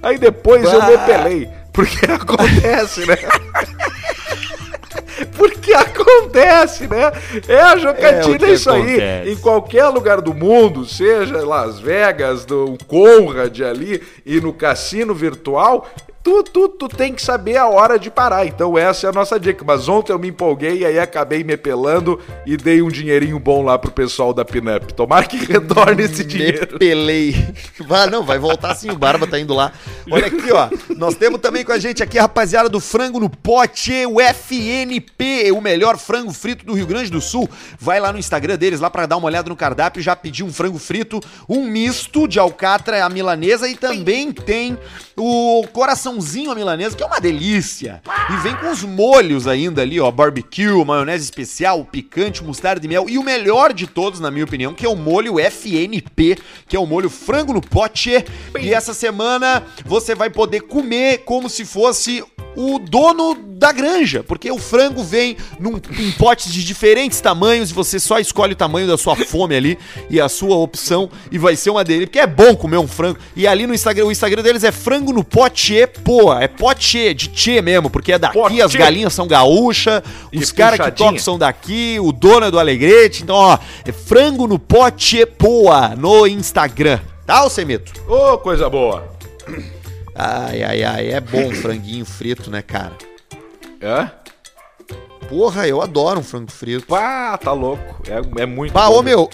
Aí 0.00 0.18
depois 0.18 0.62
eu 0.72 0.80
Bah. 0.80 0.86
me 0.86 0.98
pelei. 0.98 1.50
Porque 1.74 2.06
acontece, 2.10 3.04
né? 3.04 3.16
Porque 5.36 5.72
acontece, 5.74 6.86
né? 6.86 7.12
É 7.48 7.60
a 7.60 7.72
É 7.72 7.74
o 7.74 7.78
jogatina, 7.78 8.38
que 8.38 8.44
é 8.44 8.52
isso 8.52 8.70
aí. 8.70 8.80
acontece. 8.82 9.30
Em 9.30 9.36
qualquer 9.36 9.88
lugar 9.88 10.20
do 10.20 10.32
mundo, 10.32 10.86
seja 10.86 11.44
Las 11.44 11.78
Vegas, 11.80 12.44
do 12.44 12.78
Conrad 12.86 13.60
ali 13.60 14.02
e 14.24 14.40
no 14.40 14.52
cassino 14.52 15.14
virtual, 15.14 15.88
tu, 16.24 16.42
tu, 16.42 16.68
tu 16.70 16.88
tem 16.88 17.12
que 17.12 17.20
saber 17.20 17.58
a 17.58 17.68
hora 17.68 17.98
de 17.98 18.10
parar. 18.10 18.46
Então 18.46 18.78
essa 18.78 19.06
é 19.06 19.10
a 19.10 19.12
nossa 19.12 19.38
dica. 19.38 19.62
Mas 19.64 19.86
ontem 19.88 20.10
eu 20.10 20.18
me 20.18 20.28
empolguei 20.28 20.78
e 20.78 20.86
aí 20.86 20.98
acabei 20.98 21.44
me 21.44 21.54
pelando 21.54 22.18
e 22.46 22.56
dei 22.56 22.80
um 22.80 22.88
dinheirinho 22.88 23.38
bom 23.38 23.62
lá 23.62 23.78
pro 23.78 23.90
pessoal 23.90 24.32
da 24.32 24.42
Pinup. 24.42 24.94
Tomara 24.94 25.26
que 25.26 25.36
retorne 25.44 26.02
esse 26.02 26.24
dinheiro. 26.24 26.72
Me 26.72 26.78
pelei. 26.78 27.54
Vai, 27.86 28.08
não, 28.08 28.24
vai 28.24 28.38
voltar 28.38 28.74
sim, 28.74 28.90
o 28.90 28.96
Barba 28.96 29.26
tá 29.26 29.38
indo 29.38 29.52
lá. 29.52 29.72
Olha 30.10 30.28
aqui, 30.28 30.50
ó. 30.50 30.70
Nós 30.96 31.14
temos 31.14 31.40
também 31.40 31.64
com 31.64 31.72
a 31.72 31.78
gente 31.78 32.02
aqui 32.02 32.18
a 32.18 32.22
rapaziada 32.22 32.68
do 32.68 32.80
Frango 32.80 33.20
no 33.20 33.28
Pote, 33.28 34.06
o 34.06 34.20
FNP, 34.20 35.52
o 35.52 35.60
melhor 35.60 35.98
frango 35.98 36.32
frito 36.32 36.64
do 36.64 36.72
Rio 36.72 36.86
Grande 36.86 37.10
do 37.10 37.20
Sul. 37.20 37.48
Vai 37.78 38.00
lá 38.00 38.10
no 38.12 38.18
Instagram 38.18 38.56
deles, 38.56 38.80
lá 38.80 38.88
pra 38.88 39.04
dar 39.04 39.18
uma 39.18 39.26
olhada 39.26 39.50
no 39.50 39.56
cardápio, 39.56 40.02
já 40.02 40.16
pediu 40.16 40.46
um 40.46 40.52
frango 40.52 40.78
frito, 40.78 41.20
um 41.48 41.66
misto 41.66 42.26
de 42.26 42.38
alcatra 42.38 43.04
à 43.04 43.08
milanesa 43.10 43.68
e 43.68 43.74
também 43.74 44.32
tem 44.32 44.78
o 45.16 45.66
coraçãozinho 46.14 46.50
à 46.50 46.54
milanesa, 46.54 46.96
que 46.96 47.02
é 47.02 47.06
uma 47.06 47.20
delícia. 47.20 48.02
E 48.32 48.36
vem 48.42 48.54
com 48.56 48.70
os 48.70 48.82
molhos 48.82 49.46
ainda 49.46 49.82
ali, 49.82 50.00
ó, 50.00 50.10
barbecue, 50.10 50.84
maionese 50.84 51.24
especial, 51.24 51.84
picante, 51.84 52.44
mostarda 52.44 52.84
e 52.84 52.88
mel. 52.88 53.08
E 53.08 53.18
o 53.18 53.22
melhor 53.22 53.72
de 53.72 53.86
todos, 53.86 54.20
na 54.20 54.30
minha 54.30 54.44
opinião, 54.44 54.74
que 54.74 54.86
é 54.86 54.88
o 54.88 54.96
molho 54.96 55.38
FNP, 55.38 56.38
que 56.68 56.76
é 56.76 56.80
o 56.80 56.86
molho 56.86 57.10
frango 57.10 57.52
no 57.52 57.60
pote. 57.60 58.24
E 58.60 58.72
essa 58.72 58.94
semana 58.94 59.62
você 59.84 60.14
vai 60.14 60.30
poder 60.30 60.62
comer 60.62 61.18
como 61.18 61.48
se 61.48 61.64
fosse 61.64 62.22
o 62.56 62.78
dono 62.78 63.34
da 63.34 63.72
granja, 63.72 64.22
porque 64.22 64.50
o 64.50 64.58
frango 64.58 65.02
vem 65.02 65.36
num, 65.58 65.80
em 65.98 66.10
potes 66.12 66.52
de 66.52 66.64
diferentes 66.64 67.20
tamanhos 67.20 67.70
e 67.70 67.74
você 67.74 67.98
só 67.98 68.18
escolhe 68.18 68.52
o 68.52 68.56
tamanho 68.56 68.86
da 68.86 68.98
sua 68.98 69.16
fome 69.16 69.56
ali 69.56 69.78
e 70.10 70.20
a 70.20 70.28
sua 70.28 70.56
opção 70.56 71.08
e 71.30 71.38
vai 71.38 71.56
ser 71.56 71.70
uma 71.70 71.82
dele, 71.84 72.06
porque 72.06 72.18
é 72.18 72.26
bom 72.26 72.54
comer 72.54 72.76
um 72.78 72.86
frango. 72.88 73.18
E 73.34 73.46
ali 73.46 73.66
no 73.66 73.74
Instagram, 73.74 74.06
o 74.06 74.12
Instagram 74.12 74.42
deles 74.42 74.64
é 74.64 74.72
frango 74.72 75.12
no 75.12 75.24
pote, 75.24 75.86
pô, 76.04 76.32
é 76.34 76.48
pote 76.48 77.14
de 77.14 77.28
tchê 77.28 77.62
mesmo, 77.62 77.88
porque 77.88 78.12
é 78.12 78.18
daqui, 78.18 78.34
Pote. 78.34 78.60
as 78.62 78.74
galinhas 78.74 79.12
são 79.12 79.26
gaúcha, 79.26 80.02
E 80.32 80.38
os 80.38 80.52
caras 80.52 80.78
que 80.78 80.90
tocam 80.92 81.18
são 81.18 81.38
daqui, 81.38 81.98
o 82.00 82.12
dono 82.12 82.46
é 82.46 82.50
do 82.50 82.58
Alegrete, 82.58 83.22
então 83.22 83.36
ó, 83.36 83.58
é 83.84 83.92
frango 83.92 84.46
no 84.46 84.58
pote, 84.58 85.24
poa, 85.26 85.94
no 85.96 86.26
Instagram. 86.26 87.00
Tá, 87.26 87.38
Alcemito? 87.38 87.92
Ô, 88.06 88.36
coisa 88.38 88.68
boa. 88.68 89.08
Ai, 90.14 90.62
ai, 90.62 90.84
ai, 90.84 91.12
é 91.12 91.20
bom 91.20 91.48
um 91.48 91.54
franguinho 91.54 92.04
frito, 92.04 92.50
né, 92.50 92.62
cara? 92.62 92.92
É? 93.80 94.08
Porra, 95.28 95.66
eu 95.66 95.80
adoro 95.82 96.20
um 96.20 96.22
frango 96.22 96.52
frito. 96.52 96.86
Pá, 96.86 97.36
tá 97.38 97.52
louco. 97.52 98.02
É, 98.08 98.42
é 98.42 98.46
muito 98.46 98.72
Bah, 98.72 98.88
bom 98.88 98.98
ô 98.98 99.02
meu, 99.02 99.28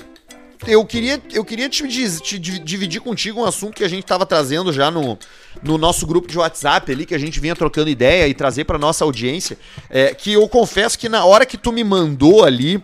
eu 0.67 0.85
queria, 0.85 1.21
eu 1.33 1.45
queria 1.45 1.69
te, 1.69 1.87
te 2.21 2.39
div- 2.39 2.63
dividir 2.63 3.01
contigo 3.01 3.41
um 3.41 3.45
assunto 3.45 3.75
que 3.75 3.85
a 3.85 3.89
gente 3.89 4.05
tava 4.05 4.27
trazendo 4.27 4.73
já 4.73 4.91
no, 4.91 5.19
no 5.63 5.79
nosso 5.79 6.07
grupo 6.07 6.29
de 6.29 6.39
WhatsApp 6.39 6.91
ali, 6.93 7.07
que 7.07 7.15
a 7.15 7.19
gente 7.19 7.41
vinha 7.41 7.57
trocando 7.57 7.89
ideia 7.89 8.29
e 8.29 8.35
trazer 8.35 8.65
pra 8.65 8.79
nossa 8.79 9.05
audiência. 9.05 9.57
É, 9.89 10.15
que 10.15 10.33
eu 10.33 10.47
confesso 10.49 10.99
que 10.99 11.09
na 11.09 11.25
hora 11.25 11.47
que 11.47 11.57
tu 11.57 11.73
me 11.73 11.83
mandou 11.83 12.45
ali, 12.45 12.83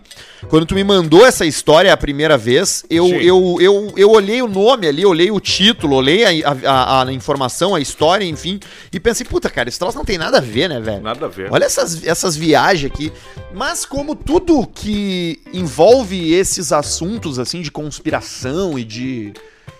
quando 0.49 0.65
tu 0.65 0.75
me 0.75 0.83
mandou 0.83 1.25
essa 1.25 1.45
história 1.45 1.93
a 1.93 1.97
primeira 1.97 2.37
vez, 2.37 2.83
eu, 2.89 3.05
Sim. 3.05 3.15
eu, 3.15 3.57
eu, 3.59 3.93
eu 3.95 4.09
olhei 4.11 4.41
o 4.41 4.47
nome 4.47 4.87
ali, 4.87 5.05
olhei 5.05 5.29
o 5.31 5.39
título, 5.39 5.95
olhei 5.95 6.23
a, 6.43 6.55
a, 6.65 7.03
a 7.03 7.13
informação, 7.13 7.75
a 7.75 7.79
história, 7.79 8.25
enfim, 8.25 8.59
e 8.91 8.99
pensei, 8.99 9.25
puta, 9.25 9.49
cara, 9.49 9.69
esse 9.69 9.79
troço 9.79 9.97
não 9.97 10.05
tem 10.05 10.17
nada 10.17 10.37
a 10.37 10.41
ver, 10.41 10.67
né, 10.69 10.79
velho? 10.79 11.01
Nada 11.01 11.25
a 11.25 11.29
ver. 11.29 11.51
Olha 11.51 11.65
essas, 11.65 12.03
essas 12.05 12.35
viagens 12.35 12.91
aqui. 12.91 13.11
Mas 13.53 13.85
como 13.85 14.15
tudo 14.15 14.67
que 14.67 15.39
envolve 15.53 16.33
esses 16.33 16.71
assuntos, 16.71 17.39
assim, 17.39 17.61
de 17.61 17.71
conspiração 17.77 18.79
e 18.79 18.83
de, 18.83 19.33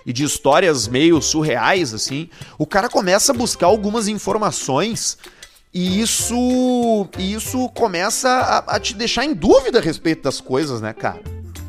e 0.05 0.13
de 0.13 0.23
histórias 0.23 0.88
meio 0.88 1.19
surreais, 1.19 1.95
assim, 1.95 2.29
o 2.55 2.63
cara 2.67 2.88
começa 2.88 3.31
a 3.31 3.36
buscar 3.36 3.65
algumas 3.65 4.07
informações 4.07 5.17
e 5.73 5.99
isso, 5.99 7.07
e 7.17 7.33
isso 7.33 7.67
começa 7.69 8.29
a, 8.29 8.75
a 8.75 8.79
te 8.79 8.93
deixar 8.93 9.25
em 9.25 9.33
dúvida 9.33 9.79
a 9.79 9.81
respeito 9.81 10.21
das 10.21 10.39
coisas, 10.39 10.79
né, 10.79 10.93
cara? 10.93 11.19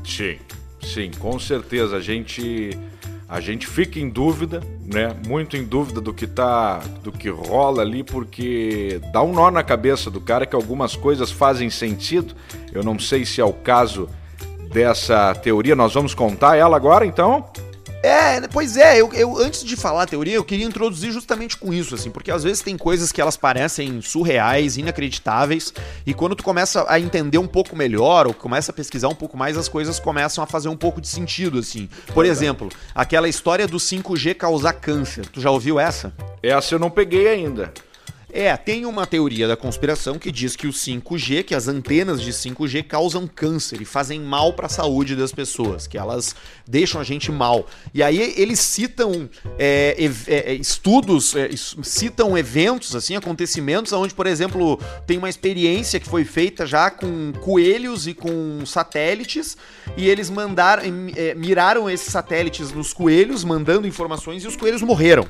Sim, 0.04 0.36
sim, 0.82 1.10
com 1.18 1.40
certeza. 1.40 1.96
A 1.96 2.00
gente 2.00 2.78
a 3.26 3.40
gente 3.40 3.66
fica 3.66 3.98
em 3.98 4.08
dúvida, 4.08 4.62
né? 4.84 5.14
Muito 5.26 5.56
em 5.56 5.64
dúvida 5.64 6.00
do 6.00 6.12
que 6.12 6.26
tá, 6.26 6.78
do 7.02 7.10
que 7.10 7.30
rola 7.30 7.82
ali, 7.82 8.02
porque 8.02 9.00
dá 9.12 9.22
um 9.22 9.32
nó 9.32 9.50
na 9.50 9.62
cabeça 9.62 10.10
do 10.10 10.20
cara 10.20 10.44
que 10.44 10.56
algumas 10.56 10.94
coisas 10.94 11.30
fazem 11.30 11.70
sentido. 11.70 12.34
Eu 12.72 12.82
não 12.82 12.98
sei 12.98 13.24
se 13.24 13.40
é 13.40 13.44
o 13.44 13.52
caso 13.52 14.08
dessa 14.68 15.34
teoria. 15.34 15.74
Nós 15.74 15.94
vamos 15.94 16.14
contar 16.14 16.56
ela 16.56 16.76
agora, 16.76 17.04
então. 17.04 17.44
É, 18.02 18.46
pois 18.48 18.76
é, 18.76 19.00
eu, 19.00 19.12
eu, 19.12 19.38
antes 19.38 19.64
de 19.64 19.74
falar 19.74 20.04
a 20.04 20.06
teoria, 20.06 20.34
eu 20.34 20.44
queria 20.44 20.64
introduzir 20.64 21.10
justamente 21.10 21.56
com 21.56 21.74
isso, 21.74 21.96
assim, 21.96 22.10
porque 22.10 22.30
às 22.30 22.44
vezes 22.44 22.62
tem 22.62 22.78
coisas 22.78 23.10
que 23.10 23.20
elas 23.20 23.36
parecem 23.36 24.00
surreais, 24.00 24.76
inacreditáveis, 24.76 25.74
e 26.06 26.14
quando 26.14 26.36
tu 26.36 26.44
começa 26.44 26.86
a 26.88 27.00
entender 27.00 27.38
um 27.38 27.46
pouco 27.46 27.74
melhor, 27.74 28.28
ou 28.28 28.34
começa 28.34 28.70
a 28.70 28.74
pesquisar 28.74 29.08
um 29.08 29.16
pouco 29.16 29.36
mais, 29.36 29.56
as 29.56 29.68
coisas 29.68 29.98
começam 29.98 30.44
a 30.44 30.46
fazer 30.46 30.68
um 30.68 30.76
pouco 30.76 31.00
de 31.00 31.08
sentido, 31.08 31.58
assim. 31.58 31.88
Por 32.14 32.24
exemplo, 32.24 32.68
aquela 32.94 33.28
história 33.28 33.66
do 33.66 33.78
5G 33.78 34.34
causar 34.34 34.74
câncer. 34.74 35.26
Tu 35.26 35.40
já 35.40 35.50
ouviu 35.50 35.80
essa? 35.80 36.12
Essa 36.40 36.76
eu 36.76 36.78
não 36.78 36.90
peguei 36.90 37.26
ainda. 37.26 37.72
É, 38.30 38.54
tem 38.56 38.84
uma 38.84 39.06
teoria 39.06 39.48
da 39.48 39.56
conspiração 39.56 40.18
que 40.18 40.30
diz 40.30 40.54
que 40.54 40.66
o 40.66 40.70
5G, 40.70 41.44
que 41.44 41.54
as 41.54 41.66
antenas 41.66 42.20
de 42.20 42.30
5G 42.30 42.84
causam 42.84 43.26
câncer 43.26 43.80
e 43.80 43.86
fazem 43.86 44.20
mal 44.20 44.52
para 44.52 44.66
a 44.66 44.68
saúde 44.68 45.16
das 45.16 45.32
pessoas, 45.32 45.86
que 45.86 45.96
elas 45.96 46.36
deixam 46.66 47.00
a 47.00 47.04
gente 47.04 47.32
mal. 47.32 47.66
E 47.94 48.02
aí 48.02 48.34
eles 48.36 48.60
citam 48.60 49.30
é, 49.58 49.96
é, 50.26 50.52
estudos, 50.54 51.34
é, 51.34 51.48
citam 51.56 52.36
eventos, 52.36 52.94
assim, 52.94 53.16
acontecimentos, 53.16 53.92
onde, 53.94 54.12
por 54.12 54.26
exemplo, 54.26 54.78
tem 55.06 55.16
uma 55.16 55.30
experiência 55.30 55.98
que 55.98 56.08
foi 56.08 56.24
feita 56.24 56.66
já 56.66 56.90
com 56.90 57.32
coelhos 57.40 58.06
e 58.06 58.12
com 58.12 58.64
satélites, 58.66 59.56
e 59.96 60.06
eles 60.06 60.28
mandaram, 60.28 60.82
é, 61.16 61.34
miraram 61.34 61.88
esses 61.88 62.12
satélites 62.12 62.72
nos 62.72 62.92
coelhos, 62.92 63.42
mandando 63.42 63.86
informações, 63.86 64.44
e 64.44 64.46
os 64.46 64.56
coelhos 64.56 64.82
morreram. 64.82 65.26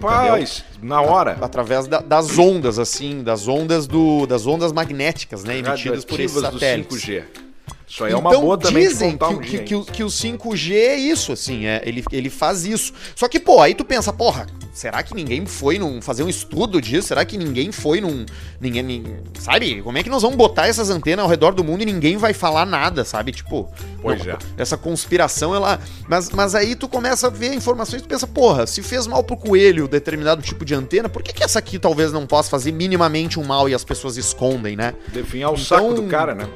Paz, 0.00 0.64
na 0.82 1.00
hora. 1.00 1.38
Através 1.40 1.86
da, 1.86 2.00
das 2.00 2.38
ondas, 2.38 2.78
assim, 2.78 3.22
das 3.22 3.48
ondas 3.48 3.86
do, 3.86 4.26
das 4.26 4.46
ondas 4.46 4.72
magnéticas, 4.72 5.44
né, 5.44 5.58
emitidas 5.58 6.04
por 6.04 6.18
esses 6.20 6.40
satélites. 6.40 7.04
Do 7.04 7.12
5G. 7.12 7.49
Isso 7.90 8.04
aí 8.04 8.12
é 8.12 8.16
uma 8.16 8.30
então, 8.30 8.42
boa 8.42 8.56
também 8.56 8.86
dizem 8.86 9.18
que, 9.18 9.24
um 9.24 9.38
que, 9.40 9.58
que, 9.58 9.84
que, 9.84 10.04
o 10.04 10.06
5G 10.06 10.74
é 10.74 10.96
isso, 10.96 11.32
assim, 11.32 11.66
é, 11.66 11.82
ele, 11.84 12.04
ele 12.12 12.30
faz 12.30 12.64
isso. 12.64 12.92
Só 13.16 13.26
que, 13.26 13.40
pô, 13.40 13.60
aí 13.60 13.74
tu 13.74 13.84
pensa, 13.84 14.12
porra, 14.12 14.46
será 14.72 15.02
que 15.02 15.12
ninguém 15.12 15.44
foi 15.44 15.76
num, 15.76 16.00
fazer 16.00 16.22
um 16.22 16.28
estudo 16.28 16.80
disso? 16.80 17.08
Será 17.08 17.24
que 17.24 17.36
ninguém 17.36 17.72
foi 17.72 18.00
num. 18.00 18.24
Ninguém, 18.60 18.84
ninguém, 18.84 19.16
sabe? 19.40 19.82
Como 19.82 19.98
é 19.98 20.04
que 20.04 20.08
nós 20.08 20.22
vamos 20.22 20.36
botar 20.36 20.68
essas 20.68 20.88
antenas 20.88 21.24
ao 21.24 21.28
redor 21.28 21.52
do 21.52 21.64
mundo 21.64 21.82
e 21.82 21.84
ninguém 21.84 22.16
vai 22.16 22.32
falar 22.32 22.64
nada, 22.64 23.04
sabe? 23.04 23.32
Tipo, 23.32 23.68
pois 24.00 24.24
não, 24.24 24.34
é. 24.34 24.38
essa 24.56 24.76
conspiração, 24.76 25.52
ela. 25.52 25.80
Mas, 26.08 26.30
mas 26.30 26.54
aí 26.54 26.76
tu 26.76 26.88
começa 26.88 27.26
a 27.26 27.30
ver 27.30 27.52
informações 27.54 28.02
e 28.02 28.04
tu 28.04 28.08
pensa, 28.08 28.24
porra, 28.24 28.68
se 28.68 28.82
fez 28.82 29.08
mal 29.08 29.24
pro 29.24 29.36
coelho 29.36 29.88
determinado 29.88 30.40
tipo 30.42 30.64
de 30.64 30.76
antena, 30.76 31.08
por 31.08 31.24
que, 31.24 31.32
que 31.32 31.42
essa 31.42 31.58
aqui 31.58 31.76
talvez 31.76 32.12
não 32.12 32.24
possa 32.24 32.48
fazer 32.48 32.70
minimamente 32.70 33.40
um 33.40 33.42
mal 33.42 33.68
e 33.68 33.74
as 33.74 33.82
pessoas 33.82 34.16
escondem, 34.16 34.76
né? 34.76 34.94
Definhar 35.08 35.50
o 35.50 35.54
então, 35.54 35.64
saco 35.64 35.92
do 35.92 36.04
cara, 36.04 36.36
né? 36.36 36.48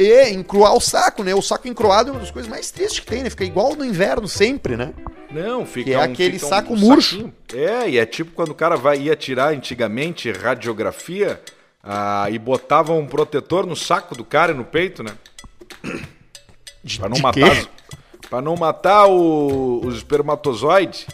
E 0.00 0.30
encruar 0.30 0.76
o 0.76 0.80
saco, 0.80 1.24
né? 1.24 1.34
O 1.34 1.42
saco 1.42 1.66
encruado 1.66 2.10
é 2.10 2.12
uma 2.12 2.20
das 2.20 2.30
coisas 2.30 2.48
mais 2.48 2.70
tristes 2.70 3.00
que 3.00 3.06
tem, 3.06 3.24
né? 3.24 3.30
Fica 3.30 3.44
igual 3.44 3.74
no 3.74 3.84
inverno 3.84 4.28
sempre, 4.28 4.76
né? 4.76 4.94
Não, 5.28 5.66
fica 5.66 5.90
que 5.90 5.92
é 5.92 5.98
um, 5.98 6.02
aquele 6.02 6.38
saco 6.38 6.72
um 6.72 6.76
murcho. 6.76 7.16
Saquinho. 7.16 7.34
É, 7.52 7.90
e 7.90 7.98
é 7.98 8.06
tipo 8.06 8.30
quando 8.30 8.50
o 8.50 8.54
cara 8.54 8.76
vai, 8.76 9.00
ia 9.00 9.16
tirar 9.16 9.52
antigamente 9.52 10.30
radiografia 10.30 11.42
ah, 11.82 12.28
e 12.30 12.38
botava 12.38 12.92
um 12.92 13.06
protetor 13.06 13.66
no 13.66 13.74
saco 13.74 14.14
do 14.14 14.24
cara 14.24 14.52
e 14.52 14.54
no 14.54 14.64
peito, 14.64 15.02
né? 15.02 15.10
De, 16.84 17.00
pra 17.00 17.08
não 17.08 17.18
matar 17.18 17.68
para 18.30 18.42
não 18.42 18.54
matar 18.56 19.06
o, 19.06 19.80
os 19.84 19.96
espermatozoides. 19.96 21.06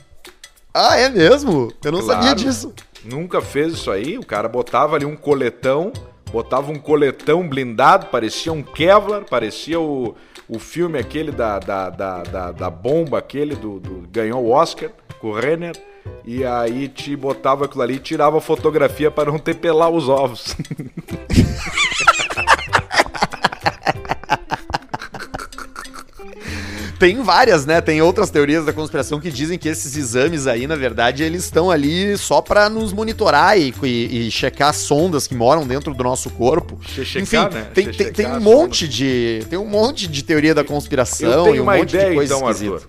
Ah, 0.73 0.97
é 0.99 1.09
mesmo? 1.09 1.73
Eu 1.83 1.93
não 1.93 2.01
claro, 2.01 2.23
sabia 2.23 2.35
disso. 2.35 2.75
Nunca 3.05 3.41
fez 3.41 3.75
isso 3.75 3.91
aí. 3.91 4.19
O 4.19 4.27
cara 4.27 4.49
botava 4.49 4.97
ali 4.97 5.05
um 5.05 5.17
coletão 5.17 5.93
botava 6.35 6.73
um 6.73 6.79
coletão 6.81 7.49
blindado, 7.49 8.07
parecia 8.07 8.53
um 8.53 8.61
Kevlar, 8.61 9.25
parecia 9.25 9.79
o, 9.79 10.17
o 10.49 10.59
filme 10.59 10.99
aquele 10.99 11.31
da, 11.31 11.61
da, 11.61 11.89
da, 11.89 12.23
da, 12.25 12.51
da 12.51 12.69
bomba, 12.69 13.19
aquele 13.19 13.55
do, 13.55 13.79
do, 13.79 14.09
ganhou 14.11 14.45
o 14.45 14.51
Oscar, 14.51 14.91
com 15.21 15.29
o 15.29 15.33
Renner, 15.33 15.77
e 16.25 16.45
aí 16.45 16.89
te 16.89 17.15
botava 17.15 17.67
aquilo 17.67 17.83
ali 17.83 17.95
e 17.95 18.01
tirava 18.01 18.41
fotografia 18.41 19.13
para 19.13 19.31
não 19.31 19.39
ter 19.47 19.55
pelar 19.55 19.91
os 19.91 20.09
ovos. 20.09 20.57
Tem 27.05 27.23
várias, 27.23 27.67
né? 27.67 27.83
Tem 27.83 28.01
outras 28.01 28.31
teorias 28.31 28.65
da 28.65 28.73
conspiração 28.73 29.21
que 29.21 29.31
dizem 29.31 29.59
que 29.59 29.69
esses 29.69 29.95
exames 29.95 30.47
aí, 30.47 30.67
na 30.67 30.75
verdade, 30.75 31.23
eles 31.23 31.45
estão 31.45 31.71
ali 31.71 32.17
só 32.17 32.41
para 32.41 32.71
nos 32.71 32.95
monitorar 32.95 33.59
e, 33.59 33.75
e, 33.83 34.27
e, 34.27 34.31
checar 34.31 34.73
sondas 34.73 35.27
que 35.27 35.35
moram 35.35 35.67
dentro 35.67 35.93
do 35.93 36.03
nosso 36.03 36.31
corpo. 36.31 36.79
Chechecar, 36.89 37.49
Enfim, 37.49 37.59
né? 37.59 37.67
tem, 37.75 37.93
tem, 37.93 38.11
tem 38.11 38.27
um 38.27 38.41
monte 38.41 38.89
de 38.89 39.45
tem 39.51 39.59
um 39.59 39.67
monte 39.67 40.07
de 40.07 40.25
teoria 40.25 40.55
da 40.55 40.65
conspiração 40.65 41.55
e 41.55 41.61
um 41.61 41.67
monte 41.67 41.91
ideia, 41.91 42.09
de 42.09 42.15
coisa 42.15 42.37
então, 42.37 42.49
Arthur. 42.49 42.83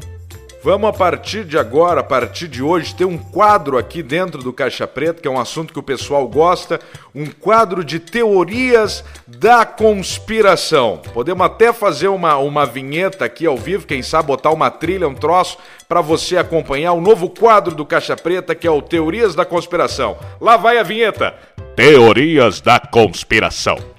Vamos 0.66 0.90
a 0.90 0.94
partir 0.94 1.44
de 1.44 1.60
agora, 1.60 2.02
a 2.02 2.04
partir 2.04 2.48
de 2.48 2.64
hoje, 2.64 2.96
ter 2.96 3.06
um 3.06 3.20
quadro 3.20 3.78
aqui 3.78 4.02
dentro 4.02 4.42
do 4.42 4.52
Caixa 4.52 4.88
Preta, 4.88 5.22
que 5.22 5.28
é 5.28 5.32
um 5.32 5.40
assunto 5.40 5.72
que 5.72 5.78
o 5.78 5.84
pessoal 5.84 6.28
gosta, 6.28 6.80
um 7.14 7.28
quadro 7.28 7.84
de 7.84 8.00
teorias 8.00 9.04
da 9.28 9.64
conspiração. 9.64 11.00
Podemos 11.14 11.46
até 11.46 11.72
fazer 11.72 12.08
uma, 12.08 12.38
uma 12.38 12.66
vinheta 12.66 13.26
aqui 13.26 13.46
ao 13.46 13.56
vivo, 13.56 13.86
quem 13.86 14.02
sabe 14.02 14.26
botar 14.26 14.50
uma 14.50 14.72
trilha, 14.72 15.08
um 15.08 15.14
troço, 15.14 15.60
para 15.88 16.02
você 16.02 16.36
acompanhar 16.36 16.94
o 16.94 17.02
novo 17.02 17.30
quadro 17.30 17.76
do 17.76 17.86
Caixa 17.86 18.18
Preta, 18.18 18.56
que 18.56 18.66
é 18.66 18.72
o 18.72 18.82
Teorias 18.82 19.36
da 19.36 19.46
Conspiração. 19.46 20.18
Lá 20.42 20.58
vai 20.58 20.80
a 20.80 20.84
vinheta. 20.84 21.36
Teorias 21.76 22.60
da 22.60 22.80
Conspiração. 22.80 23.95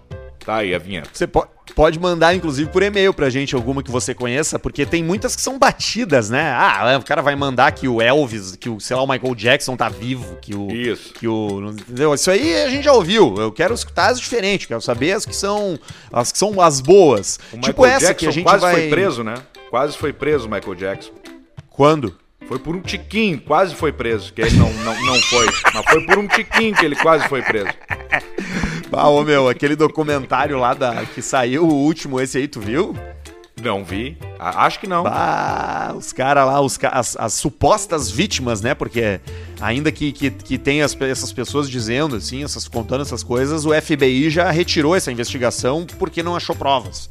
Tá 0.46 0.58
aí 0.58 0.74
a 0.74 0.78
vinheta. 0.78 1.10
Você 1.12 1.26
pode 1.26 1.56
Pode 1.74 1.98
mandar, 1.98 2.34
inclusive, 2.34 2.70
por 2.70 2.82
e-mail 2.82 3.12
pra 3.12 3.28
gente 3.28 3.54
alguma 3.54 3.82
que 3.82 3.90
você 3.90 4.14
conheça, 4.14 4.58
porque 4.58 4.86
tem 4.86 5.02
muitas 5.02 5.34
que 5.34 5.42
são 5.42 5.58
batidas, 5.58 6.30
né? 6.30 6.52
Ah, 6.52 6.96
o 6.98 7.04
cara 7.04 7.20
vai 7.20 7.34
mandar 7.34 7.72
que 7.72 7.88
o 7.88 8.00
Elvis, 8.00 8.54
que 8.56 8.68
o, 8.68 8.78
sei 8.78 8.96
lá, 8.96 9.02
o 9.02 9.06
Michael 9.06 9.34
Jackson 9.34 9.76
tá 9.76 9.88
vivo, 9.88 10.38
que 10.40 10.54
o. 10.54 10.70
Isso. 10.70 11.12
Que 11.12 11.26
o. 11.26 11.70
Entendeu? 11.70 12.14
Isso 12.14 12.30
aí 12.30 12.64
a 12.64 12.70
gente 12.70 12.84
já 12.84 12.92
ouviu. 12.92 13.34
Eu 13.36 13.50
quero 13.50 13.74
escutar 13.74 14.10
as 14.10 14.20
diferentes, 14.20 14.66
quero 14.66 14.80
saber 14.80 15.12
as 15.12 15.26
que 15.26 15.34
são 15.34 15.78
as 16.12 16.30
que 16.30 16.38
são 16.38 16.60
as 16.60 16.80
boas. 16.80 17.38
O 17.52 17.58
tipo 17.58 17.82
Michael 17.82 17.96
essa 17.96 18.06
Jackson 18.06 18.18
que 18.20 18.28
a 18.28 18.32
gente 18.32 18.44
quase 18.44 18.60
vai... 18.60 18.74
foi 18.74 18.88
preso, 18.88 19.24
né? 19.24 19.34
Quase 19.68 19.98
foi 19.98 20.12
preso 20.12 20.46
o 20.46 20.50
Michael 20.50 20.74
Jackson. 20.76 21.12
Quando? 21.68 22.16
Foi 22.46 22.60
por 22.60 22.76
um 22.76 22.80
tiquinho, 22.80 23.40
quase 23.40 23.74
foi 23.74 23.92
preso. 23.92 24.32
Que 24.32 24.40
ele 24.42 24.56
não, 24.56 24.72
não, 24.72 25.04
não 25.04 25.20
foi. 25.22 25.46
Mas 25.74 25.84
foi 25.90 26.06
por 26.06 26.18
um 26.18 26.28
tiquinho 26.28 26.74
que 26.74 26.84
ele 26.84 26.94
quase 26.96 27.28
foi 27.28 27.42
preso. 27.42 27.68
Ah, 28.92 29.08
ô 29.08 29.22
meu, 29.22 29.48
aquele 29.48 29.76
documentário 29.76 30.58
lá 30.58 30.74
da, 30.74 31.04
que 31.06 31.20
saiu, 31.20 31.64
o 31.64 31.74
último, 31.74 32.20
esse 32.20 32.38
aí, 32.38 32.48
tu 32.48 32.60
viu? 32.60 32.94
Não 33.62 33.82
vi. 33.82 34.18
acho 34.38 34.78
que 34.78 34.86
não. 34.86 35.02
Bah, 35.02 35.94
os 35.96 36.12
caras 36.12 36.46
lá, 36.46 36.60
os, 36.60 36.78
as, 36.82 37.16
as, 37.16 37.32
supostas 37.32 38.10
vítimas, 38.10 38.60
né? 38.60 38.74
Porque 38.74 39.18
ainda 39.60 39.90
que, 39.90 40.12
que, 40.12 40.30
que 40.30 40.58
tem 40.58 40.82
as, 40.82 40.94
essas 41.00 41.32
pessoas 41.32 41.68
dizendo, 41.68 42.16
assim, 42.16 42.44
essas, 42.44 42.68
contando 42.68 43.00
essas 43.00 43.22
coisas, 43.22 43.64
o 43.64 43.72
FBI 43.72 44.28
já 44.28 44.50
retirou 44.50 44.94
essa 44.94 45.10
investigação 45.10 45.86
porque 45.98 46.22
não 46.22 46.36
achou 46.36 46.54
provas. 46.54 47.08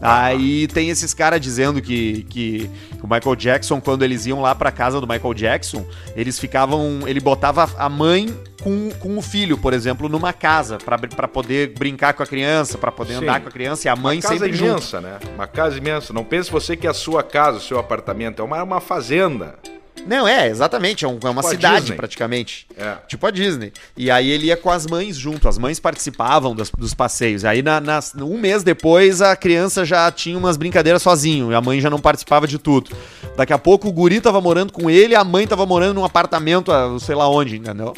Aí 0.00 0.66
tem 0.68 0.90
esses 0.90 1.14
caras 1.14 1.40
dizendo 1.40 1.80
que, 1.80 2.24
que 2.24 2.70
o 3.02 3.06
Michael 3.06 3.36
Jackson, 3.36 3.80
quando 3.80 4.02
eles 4.02 4.26
iam 4.26 4.40
lá 4.40 4.54
pra 4.54 4.70
casa 4.70 5.00
do 5.00 5.06
Michael 5.06 5.34
Jackson, 5.34 5.86
eles 6.16 6.38
ficavam. 6.38 7.00
Ele 7.06 7.20
botava 7.20 7.70
a 7.78 7.88
mãe 7.88 8.34
com, 8.62 8.90
com 8.98 9.16
o 9.16 9.22
filho, 9.22 9.56
por 9.56 9.72
exemplo, 9.72 10.08
numa 10.08 10.32
casa, 10.32 10.78
para 10.78 11.28
poder 11.28 11.74
brincar 11.78 12.12
com 12.14 12.22
a 12.22 12.26
criança, 12.26 12.76
para 12.76 12.90
poder 12.90 13.14
Sim. 13.14 13.22
andar 13.22 13.40
com 13.40 13.48
a 13.48 13.52
criança, 13.52 13.86
e 13.86 13.90
a 13.90 13.96
mãe 13.96 14.20
sempre 14.20 14.52
junto. 14.52 14.64
Uma 14.64 14.74
casa 14.74 14.98
imensa, 14.98 15.00
né? 15.00 15.18
Uma 15.34 15.46
casa 15.46 15.78
imensa. 15.78 16.12
Não 16.12 16.24
pense 16.24 16.50
você 16.50 16.76
que 16.76 16.86
é 16.86 16.90
a 16.90 16.94
sua 16.94 17.22
casa, 17.22 17.58
o 17.58 17.60
seu 17.60 17.78
apartamento, 17.78 18.42
é 18.42 18.44
uma, 18.44 18.58
é 18.58 18.62
uma 18.62 18.80
fazenda. 18.80 19.58
Não, 20.06 20.26
é, 20.28 20.48
exatamente. 20.48 21.04
É, 21.04 21.08
um, 21.08 21.18
é 21.22 21.28
uma 21.28 21.42
tipo 21.42 21.54
cidade, 21.54 21.92
praticamente. 21.94 22.66
É. 22.76 22.96
Tipo 23.08 23.26
a 23.26 23.30
Disney. 23.30 23.72
E 23.96 24.10
aí 24.10 24.30
ele 24.30 24.46
ia 24.46 24.56
com 24.56 24.70
as 24.70 24.86
mães 24.86 25.16
junto. 25.16 25.48
As 25.48 25.58
mães 25.58 25.80
participavam 25.80 26.54
dos, 26.54 26.70
dos 26.70 26.94
passeios. 26.94 27.44
Aí, 27.44 27.62
na, 27.62 27.80
na, 27.80 28.00
um 28.18 28.38
mês 28.38 28.62
depois, 28.62 29.22
a 29.22 29.34
criança 29.36 29.84
já 29.84 30.10
tinha 30.10 30.36
umas 30.36 30.56
brincadeiras 30.56 31.02
sozinho. 31.02 31.50
E 31.50 31.54
a 31.54 31.60
mãe 31.60 31.80
já 31.80 31.90
não 31.90 31.98
participava 31.98 32.46
de 32.46 32.58
tudo. 32.58 32.90
Daqui 33.36 33.52
a 33.52 33.58
pouco, 33.58 33.88
o 33.88 33.92
guri 33.92 34.20
tava 34.20 34.40
morando 34.40 34.72
com 34.72 34.88
ele, 34.88 35.14
a 35.14 35.24
mãe 35.24 35.46
tava 35.46 35.66
morando 35.66 35.94
num 35.94 36.04
apartamento, 36.04 36.70
sei 37.00 37.14
lá 37.14 37.28
onde, 37.28 37.56
entendeu? 37.56 37.94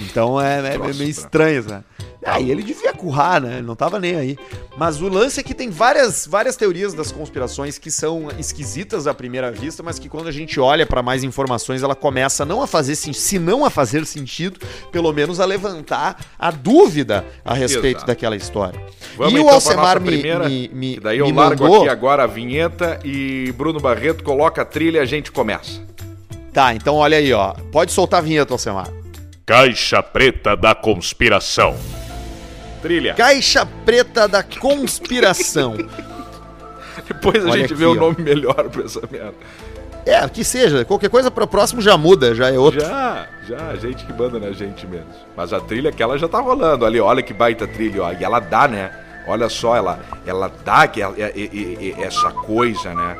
Então 0.00 0.40
é, 0.40 0.74
é, 0.74 0.78
meio 0.78 1.04
estranho, 1.04 1.64
né? 1.64 1.84
Aí 2.26 2.50
ele 2.50 2.62
devia 2.62 2.92
currar, 2.92 3.40
né? 3.40 3.58
Ele 3.58 3.66
não 3.66 3.76
tava 3.76 4.00
nem 4.00 4.16
aí. 4.16 4.38
Mas 4.76 5.00
o 5.00 5.08
lance 5.08 5.38
é 5.38 5.42
que 5.42 5.52
tem 5.52 5.68
várias, 5.68 6.26
várias 6.26 6.56
teorias 6.56 6.94
das 6.94 7.12
conspirações 7.12 7.78
que 7.78 7.90
são 7.90 8.28
esquisitas 8.38 9.06
à 9.06 9.12
primeira 9.12 9.52
vista, 9.52 9.82
mas 9.82 9.98
que 9.98 10.08
quando 10.08 10.28
a 10.28 10.32
gente 10.32 10.58
olha 10.58 10.86
para 10.86 11.02
mais 11.02 11.22
informações, 11.22 11.82
ela 11.82 11.94
começa 11.94 12.44
não 12.44 12.62
a 12.62 12.66
fazer 12.66 12.96
se 12.96 13.38
não 13.38 13.64
a 13.64 13.70
fazer 13.70 14.06
sentido, 14.06 14.58
pelo 14.90 15.12
menos 15.12 15.38
a 15.38 15.44
levantar 15.44 16.18
a 16.38 16.50
dúvida 16.50 17.24
a 17.44 17.52
respeito 17.52 17.98
Exato. 17.98 18.06
daquela 18.06 18.36
história. 18.36 18.80
Vamos 19.16 19.34
e 19.34 19.36
então 19.36 19.46
o 19.46 19.50
Alcemar 19.50 20.00
me, 20.00 20.06
primeira, 20.06 20.48
me, 20.48 20.68
me, 20.72 20.98
daí 20.98 21.18
eu 21.18 21.26
me 21.26 21.32
largo 21.32 21.62
mandou... 21.62 21.82
aqui 21.82 21.88
agora 21.90 22.24
a 22.24 22.26
vinheta 22.26 22.98
e 23.04 23.52
Bruno 23.56 23.78
Barreto 23.78 24.24
coloca 24.24 24.62
a 24.62 24.64
trilha 24.64 24.98
e 24.98 25.00
a 25.00 25.04
gente 25.04 25.30
começa. 25.30 25.82
Tá, 26.52 26.74
então 26.74 26.94
olha 26.94 27.18
aí, 27.18 27.32
ó. 27.32 27.52
Pode 27.70 27.92
soltar 27.92 28.20
a 28.20 28.22
vinheta, 28.22 28.54
Alcemar. 28.54 29.03
Caixa 29.46 30.02
Preta 30.02 30.56
da 30.56 30.74
Conspiração. 30.74 31.76
Trilha. 32.80 33.12
Caixa 33.14 33.66
Preta 33.84 34.26
da 34.26 34.42
Conspiração. 34.42 35.76
Depois 37.06 37.44
a 37.44 37.50
Olha 37.50 37.60
gente 37.60 37.72
aqui, 37.72 37.74
vê 37.74 37.84
o 37.84 37.94
nome 37.94 38.16
melhor 38.20 38.70
pra 38.70 38.84
essa 38.84 39.00
merda. 39.10 39.34
É, 40.06 40.26
que 40.28 40.42
seja. 40.44 40.84
Qualquer 40.84 41.10
coisa 41.10 41.30
pro 41.30 41.46
próximo 41.46 41.80
já 41.82 41.96
muda, 41.96 42.34
já 42.34 42.50
é 42.50 42.58
outro. 42.58 42.80
Já, 42.80 43.26
já, 43.46 43.68
a 43.68 43.76
gente 43.76 44.04
que 44.04 44.12
manda 44.12 44.38
na 44.38 44.52
gente 44.52 44.86
mesmo. 44.86 45.06
Mas 45.36 45.52
a 45.52 45.60
trilha 45.60 45.90
aquela 45.90 46.16
já 46.18 46.28
tá 46.28 46.40
rolando 46.40 46.84
ali, 46.86 47.00
olha 47.00 47.22
que 47.22 47.32
baita 47.34 47.66
trilha, 47.66 48.02
ó. 48.02 48.12
E 48.12 48.24
ela 48.24 48.38
dá, 48.40 48.66
né? 48.68 48.90
Olha 49.26 49.48
só, 49.48 49.76
ela, 49.76 50.00
ela 50.26 50.50
dá 50.64 50.86
que, 50.86 51.00
ela- 51.02 51.14
é- 51.18 51.32
é- 51.34 52.00
é- 52.00 52.02
essa 52.02 52.30
coisa, 52.30 52.94
né? 52.94 53.16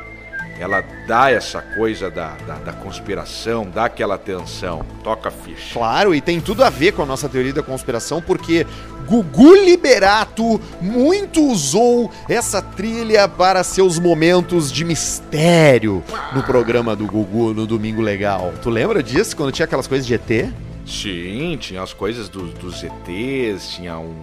Ela 0.59 0.83
dá 1.07 1.31
essa 1.31 1.61
coisa 1.61 2.09
da, 2.11 2.37
da, 2.47 2.55
da 2.55 2.73
conspiração, 2.73 3.69
dá 3.73 3.87
aquela 3.87 4.17
tensão. 4.17 4.85
Toca 5.03 5.31
ficha. 5.31 5.73
Claro, 5.75 6.14
e 6.14 6.21
tem 6.21 6.40
tudo 6.40 6.62
a 6.62 6.71
ver 6.71 6.93
com 6.93 7.03
a 7.03 7.07
nossa 7.07 7.29
teoria 7.29 7.53
da 7.53 7.62
conspiração, 7.62 8.23
porque 8.23 8.64
Gugu 9.07 9.55
Liberato 9.64 10.61
muito 10.81 11.43
usou 11.43 12.11
essa 12.29 12.62
trilha 12.62 13.27
para 13.29 13.62
seus 13.64 13.99
momentos 13.99 14.71
de 14.71 14.85
mistério 14.85 16.03
no 16.33 16.43
programa 16.43 16.95
do 16.95 17.07
Gugu 17.07 17.53
no 17.53 17.67
Domingo 17.67 18.01
Legal. 18.01 18.53
Tu 18.62 18.71
lembra 18.71 19.03
disso, 19.03 19.37
quando 19.37 19.51
tinha 19.53 19.64
aquelas 19.67 19.87
coisas 19.87 20.07
de 20.07 20.14
ET? 20.14 20.49
Sim, 20.87 21.57
tinha 21.59 21.83
as 21.83 21.93
coisas 21.93 22.29
do- 22.29 22.49
dos 22.53 22.83
ETs, 22.85 23.71
tinha 23.75 23.99
um. 23.99 24.14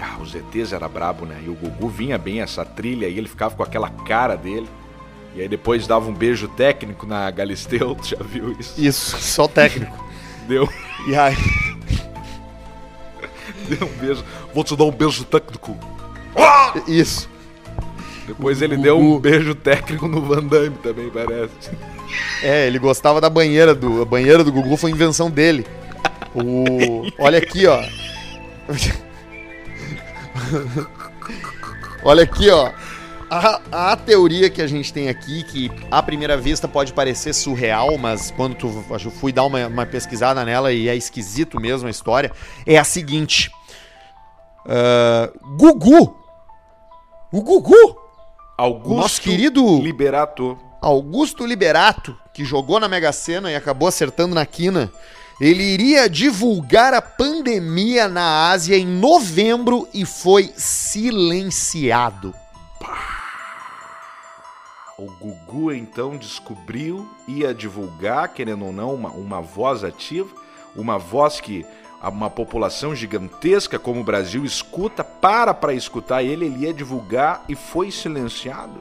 Ah, 0.00 0.18
os 0.20 0.34
ETs 0.34 0.72
era 0.72 0.88
brabo, 0.88 1.24
né? 1.24 1.36
E 1.44 1.48
o 1.48 1.54
Gugu 1.54 1.88
vinha 1.88 2.18
bem 2.18 2.40
essa 2.40 2.64
trilha 2.64 3.06
e 3.06 3.16
ele 3.16 3.28
ficava 3.28 3.54
com 3.54 3.62
aquela 3.62 3.88
cara 3.90 4.34
dele. 4.36 4.66
E 5.34 5.42
aí 5.42 5.48
depois 5.48 5.86
dava 5.86 6.08
um 6.08 6.14
beijo 6.14 6.48
técnico 6.48 7.06
na 7.06 7.30
Galisteu, 7.30 7.94
tu 7.94 8.06
já 8.08 8.16
viu 8.20 8.56
isso? 8.58 8.74
Isso, 8.76 9.16
só 9.18 9.46
técnico. 9.46 9.96
Deu, 10.48 10.68
E 11.06 11.14
aí, 11.14 11.36
deu 13.68 13.86
um 13.86 13.98
beijo. 13.98 14.24
Vou 14.52 14.64
te 14.64 14.76
dar 14.76 14.84
um 14.84 14.90
beijo 14.90 15.24
técnico. 15.24 15.76
isso. 16.88 17.28
Depois 18.26 18.60
ele 18.62 18.76
deu 18.76 18.98
um 18.98 19.18
beijo 19.18 19.54
técnico 19.54 20.08
no 20.08 20.22
Van 20.22 20.42
Damme 20.42 20.76
também, 20.82 21.08
parece. 21.10 21.70
É, 22.42 22.66
ele 22.66 22.78
gostava 22.78 23.20
da 23.20 23.30
banheira 23.30 23.74
do. 23.74 24.02
A 24.02 24.04
banheira 24.04 24.42
do 24.42 24.52
Gugu 24.52 24.76
foi 24.76 24.90
invenção 24.90 25.30
dele. 25.30 25.66
O. 26.34 27.06
Olha 27.18 27.38
aqui, 27.38 27.66
ó. 27.66 27.82
Olha 32.02 32.24
aqui, 32.24 32.50
ó. 32.50 32.70
A, 33.30 33.92
a 33.92 33.96
teoria 33.96 34.50
que 34.50 34.60
a 34.60 34.66
gente 34.66 34.92
tem 34.92 35.08
aqui, 35.08 35.44
que 35.44 35.70
à 35.88 36.02
primeira 36.02 36.36
vista 36.36 36.66
pode 36.66 36.92
parecer 36.92 37.32
surreal, 37.32 37.96
mas 37.96 38.32
quando 38.32 38.56
tu, 38.56 38.84
eu 38.90 39.10
fui 39.10 39.30
dar 39.30 39.44
uma, 39.44 39.68
uma 39.68 39.86
pesquisada 39.86 40.44
nela 40.44 40.72
e 40.72 40.88
é 40.88 40.96
esquisito 40.96 41.60
mesmo 41.60 41.86
a 41.86 41.90
história, 41.90 42.32
é 42.66 42.76
a 42.76 42.82
seguinte. 42.82 43.50
Ah, 44.66 45.30
Gugu! 45.56 46.16
O 47.32 47.40
Gugu! 47.42 47.96
Augusto 48.58 48.94
Nosso 48.96 49.20
querido- 49.22 49.80
Liberato. 49.80 50.58
Augusto 50.82 51.46
Liberato, 51.46 52.16
que 52.34 52.44
jogou 52.44 52.80
na 52.80 52.88
Mega 52.88 53.12
Sena 53.12 53.50
e 53.50 53.54
acabou 53.54 53.86
acertando 53.86 54.34
na 54.34 54.44
quina, 54.44 54.90
ele 55.40 55.62
iria 55.62 56.08
divulgar 56.10 56.92
a 56.94 57.00
pandemia 57.02 58.08
na 58.08 58.50
Ásia 58.50 58.76
em 58.76 58.86
novembro 58.86 59.88
e 59.94 60.04
foi 60.04 60.52
silenciado. 60.56 62.34
O 65.00 65.06
Gugu 65.18 65.72
então 65.72 66.14
descobriu, 66.18 67.08
ia 67.26 67.54
divulgar, 67.54 68.34
querendo 68.34 68.66
ou 68.66 68.72
não, 68.72 68.94
uma, 68.94 69.08
uma 69.08 69.40
voz 69.40 69.82
ativa, 69.82 70.28
uma 70.76 70.98
voz 70.98 71.40
que 71.40 71.64
uma 72.02 72.28
população 72.28 72.94
gigantesca 72.94 73.78
como 73.78 74.02
o 74.02 74.04
Brasil 74.04 74.44
escuta, 74.44 75.02
para 75.02 75.54
para 75.54 75.72
escutar 75.72 76.22
ele, 76.22 76.44
ele 76.44 76.66
ia 76.66 76.74
divulgar 76.74 77.46
e 77.48 77.54
foi 77.54 77.90
silenciado. 77.90 78.78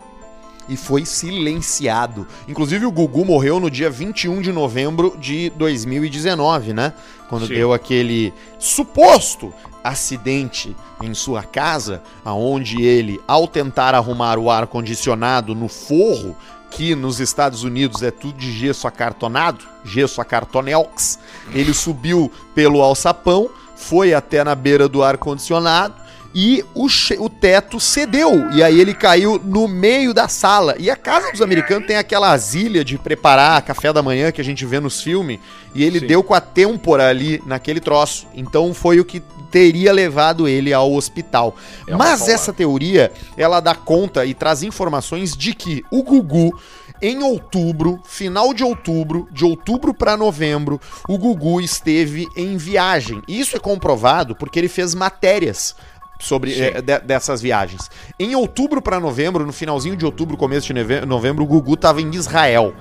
E 0.68 0.76
foi 0.76 1.06
silenciado. 1.06 2.28
Inclusive, 2.50 2.86
o 2.86 2.92
Gugu 2.92 3.24
morreu 3.24 3.58
no 3.58 3.72
dia 3.72 3.90
21 3.90 4.42
de 4.42 4.52
novembro 4.52 5.16
de 5.18 5.50
2019, 5.52 6.74
né? 6.74 6.94
Quando 7.30 7.48
Sim. 7.48 7.54
deu 7.54 7.72
aquele 7.72 8.34
suposto 8.60 9.54
acidente 9.84 10.76
em 11.02 11.14
sua 11.14 11.44
casa, 11.44 12.02
aonde 12.24 12.82
ele, 12.82 13.20
ao 13.28 13.48
tentar 13.48 13.96
arrumar 13.96 14.38
o 14.38 14.50
ar-condicionado 14.50 15.56
no 15.56 15.68
forro, 15.68 16.36
que 16.70 16.94
nos 16.96 17.20
Estados 17.20 17.64
Unidos 17.64 18.04
é 18.04 18.12
tudo 18.12 18.38
de 18.38 18.52
gesso 18.52 18.88
acartonado, 18.88 19.66
gesso 19.84 20.22
acartonelx, 20.22 21.20
ele 21.54 21.74
subiu 21.74 22.32
pelo 22.54 22.82
alçapão, 22.82 23.50
foi 23.76 24.14
até 24.14 24.44
na 24.44 24.54
beira 24.54 24.88
do 24.88 25.02
ar-condicionado 25.02 25.96
e 26.34 26.64
o, 26.76 26.88
o 27.20 27.30
teto 27.30 27.80
cedeu. 27.80 28.50
E 28.52 28.62
aí 28.62 28.80
ele 28.80 28.94
caiu 28.94 29.42
no 29.44 29.68
meio 29.68 30.14
da 30.14 30.28
sala. 30.28 30.76
E 30.78 30.90
a 30.90 30.96
casa 30.96 31.32
dos 31.32 31.42
americanos 31.42 31.88
tem 31.88 31.98
aquela 31.98 32.32
asilha 32.32 32.84
de 32.84 32.98
preparar 32.98 33.62
café 33.62 33.92
da 33.92 34.04
manhã 34.04 34.32
que 34.32 34.42
a 34.42 34.44
gente 34.44 34.66
vê 34.66 34.80
nos 34.80 35.02
filmes. 35.02 35.40
E 35.74 35.84
ele 35.84 36.00
Sim. 36.00 36.08
deu 36.08 36.24
com 36.24 36.34
a 36.34 36.42
têmpora 36.42 37.08
ali 37.10 37.42
naquele 37.46 37.80
troço. 37.80 38.28
Então 38.34 38.74
foi 38.74 39.00
o 39.00 39.06
que 39.06 39.22
teria 39.50 39.92
levado 39.92 40.48
ele 40.48 40.72
ao 40.72 40.94
hospital. 40.94 41.56
É 41.88 41.96
Mas 41.96 42.20
paulada. 42.20 42.32
essa 42.32 42.54
teoria, 42.54 43.12
ela 43.36 43.60
dá 43.60 43.74
conta 43.74 44.26
e 44.26 44.34
traz 44.34 44.62
informações 44.62 45.36
de 45.36 45.54
que 45.54 45.84
o 45.92 46.04
Gugu 46.04 46.54
em 47.02 47.24
outubro, 47.24 48.02
final 48.04 48.54
de 48.54 48.62
outubro, 48.62 49.28
de 49.32 49.46
outubro 49.46 49.94
para 49.94 50.18
novembro, 50.18 50.82
o 51.08 51.18
Gugu 51.18 51.62
esteve 51.62 52.28
em 52.36 52.58
viagem. 52.58 53.22
Isso 53.26 53.56
é 53.56 53.60
comprovado 53.60 54.36
porque 54.36 54.60
ele 54.60 54.68
fez 54.68 54.94
matérias 54.94 55.76
sobre 56.20 56.60
eh, 56.60 56.82
de- 56.82 57.00
dessas 57.00 57.42
viagens. 57.42 57.90
Em 58.20 58.36
outubro 58.36 58.82
para 58.82 59.00
novembro, 59.00 59.46
no 59.46 59.54
finalzinho 59.54 59.96
de 59.96 60.06
outubro, 60.06 60.36
começo 60.38 60.72
de 60.74 61.06
novembro, 61.06 61.44
o 61.44 61.48
Gugu 61.48 61.74
estava 61.76 62.02
em 62.02 62.12
Israel, 62.14 62.74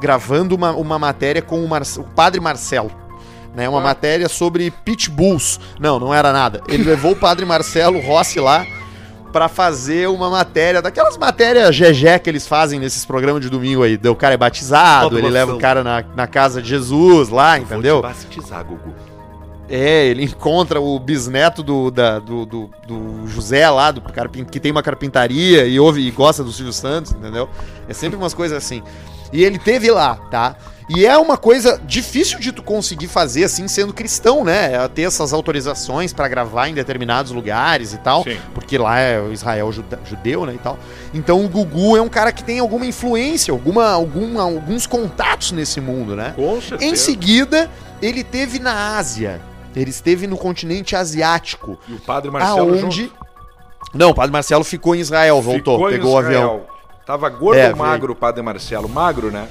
gravando 0.00 0.54
uma, 0.54 0.72
uma 0.72 0.98
matéria 0.98 1.40
com 1.40 1.64
o, 1.64 1.68
Mar- 1.68 1.82
o 1.98 2.04
padre 2.04 2.40
Marcelo. 2.40 2.90
Né, 3.54 3.68
uma 3.68 3.80
Ah. 3.80 3.82
matéria 3.82 4.28
sobre 4.28 4.70
pitbulls. 4.70 5.58
Não, 5.80 5.98
não 5.98 6.14
era 6.14 6.32
nada. 6.32 6.62
Ele 6.68 6.84
levou 6.88 7.12
o 7.12 7.16
padre 7.16 7.44
Marcelo 7.44 7.98
Rossi 8.00 8.38
lá 8.38 8.64
pra 9.32 9.48
fazer 9.48 10.08
uma 10.08 10.30
matéria, 10.30 10.80
daquelas 10.82 11.16
matérias 11.18 11.76
GG 11.76 12.18
que 12.22 12.30
eles 12.30 12.46
fazem 12.46 12.78
nesses 12.80 13.04
programas 13.04 13.40
de 13.42 13.48
domingo 13.50 13.82
aí. 13.82 13.98
O 14.08 14.14
cara 14.16 14.34
é 14.34 14.36
batizado, 14.36 15.18
ele 15.18 15.28
leva 15.30 15.54
o 15.54 15.58
cara 15.58 15.82
na, 15.84 16.04
na 16.16 16.26
casa 16.28 16.60
de 16.62 16.68
Jesus 16.68 17.28
lá, 17.28 17.58
entendeu? 17.58 18.02
Vou 18.02 18.10
te 18.12 18.26
batizar, 18.38 18.64
Gugu. 18.64 18.94
É, 19.70 20.06
ele 20.06 20.24
encontra 20.24 20.80
o 20.80 20.98
bisneto 20.98 21.62
do, 21.62 21.90
da- 21.92 22.18
do, 22.18 22.44
do, 22.44 22.70
do 22.86 23.26
José 23.28 23.68
lá, 23.70 23.92
do 23.92 24.02
que 24.50 24.58
tem 24.58 24.72
uma 24.72 24.82
carpintaria 24.82 25.64
e 25.64 25.78
ouve 25.78 26.00
e 26.00 26.10
gosta 26.10 26.42
do 26.42 26.50
Silvio 26.52 26.72
Santos, 26.72 27.12
entendeu? 27.12 27.48
É 27.88 27.94
sempre 27.94 28.16
umas 28.18 28.34
coisas 28.34 28.58
assim. 28.58 28.82
E 29.32 29.44
ele 29.44 29.58
teve 29.60 29.88
lá, 29.90 30.16
tá? 30.30 30.56
E 30.92 31.06
é 31.06 31.16
uma 31.16 31.36
coisa 31.36 31.80
difícil 31.86 32.40
de 32.40 32.50
tu 32.50 32.64
conseguir 32.64 33.06
fazer 33.06 33.44
assim 33.44 33.68
sendo 33.68 33.92
cristão, 33.94 34.42
né? 34.44 34.74
É 34.74 34.88
ter 34.88 35.02
essas 35.02 35.32
autorizações 35.32 36.12
pra 36.12 36.26
gravar 36.26 36.66
em 36.66 36.74
determinados 36.74 37.30
lugares 37.30 37.92
e 37.92 37.98
tal, 37.98 38.24
Sim. 38.24 38.36
porque 38.52 38.76
lá 38.76 38.98
é 38.98 39.20
o 39.20 39.32
Israel 39.32 39.70
judeu, 39.70 40.44
né, 40.46 40.54
e 40.56 40.58
tal. 40.58 40.76
Então 41.14 41.44
o 41.44 41.48
Gugu 41.48 41.96
é 41.96 42.02
um 42.02 42.08
cara 42.08 42.32
que 42.32 42.42
tem 42.42 42.58
alguma 42.58 42.84
influência, 42.84 43.52
alguma, 43.52 43.88
alguma 43.88 44.42
alguns 44.42 44.84
contatos 44.84 45.52
nesse 45.52 45.80
mundo, 45.80 46.16
né? 46.16 46.32
Com 46.34 46.60
certeza. 46.60 46.90
Em 46.90 46.96
seguida, 46.96 47.70
ele 48.02 48.24
teve 48.24 48.58
na 48.58 48.96
Ásia. 48.98 49.40
Ele 49.74 49.90
esteve 49.90 50.26
no 50.26 50.36
continente 50.36 50.96
asiático. 50.96 51.78
E 51.88 51.94
o 51.94 52.00
padre 52.00 52.30
Marcelo 52.30 52.74
aonde. 52.74 53.02
junto. 53.02 53.14
Não, 53.94 54.10
o 54.10 54.14
padre 54.14 54.32
Marcelo 54.32 54.64
ficou 54.64 54.94
em 54.94 55.00
Israel, 55.00 55.40
voltou, 55.40 55.76
Ficou 55.76 55.90
pegou 55.90 56.14
o 56.14 56.18
avião. 56.18 56.62
Tava 57.06 57.28
gordo 57.28 57.58
É, 57.58 57.70
ou 57.70 57.76
magro 57.76 58.12
o 58.12 58.16
padre 58.16 58.42
Marcelo? 58.42 58.88
Magro, 58.88 59.30
né? 59.30 59.48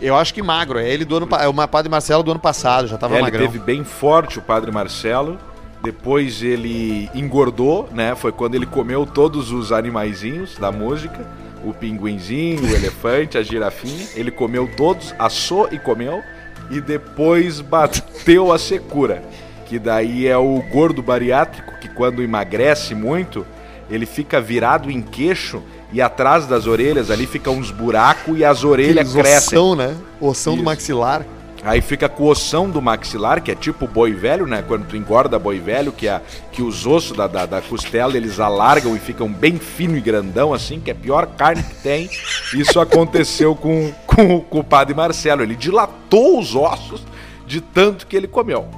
Eu 0.00 0.16
acho 0.16 0.32
que 0.32 0.42
magro, 0.42 0.78
é 0.78 0.88
ele 0.88 1.04
do 1.04 1.16
ano 1.16 1.28
é 1.40 1.48
o 1.48 1.68
padre 1.68 1.90
Marcelo 1.90 2.22
do 2.22 2.30
ano 2.30 2.40
passado, 2.40 2.86
já 2.86 2.96
tava 2.96 3.16
É, 3.16 3.20
ele 3.20 3.30
teve 3.30 3.58
bem 3.58 3.82
forte 3.82 4.38
o 4.38 4.42
padre 4.42 4.70
Marcelo. 4.70 5.38
Depois 5.82 6.42
ele 6.42 7.08
engordou, 7.14 7.88
né? 7.92 8.14
Foi 8.14 8.32
quando 8.32 8.54
ele 8.54 8.66
comeu 8.66 9.06
todos 9.06 9.52
os 9.52 9.72
animaizinhos 9.72 10.56
da 10.58 10.72
música. 10.72 11.26
O 11.64 11.72
pinguinzinho, 11.72 12.62
o 12.62 12.74
elefante, 12.74 13.38
a 13.38 13.42
girafinha. 13.42 14.06
Ele 14.14 14.30
comeu 14.30 14.68
todos, 14.76 15.14
assou 15.18 15.68
e 15.70 15.78
comeu. 15.78 16.22
E 16.70 16.80
depois 16.80 17.60
bateu 17.60 18.52
a 18.52 18.58
secura. 18.58 19.22
Que 19.68 19.78
daí 19.78 20.26
é 20.26 20.36
o 20.36 20.62
gordo 20.72 21.02
bariátrico, 21.02 21.78
que 21.78 21.88
quando 21.88 22.22
emagrece 22.22 22.94
muito, 22.94 23.46
ele 23.90 24.06
fica 24.06 24.40
virado 24.40 24.90
em 24.90 25.02
queixo 25.02 25.62
e 25.92 26.00
atrás 26.00 26.46
das 26.46 26.66
orelhas 26.66 27.10
ali 27.10 27.26
ficam 27.26 27.54
uns 27.54 27.70
buracos 27.70 28.38
e 28.38 28.44
as 28.44 28.64
orelhas 28.64 29.08
Aqueles 29.10 29.12
crescem. 29.14 29.58
Ossão, 29.58 29.76
né? 29.76 29.96
Do 30.20 30.32
Isso. 30.54 30.64
maxilar. 30.64 31.26
Aí 31.64 31.80
fica 31.80 32.08
com 32.08 32.24
o 32.24 32.26
ossão 32.28 32.70
do 32.70 32.80
maxilar, 32.80 33.42
que 33.42 33.50
é 33.50 33.54
tipo 33.54 33.86
boi 33.86 34.12
velho, 34.12 34.46
né? 34.46 34.62
Quando 34.66 34.86
tu 34.86 34.96
engorda 34.96 35.38
boi 35.38 35.58
velho, 35.58 35.90
que, 35.90 36.08
a, 36.08 36.22
que 36.52 36.62
os 36.62 36.86
ossos 36.86 37.16
da, 37.16 37.26
da, 37.26 37.46
da 37.46 37.60
costela 37.60 38.16
eles 38.16 38.38
alargam 38.38 38.94
e 38.94 38.98
ficam 38.98 39.28
bem 39.30 39.58
fino 39.58 39.96
e 39.96 40.00
grandão, 40.00 40.54
assim, 40.54 40.78
que 40.78 40.90
é 40.90 40.92
a 40.92 40.96
pior 40.96 41.26
carne 41.26 41.62
que 41.62 41.74
tem. 41.82 42.08
Isso 42.54 42.78
aconteceu 42.78 43.56
com, 43.56 43.92
com, 44.06 44.40
com 44.40 44.60
o 44.60 44.64
padre 44.64 44.94
Marcelo. 44.94 45.42
Ele 45.42 45.56
dilatou 45.56 46.38
os 46.38 46.54
ossos 46.54 47.02
de 47.44 47.60
tanto 47.60 48.06
que 48.06 48.16
ele 48.16 48.28
comeu. 48.28 48.68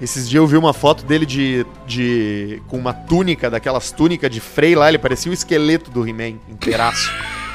Esses 0.00 0.28
dias 0.28 0.42
eu 0.42 0.46
vi 0.46 0.56
uma 0.56 0.74
foto 0.74 1.04
dele 1.04 1.24
de, 1.24 1.66
de 1.86 2.62
com 2.68 2.76
uma 2.76 2.92
túnica, 2.92 3.48
daquelas 3.48 3.90
túnicas 3.90 4.30
de 4.30 4.40
frei 4.40 4.74
lá, 4.74 4.88
ele 4.88 4.98
parecia 4.98 5.30
o 5.30 5.34
esqueleto 5.34 5.90
do 5.90 6.06
He-Man, 6.06 6.38
inteiraço. 6.48 7.10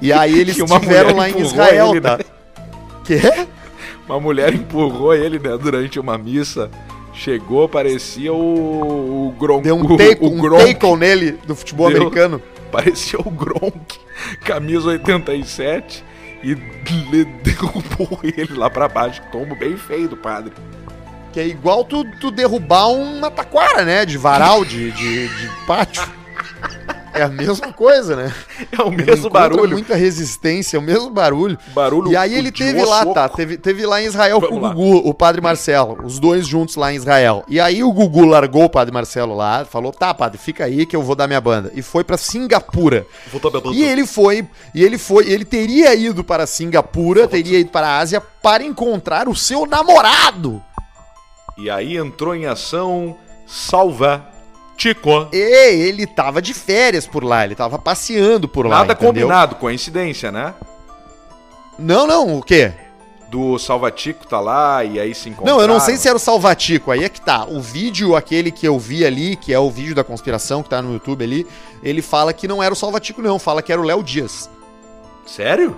E 0.00 0.12
aí 0.12 0.38
eles 0.38 0.56
mulher 0.56 1.12
lá 1.12 1.28
em 1.28 1.40
Israel, 1.40 1.90
ele, 1.90 2.00
tá? 2.00 2.18
né? 2.18 2.24
Quê? 3.04 3.20
Uma 4.08 4.20
mulher 4.20 4.54
empurrou 4.54 5.12
ele, 5.12 5.38
né, 5.38 5.58
durante 5.58 5.98
uma 5.98 6.16
missa. 6.16 6.70
Chegou, 7.12 7.68
parecia 7.68 8.32
o, 8.32 9.28
o 9.28 9.32
Gronk. 9.32 9.64
Deu 9.64 9.76
um 9.76 9.84
o, 9.84 9.96
take, 9.96 10.24
o 10.24 10.28
um 10.28 10.38
Gronk. 10.38 10.74
take 10.74 10.96
nele 10.96 11.32
do 11.46 11.56
futebol 11.56 11.88
Deu. 11.88 11.96
americano. 11.96 12.40
Parecia 12.70 13.18
o 13.18 13.28
Gronk, 13.28 13.98
camisa 14.44 14.90
87, 14.90 16.04
e 16.44 16.54
derrubou 17.42 18.20
ele 18.22 18.54
lá 18.54 18.70
pra 18.70 18.88
baixo. 18.88 19.20
Tombo 19.32 19.56
bem 19.56 19.76
feio 19.76 20.08
do 20.08 20.16
padre. 20.16 20.52
Que 21.38 21.42
é 21.42 21.46
igual 21.46 21.84
tu, 21.84 22.04
tu 22.20 22.32
derrubar 22.32 22.88
uma 22.88 23.30
taquara, 23.30 23.84
né? 23.84 24.04
De 24.04 24.18
varal, 24.18 24.64
de, 24.64 24.90
de, 24.90 25.28
de 25.28 25.50
pátio. 25.68 26.02
É 27.14 27.22
a 27.22 27.28
mesma 27.28 27.72
coisa, 27.72 28.16
né? 28.16 28.34
É 28.76 28.82
o 28.82 28.90
mesmo 28.90 29.28
encontra 29.28 29.48
barulho. 29.48 29.70
muita 29.70 29.94
resistência, 29.94 30.76
é 30.76 30.80
o 30.80 30.82
mesmo 30.82 31.10
barulho. 31.10 31.56
Barulho 31.68 32.10
E 32.10 32.16
aí 32.16 32.34
ele 32.34 32.50
teve 32.50 32.84
lá, 32.84 33.02
oco. 33.02 33.14
tá? 33.14 33.28
Teve, 33.28 33.56
teve 33.56 33.86
lá 33.86 34.02
em 34.02 34.06
Israel 34.06 34.40
Vamos 34.40 34.48
com 34.56 34.60
o 34.60 34.62
lá. 34.68 34.74
Gugu, 34.74 35.08
o 35.08 35.14
padre 35.14 35.40
Marcelo. 35.40 36.04
Os 36.04 36.18
dois 36.18 36.44
juntos 36.44 36.74
lá 36.74 36.92
em 36.92 36.96
Israel. 36.96 37.44
E 37.46 37.60
aí 37.60 37.84
o 37.84 37.92
Gugu 37.92 38.24
largou 38.24 38.64
o 38.64 38.68
padre 38.68 38.92
Marcelo 38.92 39.36
lá, 39.36 39.64
falou: 39.64 39.92
tá, 39.92 40.12
padre, 40.12 40.38
fica 40.38 40.64
aí 40.64 40.84
que 40.86 40.96
eu 40.96 41.04
vou 41.04 41.14
dar 41.14 41.28
minha 41.28 41.40
banda. 41.40 41.70
E 41.72 41.82
foi 41.82 42.02
pra 42.02 42.16
Singapura. 42.16 43.06
E 43.72 43.84
ele 43.84 44.04
foi, 44.04 44.44
e 44.74 44.82
ele 44.82 44.98
foi, 44.98 45.30
ele 45.30 45.44
teria 45.44 45.94
ido 45.94 46.24
para 46.24 46.48
Singapura, 46.48 47.28
teria 47.28 47.60
ido 47.60 47.70
para 47.70 47.86
a 47.86 47.98
Ásia 47.98 48.20
para 48.20 48.64
encontrar 48.64 49.28
o 49.28 49.36
seu 49.36 49.66
namorado. 49.66 50.60
E 51.58 51.68
aí 51.68 51.96
entrou 51.96 52.36
em 52.36 52.46
ação 52.46 53.16
Salva 53.44 54.24
Tico. 54.76 55.28
E 55.32 55.36
ele 55.36 56.06
tava 56.06 56.40
de 56.40 56.54
férias 56.54 57.04
por 57.04 57.24
lá, 57.24 57.44
ele 57.44 57.56
tava 57.56 57.76
passeando 57.80 58.46
por 58.48 58.64
lá. 58.64 58.78
Nada 58.78 58.94
combinado, 58.94 59.56
coincidência, 59.56 60.30
né? 60.30 60.54
Não, 61.76 62.06
não, 62.06 62.38
o 62.38 62.42
quê? 62.42 62.72
Do 63.28 63.58
Salvatico 63.58 64.26
tá 64.26 64.38
lá 64.38 64.84
e 64.84 65.00
aí 65.00 65.12
se 65.14 65.28
encontraram. 65.28 65.58
Não, 65.58 65.62
eu 65.62 65.68
não 65.68 65.80
sei 65.80 65.96
se 65.96 66.08
era 66.08 66.16
o 66.16 66.20
Salvatico, 66.20 66.92
aí 66.92 67.02
é 67.02 67.08
que 67.08 67.20
tá. 67.20 67.44
O 67.44 67.60
vídeo, 67.60 68.14
aquele 68.14 68.52
que 68.52 68.66
eu 68.66 68.78
vi 68.78 69.04
ali, 69.04 69.34
que 69.34 69.52
é 69.52 69.58
o 69.58 69.68
vídeo 69.68 69.94
da 69.94 70.04
conspiração 70.04 70.62
que 70.62 70.70
tá 70.70 70.80
no 70.80 70.92
YouTube 70.92 71.24
ali, 71.24 71.46
ele 71.82 72.00
fala 72.00 72.32
que 72.32 72.46
não 72.46 72.62
era 72.62 72.72
o 72.72 72.76
Salvatico, 72.76 73.20
não, 73.20 73.38
fala 73.38 73.62
que 73.62 73.72
era 73.72 73.80
o 73.80 73.84
Léo 73.84 74.02
Dias. 74.02 74.48
Sério? 75.26 75.76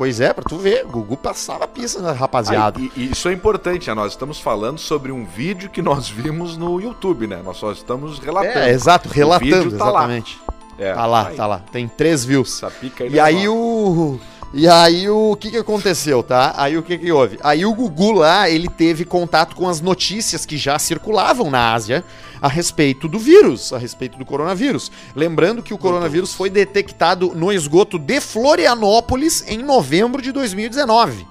Pois 0.00 0.18
é, 0.18 0.32
pra 0.32 0.42
tu 0.42 0.56
ver, 0.56 0.86
Gugu 0.86 1.14
passava 1.14 1.64
a 1.64 1.68
pista 1.68 2.00
na 2.00 2.12
rapaziada. 2.12 2.80
Aí, 2.80 2.90
e, 2.96 3.00
e 3.02 3.12
isso 3.12 3.28
é 3.28 3.34
importante, 3.34 3.86
né? 3.86 3.92
Nós 3.92 4.12
estamos 4.12 4.40
falando 4.40 4.78
sobre 4.78 5.12
um 5.12 5.26
vídeo 5.26 5.68
que 5.68 5.82
nós 5.82 6.08
vimos 6.08 6.56
no 6.56 6.80
YouTube, 6.80 7.26
né? 7.26 7.42
Nós 7.44 7.58
só 7.58 7.70
estamos 7.70 8.18
relatando. 8.18 8.60
é, 8.60 8.70
exato, 8.70 9.10
relatando, 9.10 9.76
tá 9.76 9.84
lá. 9.84 9.90
exatamente. 9.90 10.40
É, 10.78 10.94
Tá 10.94 11.04
lá, 11.04 11.28
aí, 11.28 11.36
tá 11.36 11.46
lá. 11.46 11.62
Tem 11.70 11.86
três 11.86 12.24
views. 12.24 12.62
Essa 12.62 12.70
pica 12.70 13.04
E 13.04 13.20
aí 13.20 13.46
o. 13.46 14.18
E 14.52 14.66
aí 14.66 15.08
o 15.08 15.36
que 15.36 15.48
que 15.48 15.56
aconteceu, 15.56 16.24
tá? 16.24 16.52
Aí 16.56 16.76
o 16.76 16.82
que 16.82 16.98
que 16.98 17.12
houve? 17.12 17.38
Aí 17.40 17.64
o 17.64 17.72
Gugu 17.72 18.10
lá, 18.10 18.50
ele 18.50 18.68
teve 18.68 19.04
contato 19.04 19.54
com 19.54 19.68
as 19.68 19.80
notícias 19.80 20.44
que 20.44 20.58
já 20.58 20.76
circulavam 20.76 21.48
na 21.48 21.72
Ásia 21.72 22.04
a 22.42 22.48
respeito 22.48 23.06
do 23.06 23.16
vírus, 23.16 23.72
a 23.72 23.78
respeito 23.78 24.18
do 24.18 24.24
coronavírus. 24.24 24.90
Lembrando 25.14 25.62
que 25.62 25.72
o 25.72 25.78
coronavírus 25.78 26.34
foi 26.34 26.50
detectado 26.50 27.32
no 27.36 27.52
esgoto 27.52 27.96
de 27.96 28.20
Florianópolis 28.20 29.44
em 29.46 29.58
novembro 29.58 30.20
de 30.20 30.32
2019. 30.32 31.28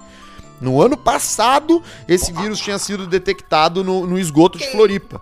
No 0.61 0.81
ano 0.81 0.95
passado, 0.95 1.83
esse 2.07 2.31
vírus 2.31 2.59
tinha 2.59 2.79
sido 2.79 3.05
detectado 3.05 3.83
no, 3.83 4.07
no 4.07 4.17
esgoto 4.17 4.57
de 4.57 4.71
Floripa. 4.71 5.21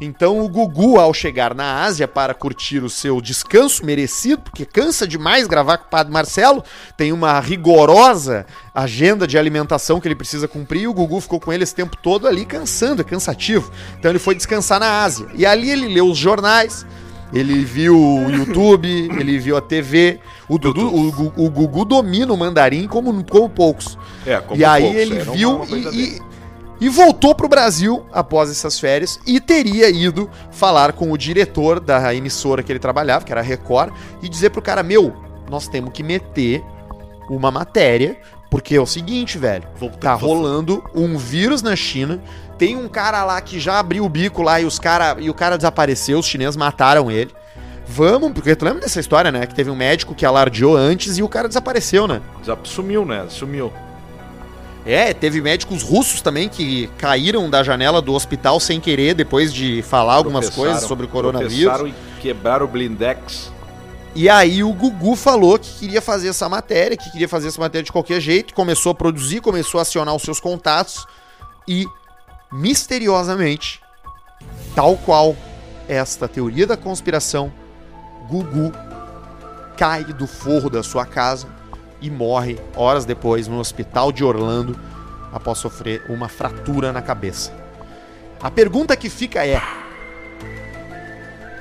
Então 0.00 0.44
o 0.44 0.48
Gugu, 0.48 0.98
ao 0.98 1.14
chegar 1.14 1.54
na 1.54 1.82
Ásia 1.82 2.08
para 2.08 2.34
curtir 2.34 2.82
o 2.82 2.90
seu 2.90 3.20
descanso 3.20 3.84
merecido, 3.84 4.42
porque 4.42 4.64
cansa 4.64 5.06
demais 5.06 5.46
gravar 5.46 5.78
com 5.78 5.86
o 5.86 5.90
Padre 5.90 6.12
Marcelo, 6.12 6.64
tem 6.96 7.12
uma 7.12 7.38
rigorosa 7.40 8.46
agenda 8.74 9.26
de 9.26 9.38
alimentação 9.38 10.00
que 10.00 10.08
ele 10.08 10.14
precisa 10.14 10.48
cumprir, 10.48 10.82
e 10.82 10.88
o 10.88 10.94
Gugu 10.94 11.20
ficou 11.20 11.38
com 11.38 11.52
ele 11.52 11.62
esse 11.62 11.74
tempo 11.74 11.96
todo 11.96 12.26
ali 12.26 12.44
cansando, 12.44 13.02
é 13.02 13.04
cansativo. 13.04 13.70
Então 13.98 14.10
ele 14.10 14.18
foi 14.18 14.34
descansar 14.34 14.80
na 14.80 15.02
Ásia. 15.02 15.26
E 15.34 15.46
ali 15.46 15.70
ele 15.70 15.88
leu 15.88 16.06
os 16.06 16.18
jornais, 16.18 16.84
ele 17.32 17.64
viu 17.64 17.96
o 17.98 18.30
YouTube, 18.30 18.88
ele 19.18 19.38
viu 19.38 19.56
a 19.56 19.60
TV. 19.60 20.20
O, 20.48 20.58
Dudu, 20.58 20.86
o, 20.86 21.46
o 21.46 21.50
Gugu 21.50 21.84
domina 21.84 22.32
o 22.32 22.36
mandarim 22.36 22.86
como, 22.86 23.24
como 23.24 23.48
poucos. 23.48 23.98
É, 24.24 24.38
como 24.38 24.60
e 24.60 24.64
aí 24.64 24.82
poucos, 24.82 25.00
ele 25.00 25.18
viu 25.20 25.64
e, 25.68 25.98
e, 25.98 26.22
e 26.84 26.88
voltou 26.90 27.34
pro 27.34 27.48
Brasil 27.48 28.04
após 28.12 28.50
essas 28.50 28.78
férias 28.78 29.18
e 29.26 29.40
teria 29.40 29.88
ido 29.88 30.28
falar 30.50 30.92
com 30.92 31.10
o 31.10 31.16
diretor 31.16 31.80
da 31.80 32.14
emissora 32.14 32.62
que 32.62 32.70
ele 32.70 32.78
trabalhava, 32.78 33.24
que 33.24 33.32
era 33.32 33.40
a 33.40 33.44
Record, 33.44 33.90
e 34.22 34.28
dizer 34.28 34.50
pro 34.50 34.60
cara: 34.60 34.82
Meu, 34.82 35.16
nós 35.48 35.66
temos 35.66 35.92
que 35.94 36.02
meter 36.02 36.62
uma 37.30 37.50
matéria, 37.50 38.20
porque 38.50 38.76
é 38.76 38.80
o 38.82 38.84
seguinte, 38.84 39.38
velho, 39.38 39.66
tá 39.98 40.12
rolando 40.12 40.84
um 40.94 41.16
vírus 41.16 41.62
na 41.62 41.74
China. 41.74 42.20
Tem 42.58 42.76
um 42.76 42.86
cara 42.86 43.24
lá 43.24 43.40
que 43.40 43.58
já 43.58 43.78
abriu 43.78 44.04
o 44.04 44.08
bico 44.08 44.42
lá 44.42 44.60
e, 44.60 44.66
os 44.66 44.78
cara, 44.78 45.16
e 45.18 45.30
o 45.30 45.34
cara 45.34 45.56
desapareceu, 45.56 46.18
os 46.18 46.26
chineses 46.26 46.54
mataram 46.54 47.10
ele. 47.10 47.30
Vamos, 47.86 48.32
porque 48.32 48.54
tu 48.54 48.62
lembra 48.62 48.82
dessa 48.82 49.00
história, 49.00 49.32
né? 49.32 49.46
Que 49.46 49.54
teve 49.54 49.70
um 49.70 49.76
médico 49.76 50.14
que 50.14 50.26
alardeou 50.26 50.76
antes 50.76 51.16
e 51.16 51.22
o 51.22 51.30
cara 51.30 51.48
desapareceu, 51.48 52.06
né? 52.06 52.20
Já 52.44 52.58
sumiu, 52.62 53.06
né? 53.06 53.24
Sumiu. 53.30 53.72
É, 54.86 55.14
teve 55.14 55.40
médicos 55.40 55.82
russos 55.82 56.20
também 56.20 56.48
que 56.48 56.88
caíram 56.98 57.48
da 57.48 57.62
janela 57.62 58.02
do 58.02 58.12
hospital 58.12 58.60
sem 58.60 58.78
querer 58.78 59.14
depois 59.14 59.52
de 59.52 59.80
falar 59.82 60.14
algumas 60.14 60.50
coisas 60.50 60.82
sobre 60.84 61.06
o 61.06 61.08
coronavírus. 61.08 61.88
e 61.88 61.94
quebraram 62.20 62.66
o 62.66 62.68
blindex. 62.68 63.50
E 64.14 64.28
aí 64.28 64.62
o 64.62 64.72
Gugu 64.72 65.16
falou 65.16 65.58
que 65.58 65.72
queria 65.78 66.00
fazer 66.00 66.28
essa 66.28 66.48
matéria, 66.48 66.96
que 66.96 67.10
queria 67.10 67.28
fazer 67.28 67.48
essa 67.48 67.60
matéria 67.60 67.82
de 67.82 67.90
qualquer 67.90 68.20
jeito, 68.20 68.54
começou 68.54 68.92
a 68.92 68.94
produzir, 68.94 69.40
começou 69.40 69.78
a 69.78 69.82
acionar 69.82 70.14
os 70.14 70.22
seus 70.22 70.38
contatos 70.38 71.06
e 71.66 71.86
misteriosamente, 72.52 73.80
tal 74.74 74.96
qual 74.98 75.34
esta 75.88 76.28
teoria 76.28 76.66
da 76.66 76.76
conspiração, 76.76 77.52
Gugu 78.28 78.70
cai 79.76 80.04
do 80.04 80.26
forro 80.26 80.70
da 80.70 80.82
sua 80.82 81.04
casa 81.04 81.48
e 82.04 82.10
morre 82.10 82.58
horas 82.76 83.06
depois 83.06 83.48
no 83.48 83.58
hospital 83.58 84.12
de 84.12 84.22
Orlando 84.22 84.78
após 85.32 85.58
sofrer 85.58 86.04
uma 86.08 86.28
fratura 86.28 86.92
na 86.92 87.00
cabeça. 87.00 87.52
A 88.40 88.50
pergunta 88.50 88.94
que 88.94 89.08
fica 89.08 89.44
é: 89.46 89.60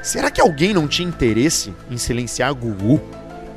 será 0.02 0.30
que 0.30 0.42
alguém 0.42 0.74
não 0.74 0.86
tinha 0.86 1.08
interesse 1.08 1.74
em 1.90 1.98
silenciar 1.98 2.54
Gugu? 2.54 3.02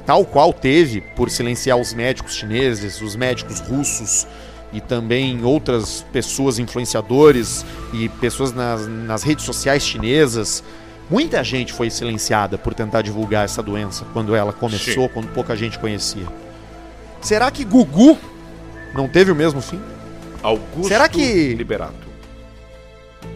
Tal 0.06 0.24
qual 0.24 0.52
teve 0.52 1.00
por 1.00 1.28
silenciar 1.28 1.76
os 1.76 1.92
médicos 1.92 2.36
chineses, 2.36 3.02
os 3.02 3.16
médicos 3.16 3.58
russos 3.58 4.24
e 4.72 4.80
também 4.80 5.42
outras 5.42 6.06
pessoas 6.12 6.60
influenciadores 6.60 7.66
e 7.92 8.08
pessoas 8.08 8.52
nas, 8.52 8.86
nas 8.86 9.24
redes 9.24 9.44
sociais 9.44 9.82
chinesas. 9.82 10.62
Muita 11.10 11.42
gente 11.42 11.72
foi 11.72 11.90
silenciada 11.90 12.56
por 12.56 12.74
tentar 12.74 13.02
divulgar 13.02 13.44
essa 13.44 13.62
doença 13.62 14.04
quando 14.12 14.36
ela 14.36 14.52
começou, 14.52 15.04
Sim. 15.04 15.10
quando 15.12 15.28
pouca 15.32 15.56
gente 15.56 15.78
conhecia. 15.80 16.26
Será 17.26 17.50
que 17.50 17.64
Gugu 17.64 18.16
não 18.94 19.08
teve 19.08 19.32
o 19.32 19.34
mesmo 19.34 19.60
fim? 19.60 19.80
Augusto 20.44 20.86
Será 20.86 21.08
que- 21.08 21.54
Liberato. 21.54 22.06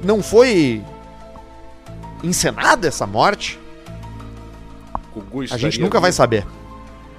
Não 0.05 0.23
foi 0.23 0.81
encenada 2.23 2.87
essa 2.87 3.05
morte? 3.05 3.59
Gugu 5.13 5.43
A 5.51 5.57
gente 5.57 5.81
nunca 5.81 5.99
vai 5.99 6.11
vivo. 6.13 6.17
saber. 6.17 6.47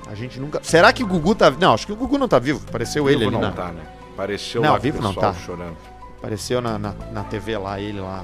A 0.09 0.15
gente 0.15 0.39
nunca. 0.39 0.61
Será 0.63 0.93
que 0.93 1.03
o 1.03 1.07
Gugu 1.07 1.35
tá. 1.35 1.51
Não, 1.51 1.73
acho 1.73 1.85
que 1.85 1.91
o 1.91 1.95
Gugu 1.97 2.17
não 2.17 2.29
tá 2.29 2.39
vivo. 2.39 2.61
Apareceu 2.69 3.09
ele 3.09 3.25
ali 3.25 3.33
não 3.33 3.41
na. 3.41 3.51
tá, 3.51 3.67
né? 3.73 3.81
Apareceu 4.13 4.61
Não, 4.61 4.71
lá 4.71 4.77
vivo 4.77 5.01
não 5.01 5.13
tá. 5.13 5.33
chorando. 5.33 5.75
Apareceu 6.19 6.61
na, 6.61 6.79
na, 6.79 6.93
na 7.11 7.23
TV 7.25 7.57
lá, 7.57 7.81
ele 7.81 7.99
lá, 7.99 8.23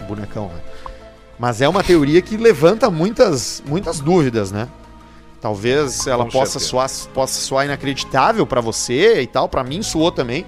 o 0.00 0.04
bonecão 0.06 0.46
lá. 0.48 0.58
Mas 1.38 1.60
é 1.60 1.68
uma 1.68 1.84
teoria 1.84 2.20
que 2.20 2.36
levanta 2.36 2.90
muitas, 2.90 3.62
muitas 3.64 4.00
dúvidas, 4.00 4.50
né? 4.50 4.66
Talvez 5.40 6.06
ela 6.06 6.24
Com 6.24 6.30
possa 6.30 6.58
certeza. 6.58 6.70
soar, 6.70 7.14
possa 7.14 7.40
soar 7.40 7.64
inacreditável 7.64 8.46
pra 8.46 8.60
você 8.60 9.22
e 9.22 9.26
tal, 9.26 9.48
pra 9.48 9.64
mim 9.64 9.82
soou 9.82 10.12
também. 10.12 10.44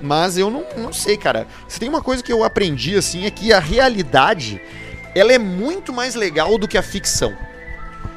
Mas 0.00 0.36
eu 0.36 0.50
não, 0.50 0.64
não 0.76 0.92
sei, 0.92 1.16
cara. 1.16 1.46
Se 1.66 1.80
tem 1.80 1.88
uma 1.88 2.02
coisa 2.02 2.22
que 2.22 2.32
eu 2.32 2.44
aprendi, 2.44 2.94
assim, 2.94 3.24
é 3.24 3.30
que 3.30 3.52
a 3.52 3.58
realidade, 3.58 4.60
ela 5.14 5.32
é 5.32 5.38
muito 5.38 5.92
mais 5.92 6.14
legal 6.14 6.58
do 6.58 6.68
que 6.68 6.76
a 6.76 6.82
ficção. 6.82 7.34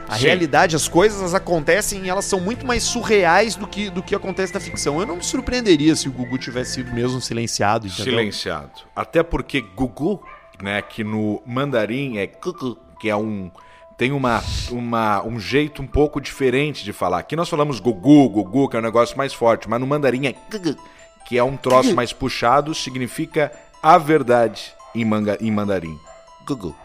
A 0.10 0.18
Sim. 0.18 0.26
realidade, 0.26 0.76
as 0.76 0.88
coisas 0.88 1.20
elas 1.20 1.34
acontecem 1.34 2.06
e 2.06 2.10
elas 2.10 2.26
são 2.26 2.40
muito 2.40 2.66
mais 2.66 2.84
surreais 2.84 3.56
do 3.56 3.68
que, 3.68 3.90
do 3.90 4.02
que 4.02 4.16
acontece 4.16 4.54
na 4.54 4.60
ficção. 4.60 5.00
Eu 5.00 5.06
não 5.06 5.18
me 5.18 5.24
surpreenderia 5.24 5.96
se 5.96 6.08
o 6.08 6.12
Gugu 6.12 6.38
tivesse 6.38 6.76
sido 6.76 6.94
mesmo 6.94 7.22
silenciado, 7.22 7.88
entendeu? 7.88 8.06
Silenciado. 8.14 8.72
Até 8.96 9.22
porque 9.22 9.62
Gugu, 9.62 10.22
né, 10.62 10.82
que 10.82 11.04
no 11.04 11.42
mandarim 11.46 12.18
é 12.18 12.28
Gugu, 12.28 12.78
que 13.00 13.10
é 13.10 13.16
um 13.16 13.52
tem 13.98 14.12
uma, 14.12 14.44
uma 14.70 15.26
um 15.26 15.40
jeito 15.40 15.82
um 15.82 15.88
pouco 15.88 16.22
diferente 16.22 16.84
de 16.84 16.94
falar. 16.94 17.18
Aqui 17.20 17.36
nós 17.36 17.50
falamos 17.50 17.80
Gugu, 17.80 18.30
Gugu, 18.30 18.70
que 18.70 18.78
é 18.78 18.80
um 18.80 18.84
negócio 18.84 19.18
mais 19.18 19.34
forte, 19.34 19.68
mas 19.68 19.80
no 19.80 19.88
mandarim 19.88 20.28
é 20.28 20.36
Gugu, 20.52 20.78
que 21.26 21.38
é 21.38 21.44
um 21.44 21.58
troço 21.58 21.96
mais 21.96 22.14
puxado, 22.14 22.76
significa 22.76 23.52
a 23.82 23.98
verdade 23.98 24.74
em, 24.94 25.04
manga, 25.04 25.38
em 25.42 25.52
mandarim. 25.52 25.98
Gugu. 26.46 26.76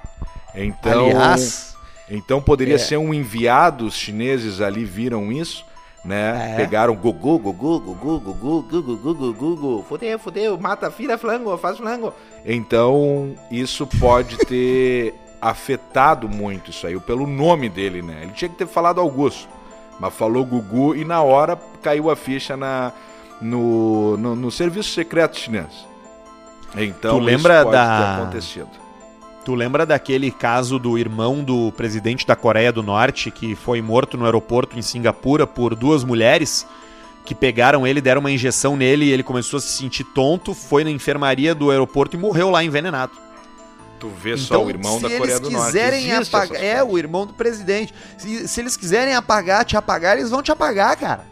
Então, 0.54 1.06
Aliás, 1.06 1.76
Então 2.10 2.40
poderia 2.40 2.76
é. 2.76 2.78
ser 2.78 2.96
um 2.96 3.12
enviado, 3.12 3.86
os 3.86 3.94
chineses 3.94 4.60
ali 4.60 4.84
viram 4.84 5.30
isso, 5.30 5.64
né? 6.04 6.52
É. 6.52 6.56
Pegaram 6.56 6.94
Gugu, 6.94 7.38
Gugu, 7.38 7.78
Gugu, 7.80 8.20
Gugu, 8.20 8.62
Gugu, 8.62 8.96
Gugu, 8.96 9.32
Gugu, 9.34 9.84
fudeu, 9.88 10.18
fudeu, 10.18 10.58
mata, 10.58 10.90
filha, 10.90 11.16
flango, 11.16 11.56
faz 11.58 11.76
flango. 11.76 12.12
Então 12.44 13.34
isso 13.50 13.86
pode 13.86 14.36
ter 14.38 15.14
afetado 15.42 16.28
muito 16.28 16.70
isso 16.70 16.86
aí, 16.86 16.98
pelo 17.00 17.26
nome 17.26 17.68
dele, 17.68 18.00
né? 18.00 18.20
Ele 18.22 18.32
tinha 18.32 18.48
que 18.48 18.54
ter 18.54 18.68
falado 18.68 19.00
Augusto, 19.00 19.48
mas 19.98 20.14
falou 20.14 20.44
Gugu 20.44 20.94
e 20.94 21.04
na 21.04 21.20
hora 21.20 21.58
caiu 21.82 22.08
a 22.08 22.14
ficha 22.14 22.56
na, 22.56 22.92
no, 23.40 24.16
no, 24.16 24.36
no 24.36 24.50
serviço 24.52 24.90
secreto 24.90 25.36
chinês. 25.36 25.84
Então 26.76 27.18
tu 27.18 27.24
lembra 27.24 27.64
da... 27.64 27.98
ter 27.98 28.22
acontecido. 28.22 28.70
Tu 29.44 29.54
lembra 29.56 29.84
daquele 29.84 30.30
caso 30.30 30.78
do 30.78 30.96
irmão 30.96 31.42
do 31.42 31.72
presidente 31.72 32.24
da 32.24 32.36
Coreia 32.36 32.70
do 32.70 32.80
Norte 32.80 33.28
que 33.28 33.56
foi 33.56 33.82
morto 33.82 34.16
no 34.16 34.24
aeroporto 34.24 34.78
em 34.78 34.82
Singapura 34.82 35.44
por 35.44 35.74
duas 35.74 36.04
mulheres 36.04 36.64
que 37.24 37.34
pegaram 37.34 37.84
ele, 37.84 38.00
deram 38.00 38.20
uma 38.20 38.30
injeção 38.30 38.76
nele 38.76 39.06
e 39.06 39.10
ele 39.10 39.24
começou 39.24 39.58
a 39.58 39.60
se 39.60 39.68
sentir 39.68 40.04
tonto, 40.04 40.54
foi 40.54 40.84
na 40.84 40.90
enfermaria 40.90 41.52
do 41.52 41.70
aeroporto 41.70 42.16
e 42.16 42.18
morreu 42.18 42.50
lá 42.50 42.62
envenenado. 42.62 43.12
Tu 44.02 44.08
vê 44.08 44.30
então, 44.30 44.44
só 44.44 44.64
o 44.64 44.68
irmão 44.68 45.00
da 45.00 45.08
Coreia 45.08 45.38
do 45.38 45.48
Norte. 45.48 45.66
quiserem 45.66 46.10
apagar, 46.10 46.60
é 46.60 46.82
o 46.82 46.98
irmão 46.98 47.24
do 47.24 47.32
presidente. 47.34 47.94
Se, 48.18 48.48
se 48.48 48.60
eles 48.60 48.76
quiserem 48.76 49.14
apagar, 49.14 49.64
te 49.64 49.76
apagar, 49.76 50.18
eles 50.18 50.28
vão 50.28 50.42
te 50.42 50.50
apagar, 50.50 50.96
cara. 50.96 51.24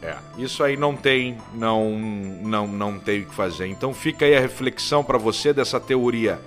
É, 0.00 0.14
isso 0.38 0.62
aí 0.62 0.76
não 0.76 0.94
tem, 0.94 1.36
não, 1.52 1.98
não, 1.98 2.68
não 2.68 2.96
tem 3.00 3.22
o 3.22 3.26
que 3.26 3.34
fazer. 3.34 3.66
Então 3.66 3.92
fica 3.92 4.24
aí 4.24 4.36
a 4.36 4.40
reflexão 4.40 5.02
para 5.02 5.18
você 5.18 5.52
dessa 5.52 5.80
teoria 5.80 6.40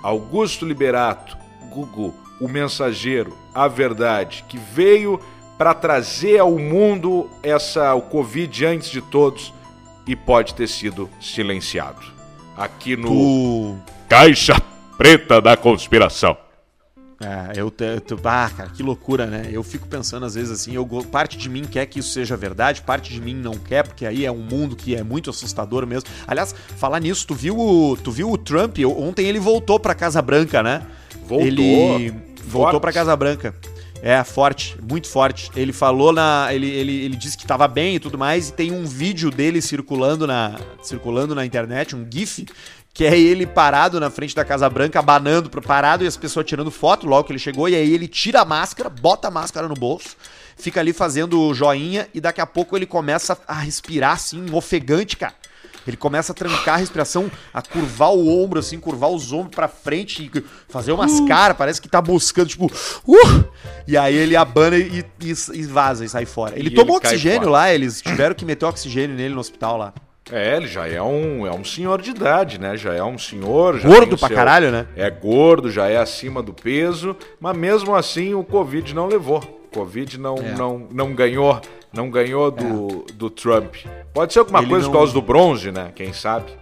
Augusto 0.00 0.64
Liberato, 0.64 1.36
Gugu, 1.70 2.14
o 2.40 2.46
mensageiro, 2.46 3.36
a 3.52 3.66
verdade, 3.66 4.44
que 4.48 4.56
veio 4.56 5.18
para 5.58 5.74
trazer 5.74 6.38
ao 6.38 6.56
mundo 6.56 7.28
essa 7.42 7.92
o 7.96 8.02
Covid 8.02 8.64
antes 8.64 8.90
de 8.90 9.00
todos 9.00 9.52
e 10.06 10.14
pode 10.14 10.54
ter 10.54 10.68
sido 10.68 11.10
silenciado. 11.20 12.00
Aqui 12.56 12.96
no 12.96 13.08
tu... 13.08 13.78
Caixa 14.08 14.54
Preta 14.96 15.40
da 15.40 15.56
Conspiração. 15.56 16.36
É, 17.20 17.52
eu, 17.58 17.72
eu, 17.78 18.18
ah, 18.24 18.50
cara, 18.54 18.70
que 18.70 18.82
loucura, 18.82 19.26
né? 19.26 19.48
Eu 19.50 19.62
fico 19.62 19.88
pensando 19.88 20.26
às 20.26 20.34
vezes 20.34 20.50
assim, 20.50 20.74
eu, 20.74 20.86
parte 21.10 21.38
de 21.38 21.48
mim 21.48 21.64
quer 21.64 21.86
que 21.86 22.00
isso 22.00 22.10
seja 22.10 22.36
verdade, 22.36 22.82
parte 22.82 23.12
de 23.12 23.20
mim 23.20 23.34
não 23.34 23.54
quer, 23.54 23.86
porque 23.86 24.04
aí 24.04 24.24
é 24.26 24.32
um 24.32 24.38
mundo 24.38 24.76
que 24.76 24.94
é 24.94 25.02
muito 25.02 25.30
assustador 25.30 25.86
mesmo. 25.86 26.08
Aliás, 26.26 26.54
falar 26.76 27.00
nisso, 27.00 27.26
tu 27.26 27.34
viu 27.34 27.58
o, 27.58 27.96
tu 27.96 28.10
viu 28.10 28.30
o 28.30 28.36
Trump? 28.36 28.78
Ontem 28.96 29.26
ele 29.26 29.38
voltou 29.38 29.80
pra 29.80 29.94
Casa 29.94 30.20
Branca, 30.20 30.62
né? 30.62 30.82
Voltou. 31.26 31.46
Ele 31.46 32.14
voltou 32.46 32.80
pra 32.80 32.92
Casa 32.92 33.16
Branca. 33.16 33.54
É, 34.02 34.22
forte, 34.22 34.76
muito 34.82 35.08
forte. 35.08 35.50
Ele 35.56 35.72
falou 35.72 36.12
na. 36.12 36.48
Ele, 36.52 36.68
ele, 36.68 36.92
ele 37.04 37.16
disse 37.16 37.38
que 37.38 37.44
estava 37.44 37.66
bem 37.66 37.96
e 37.96 37.98
tudo 37.98 38.18
mais, 38.18 38.50
e 38.50 38.52
tem 38.52 38.70
um 38.70 38.84
vídeo 38.84 39.30
dele 39.30 39.62
circulando 39.62 40.26
na, 40.26 40.60
circulando 40.82 41.34
na 41.34 41.46
internet, 41.46 41.96
um 41.96 42.06
GIF, 42.10 42.44
que 42.94 43.04
é 43.04 43.18
ele 43.18 43.44
parado 43.44 43.98
na 43.98 44.08
frente 44.08 44.36
da 44.36 44.44
Casa 44.44 44.70
Branca, 44.70 45.00
abanando, 45.00 45.50
parado 45.60 46.04
e 46.04 46.06
as 46.06 46.16
pessoas 46.16 46.46
tirando 46.46 46.70
foto 46.70 47.08
logo 47.08 47.24
que 47.24 47.32
ele 47.32 47.40
chegou, 47.40 47.68
e 47.68 47.74
aí 47.74 47.92
ele 47.92 48.06
tira 48.06 48.40
a 48.40 48.44
máscara, 48.44 48.88
bota 48.88 49.26
a 49.26 49.30
máscara 49.32 49.66
no 49.66 49.74
bolso, 49.74 50.16
fica 50.56 50.78
ali 50.78 50.92
fazendo 50.92 51.52
joinha 51.52 52.06
e 52.14 52.20
daqui 52.20 52.40
a 52.40 52.46
pouco 52.46 52.76
ele 52.76 52.86
começa 52.86 53.36
a 53.48 53.54
respirar 53.54 54.12
assim, 54.12 54.46
ofegante, 54.52 55.16
cara. 55.16 55.34
Ele 55.86 55.96
começa 55.98 56.32
a 56.32 56.34
trancar 56.34 56.76
a 56.76 56.78
respiração, 56.78 57.30
a 57.52 57.60
curvar 57.60 58.14
o 58.14 58.42
ombro, 58.42 58.60
assim, 58.60 58.78
curvar 58.78 59.10
os 59.10 59.32
ombros 59.32 59.54
pra 59.54 59.68
frente 59.68 60.30
e 60.34 60.44
fazer 60.66 60.92
umas 60.92 61.18
uh. 61.18 61.26
caras, 61.26 61.56
parece 61.58 61.82
que 61.82 61.88
tá 61.88 62.00
buscando, 62.00 62.48
tipo, 62.48 62.66
uh! 63.06 63.44
E 63.86 63.94
aí 63.94 64.14
ele 64.14 64.34
abana 64.34 64.78
e, 64.78 65.04
e, 65.20 65.34
e 65.52 65.62
vaza 65.64 66.04
e 66.04 66.08
sai 66.08 66.24
fora. 66.24 66.58
Ele 66.58 66.68
e 66.68 66.74
tomou 66.74 66.96
ele 66.96 67.06
oxigênio 67.06 67.50
lá, 67.50 67.74
eles 67.74 68.00
tiveram 68.00 68.34
que 68.34 68.46
meter 68.46 68.64
oxigênio 68.64 69.14
nele 69.14 69.34
no 69.34 69.40
hospital 69.40 69.76
lá. 69.76 69.92
É, 70.32 70.56
ele 70.56 70.66
já 70.66 70.88
é 70.88 71.02
um, 71.02 71.46
é 71.46 71.52
um 71.52 71.64
senhor 71.64 72.00
de 72.00 72.10
idade, 72.10 72.58
né? 72.58 72.76
Já 72.76 72.94
é 72.94 73.02
um 73.02 73.18
senhor. 73.18 73.80
gordo 73.80 74.16
pra 74.16 74.28
seu... 74.28 74.36
caralho, 74.36 74.70
né? 74.70 74.86
É 74.96 75.10
gordo, 75.10 75.70
já 75.70 75.88
é 75.88 75.96
acima 75.98 76.42
do 76.42 76.52
peso, 76.52 77.14
mas 77.38 77.56
mesmo 77.56 77.94
assim 77.94 78.32
o 78.34 78.42
Covid 78.42 78.94
não 78.94 79.06
levou. 79.06 79.38
O 79.38 79.74
Covid 79.74 80.18
não, 80.18 80.36
é. 80.36 80.54
não, 80.54 80.86
não 80.90 81.14
ganhou 81.14 81.60
não 81.94 82.10
ganhou 82.10 82.50
do, 82.50 83.04
é. 83.08 83.12
do 83.12 83.30
Trump. 83.30 83.76
Pode 84.12 84.32
ser 84.32 84.40
alguma 84.40 84.58
ele 84.58 84.68
coisa 84.68 84.84
não... 84.84 84.92
por 84.92 84.98
causa 84.98 85.12
do 85.12 85.22
bronze, 85.22 85.70
né? 85.70 85.92
Quem 85.94 86.12
sabe? 86.12 86.52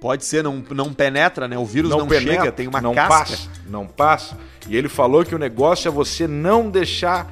Pode 0.00 0.24
ser, 0.24 0.42
não, 0.42 0.62
não 0.70 0.92
penetra, 0.92 1.46
né? 1.46 1.56
O 1.56 1.64
vírus 1.64 1.90
não, 1.90 2.00
não 2.00 2.08
penetra, 2.08 2.34
chega, 2.34 2.52
tem 2.52 2.66
uma 2.66 2.80
não 2.80 2.92
casca. 2.92 3.16
Passa, 3.16 3.50
não 3.68 3.86
passa. 3.86 4.36
E 4.68 4.76
ele 4.76 4.88
falou 4.88 5.24
que 5.24 5.34
o 5.34 5.38
negócio 5.38 5.86
é 5.86 5.90
você 5.90 6.26
não 6.26 6.68
deixar 6.68 7.30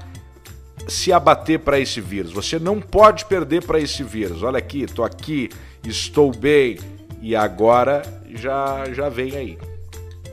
se 0.87 1.13
abater 1.13 1.59
para 1.59 1.81
esse 1.81 2.01
vírus. 2.01 2.33
Você 2.33 2.61
não 2.61 2.81
pode 2.81 3.25
perder 3.25 3.65
para 3.65 3.81
esse 3.81 4.05
vírus. 4.05 4.45
Olha 4.45 4.59
aqui, 4.59 4.87
tô 4.87 5.03
aqui, 5.03 5.51
estou 5.85 6.33
bem 6.33 6.79
e 7.21 7.35
agora 7.37 8.03
já 8.35 8.85
já 8.93 9.09
vem 9.09 9.37
aí. 9.37 9.59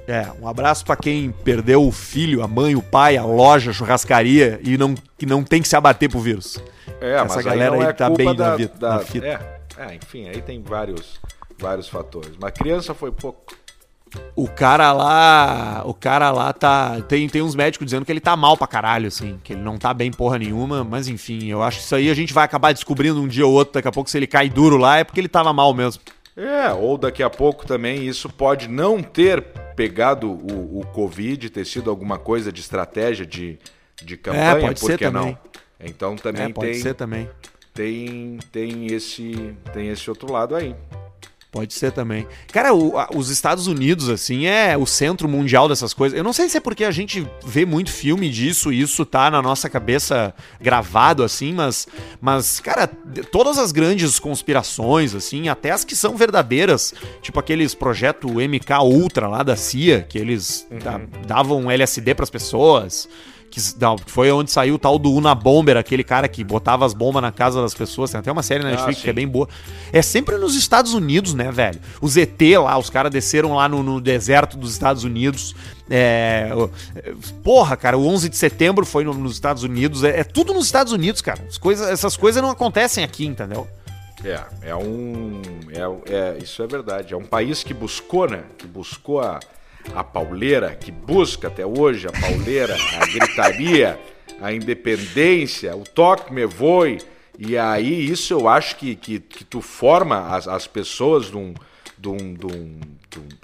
É, 0.08 0.26
um 0.42 0.48
abraço 0.48 0.86
para 0.86 0.96
quem 0.96 1.32
perdeu 1.32 1.86
o 1.86 1.92
filho, 1.92 2.42
a 2.42 2.48
mãe, 2.48 2.76
o 2.78 2.82
pai, 2.82 3.18
a 3.18 3.26
loja, 3.26 3.72
a 3.72 3.74
churrascaria 3.74 4.58
e 4.64 4.78
não, 4.78 4.96
que 5.18 5.26
não 5.26 5.44
tem 5.44 5.62
que 5.62 5.68
se 5.68 5.76
abater 5.76 6.10
pro 6.10 6.20
vírus. 6.22 6.58
É, 7.02 7.16
Essa 7.16 7.36
mas 7.36 7.46
galera 7.46 7.76
aí, 7.76 7.82
aí 7.82 7.88
é 7.88 7.94
tá 7.94 8.10
bem 8.10 8.34
da, 8.34 8.52
na, 8.52 8.56
vida, 8.56 8.74
da, 8.80 8.90
na 8.94 9.00
fita. 9.00 9.28
É, 9.28 9.58
é, 9.78 9.96
enfim, 9.96 10.30
aí 10.30 10.42
tem 10.42 10.62
vários, 10.62 11.20
vários 11.60 11.90
fatores. 11.90 12.32
Mas 12.40 12.54
criança 12.54 12.94
foi 12.94 13.12
pouco. 13.12 13.54
O 14.36 14.48
cara 14.48 14.94
lá. 14.94 15.84
O 15.86 15.94
cara 15.94 16.32
lá 16.32 16.54
tá. 16.54 17.02
Tem, 17.02 17.28
tem 17.28 17.42
uns 17.42 17.56
médicos 17.56 17.86
dizendo 17.86 18.06
que 18.06 18.12
ele 18.12 18.20
tá 18.20 18.36
mal 18.36 18.56
pra 18.56 18.68
caralho, 18.68 19.08
assim. 19.08 19.40
Que 19.44 19.54
ele 19.54 19.62
não 19.62 19.78
tá 19.78 19.94
bem 19.94 20.12
porra 20.12 20.38
nenhuma. 20.38 20.84
Mas 20.84 21.08
enfim, 21.08 21.48
eu 21.48 21.62
acho 21.64 21.80
que 21.80 21.84
isso 21.84 21.96
aí 21.96 22.10
a 22.10 22.14
gente 22.14 22.34
vai 22.34 22.46
acabar 22.46 22.74
descobrindo 22.74 23.22
um 23.22 23.28
dia 23.28 23.46
ou 23.46 23.54
outro. 23.54 23.74
Daqui 23.74 23.88
a 23.88 23.92
pouco, 23.92 24.10
se 24.10 24.18
ele 24.18 24.28
cai 24.28 24.50
duro 24.50 24.78
lá, 24.78 24.98
é 24.98 25.04
porque 25.04 25.20
ele 25.20 25.28
tava 25.28 25.52
mal 25.52 25.74
mesmo. 25.74 26.02
É, 26.36 26.72
ou 26.72 27.00
daqui 27.00 27.24
a 27.24 27.32
pouco 27.32 27.66
também 27.66 28.08
isso 28.08 28.30
pode 28.30 28.68
não 28.68 29.02
ter 29.02 29.42
pegado 29.76 30.30
o, 30.30 30.82
o 30.82 30.86
Covid, 30.94 31.50
ter 31.50 31.66
sido 31.66 31.90
alguma 31.90 32.20
coisa 32.20 32.52
de 32.52 32.62
estratégia 32.62 33.26
de, 33.26 33.58
de 34.04 34.14
é, 34.14 34.18
campanha, 34.18 34.52
é, 34.52 34.62
pode 34.62 34.80
ser 34.80 35.00
também. 35.00 35.32
não? 35.32 35.38
Então 35.80 36.16
também 36.16 36.44
é, 36.44 36.50
pode 36.50 36.72
tem. 36.72 36.80
ser 36.80 36.94
também. 36.94 37.28
Tem, 37.74 38.38
tem, 38.52 38.86
esse, 38.88 39.56
tem 39.74 39.90
esse 39.90 40.08
outro 40.10 40.32
lado 40.32 40.56
aí. 40.56 40.76
Pode 41.58 41.74
ser 41.74 41.92
também. 41.92 42.28
Cara, 42.52 42.74
o, 42.74 42.98
a, 42.98 43.10
os 43.16 43.30
Estados 43.30 43.68
Unidos, 43.68 44.10
assim, 44.10 44.46
é 44.46 44.78
o 44.78 44.86
centro 44.86 45.28
mundial 45.28 45.68
dessas 45.68 45.94
coisas. 45.94 46.18
Eu 46.18 46.24
não 46.24 46.34
sei 46.34 46.50
se 46.50 46.58
é 46.58 46.60
porque 46.60 46.84
a 46.84 46.92
gente 46.92 47.28
vê 47.46 47.66
muito 47.66 47.92
filme 47.92 48.30
disso 48.30 48.72
e 48.72 48.80
isso 48.82 49.06
tá 49.06 49.32
na 49.32 49.42
nossa 49.42 49.70
cabeça 49.70 50.34
gravado, 50.62 51.24
assim, 51.24 51.54
mas, 51.54 51.88
mas, 52.22 52.60
cara, 52.60 52.88
todas 53.32 53.58
as 53.58 53.72
grandes 53.72 54.20
conspirações, 54.20 55.16
assim, 55.16 55.50
até 55.50 55.72
as 55.72 55.84
que 55.84 55.96
são 55.96 56.16
verdadeiras, 56.16 56.94
tipo 57.22 57.40
aqueles 57.40 57.74
projeto 57.74 58.28
MK 58.28 58.74
Ultra 58.84 59.28
lá 59.28 59.44
da 59.44 59.56
CIA, 59.56 60.02
que 60.08 60.18
eles 60.18 60.68
uhum. 60.70 61.26
davam 61.26 61.72
LSD 61.72 62.14
pras 62.14 62.30
pessoas 62.30 63.10
que 63.50 63.62
não, 63.80 63.98
foi 63.98 64.32
onde 64.32 64.52
saiu 64.52 64.76
o 64.76 64.80
tal 64.80 65.00
do 65.00 65.12
Una 65.12 65.34
Bomber, 65.34 65.78
aquele 65.78 66.04
cara 66.04 66.28
que 66.28 66.44
botava 66.44 66.86
as 66.86 66.94
bombas 66.94 67.22
na 67.22 67.32
casa 67.32 67.62
das 67.62 67.74
pessoas. 67.74 68.12
Tem 68.12 68.20
até 68.20 68.32
uma 68.32 68.44
série 68.44 68.64
na 68.64 68.70
ah, 68.70 68.72
Netflix 68.72 69.00
ah, 69.00 69.04
que 69.04 69.10
é 69.10 69.14
bem 69.14 69.28
boa. 69.28 69.48
É 69.92 70.02
sempre 70.02 70.38
nos 70.38 70.56
Estados 70.56 70.94
Unidos, 70.94 71.34
né, 71.34 71.52
velho? 71.52 71.80
Os 72.02 72.18
ET 72.18 72.40
lá, 72.62 72.78
os 72.78 72.90
caras 72.90 73.12
desceram 73.12 73.56
lá 73.56 73.68
no, 73.68 73.82
no, 73.82 74.02
deserto 74.02 74.58
dos 74.58 74.74
Estados 74.74 75.04
Unidos. 75.04 75.56
É, 75.90 76.50
porra, 77.44 77.78
cara, 77.78 77.98
o 77.98 78.06
11 78.08 78.30
de 78.30 78.38
setembro 78.38 78.86
foi 78.86 79.04
no, 79.04 79.14
nos 79.14 79.34
Estados 79.34 79.64
Unidos. 79.64 80.04
É, 80.04 80.20
é, 80.20 80.24
tudo 80.24 80.54
nos 80.54 80.66
Estados 80.66 80.92
Unidos, 80.94 81.22
cara. 81.22 81.44
As 81.48 81.58
coisas, 81.58 81.88
essas 81.90 82.18
coisas 82.18 82.42
não 82.42 82.50
acontecem 82.50 83.04
aqui, 83.04 83.26
entendeu? 83.26 83.68
É, 84.24 84.70
é 84.70 84.76
um. 84.76 85.42
É, 85.70 86.14
é, 86.14 86.38
isso 86.44 86.62
é 86.62 86.68
verdade. 86.68 87.14
É 87.14 87.18
um 87.18 87.26
país 87.26 87.64
que 87.64 87.74
buscou, 87.74 88.30
né? 88.30 88.44
Que 88.58 88.68
buscou 88.68 89.22
a 89.22 89.40
a 89.96 90.04
pauleira, 90.04 90.76
que 90.76 90.92
busca 90.92 91.48
até 91.48 91.66
hoje 91.66 92.08
a 92.08 92.12
pauleira, 92.12 92.76
a 93.00 93.06
gritaria, 93.06 94.00
a 94.42 94.54
independência, 94.54 95.76
o 95.76 95.84
toque 95.84 96.34
me 96.34 96.46
voe. 96.46 96.98
E 97.38 97.58
aí 97.58 98.10
isso 98.10 98.34
eu 98.34 98.48
acho 98.48 98.76
que, 98.78 98.96
que, 98.96 99.20
que 99.20 99.44
tu 99.44 99.62
forma 99.62 100.36
as, 100.36 100.48
as 100.48 100.66
pessoas 100.66 101.28
de 101.28 101.38
um, 101.38 101.54
de 102.00 102.08
um, 102.10 102.80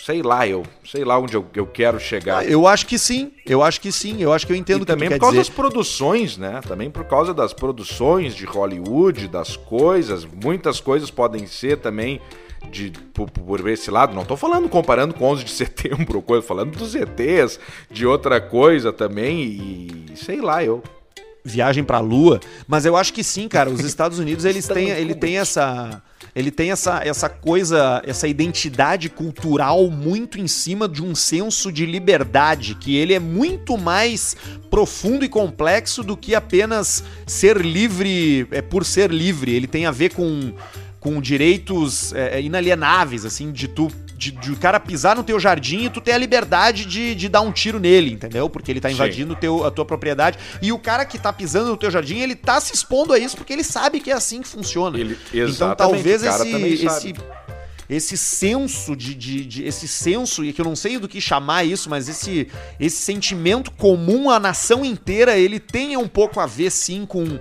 sei 0.04 0.22
lá, 0.22 0.48
eu 0.48 0.64
sei 0.86 1.04
lá 1.04 1.18
onde 1.18 1.36
eu, 1.36 1.46
eu 1.56 1.66
quero 1.66 2.00
chegar. 2.00 2.48
Eu 2.48 2.68
acho 2.68 2.86
que 2.86 2.98
sim, 3.00 3.32
eu 3.46 3.64
acho 3.64 3.82
que 3.82 3.92
sim, 3.92 4.22
eu 4.22 4.32
acho 4.32 4.46
que 4.46 4.54
eu 4.54 4.58
entendo 4.58 4.84
e 4.84 4.86
também 4.86 5.10
por 5.10 5.20
causa 5.20 5.38
dizer. 5.38 5.50
das 5.50 5.56
produções, 5.56 6.38
né? 6.38 6.62
Também 6.68 6.90
por 6.90 7.06
causa 7.06 7.34
das 7.34 7.54
produções 7.54 8.36
de 8.36 8.46
Hollywood, 8.46 9.28
das 9.28 9.56
coisas, 9.56 10.26
muitas 10.26 10.80
coisas 10.80 11.10
podem 11.10 11.48
ser 11.48 11.78
também 11.78 12.22
de, 12.72 12.92
por, 13.14 13.30
por 13.30 13.68
esse 13.70 13.92
lado, 13.92 14.14
não 14.14 14.24
estou 14.24 14.38
falando 14.38 14.68
comparando 14.68 15.14
com 15.14 15.26
11 15.26 15.44
de 15.44 15.52
setembro, 15.54 16.22
coisa, 16.22 16.46
falando 16.46 16.78
dos 16.78 16.96
ETs, 16.96 17.60
de 17.90 18.06
outra 18.06 18.42
coisa 18.42 18.92
também, 18.92 19.42
e 19.42 20.14
sei 20.16 20.42
lá, 20.42 20.64
eu. 20.64 20.84
viagem 21.44 21.84
pra 21.84 22.00
Lua, 22.00 22.40
mas 22.68 22.86
eu 22.86 22.96
acho 22.96 23.14
que 23.14 23.24
sim, 23.24 23.48
cara. 23.48 23.70
Os 23.70 23.82
Estados 23.86 24.20
Unidos 24.20 24.46
eles 24.46 24.68
têm, 24.68 24.90
ele 24.90 25.16
tem 25.16 25.38
essa 25.38 26.02
ele 26.36 26.50
tem 26.50 26.72
essa, 26.72 27.02
essa 27.04 27.30
coisa, 27.30 28.02
essa 28.06 28.28
identidade 28.28 29.08
cultural 29.08 29.90
muito 29.90 30.40
em 30.40 30.48
cima 30.48 30.88
de 30.88 31.04
um 31.04 31.14
senso 31.14 31.72
de 31.72 31.86
liberdade, 31.86 32.76
que 32.76 32.96
ele 32.96 33.14
é 33.14 33.20
muito 33.20 33.78
mais 33.78 34.36
profundo 34.70 35.24
e 35.24 35.30
complexo 35.30 36.02
do 36.02 36.18
que 36.18 36.34
apenas 36.34 37.04
ser 37.28 37.58
livre 37.58 38.48
é, 38.50 38.64
por 38.64 38.84
ser 38.84 39.12
livre. 39.12 39.54
Ele 39.54 39.68
tem 39.68 39.86
a 39.86 39.92
ver 39.92 40.14
com, 40.14 40.54
com 41.04 41.20
direitos 41.20 42.14
é, 42.14 42.42
inalienáveis, 42.42 43.26
assim, 43.26 43.52
de 43.52 43.68
tu 43.68 43.92
de, 44.16 44.32
de, 44.32 44.52
o 44.54 44.56
cara 44.56 44.80
pisar 44.80 45.18
no 45.18 45.24
teu 45.24 45.38
jardim 45.38 45.84
e 45.84 45.90
tu 45.90 46.00
ter 46.00 46.14
a 46.14 46.18
liberdade 46.18 46.86
de, 46.86 47.14
de 47.14 47.28
dar 47.28 47.42
um 47.42 47.52
tiro 47.52 47.78
nele, 47.78 48.14
entendeu? 48.14 48.50
Porque 48.50 48.72
ele 48.72 48.80
tá 48.80 48.90
invadindo 48.90 49.36
teu, 49.36 49.66
a 49.66 49.72
tua 49.72 49.84
propriedade. 49.84 50.40
E 50.62 50.72
o 50.72 50.80
cara 50.80 51.04
que 51.04 51.18
tá 51.18 51.34
pisando 51.34 51.72
no 51.72 51.76
teu 51.76 51.92
jardim, 51.92 52.20
ele 52.20 52.36
tá 52.36 52.62
se 52.62 52.74
expondo 52.74 53.12
a 53.12 53.20
isso 53.20 53.36
porque 53.36 53.52
ele 53.52 53.66
sabe 53.66 54.00
que 54.00 54.10
é 54.10 54.14
assim 54.14 54.42
que 54.42 54.48
funciona. 54.48 54.98
Ele, 54.98 55.18
então 55.34 55.76
talvez 55.76 56.24
esse, 56.24 56.86
esse, 56.86 57.14
esse 57.90 58.18
senso 58.18 58.96
de, 58.96 59.14
de, 59.14 59.46
de, 59.46 59.64
esse 59.66 59.90
senso 59.90 60.46
e 60.46 60.54
que 60.54 60.62
eu 60.62 60.66
não 60.66 60.76
sei 60.76 60.98
do 60.98 61.10
que 61.10 61.20
chamar 61.20 61.66
isso, 61.66 61.90
mas 61.90 62.08
esse 62.08 62.48
esse 62.80 63.02
sentimento 63.02 63.72
comum 63.72 64.30
à 64.30 64.40
nação 64.40 64.86
inteira, 64.86 65.38
ele 65.38 65.60
tenha 65.60 66.00
um 66.00 66.08
pouco 66.08 66.40
a 66.40 66.46
ver 66.46 66.72
sim 66.72 67.06
com 67.06 67.38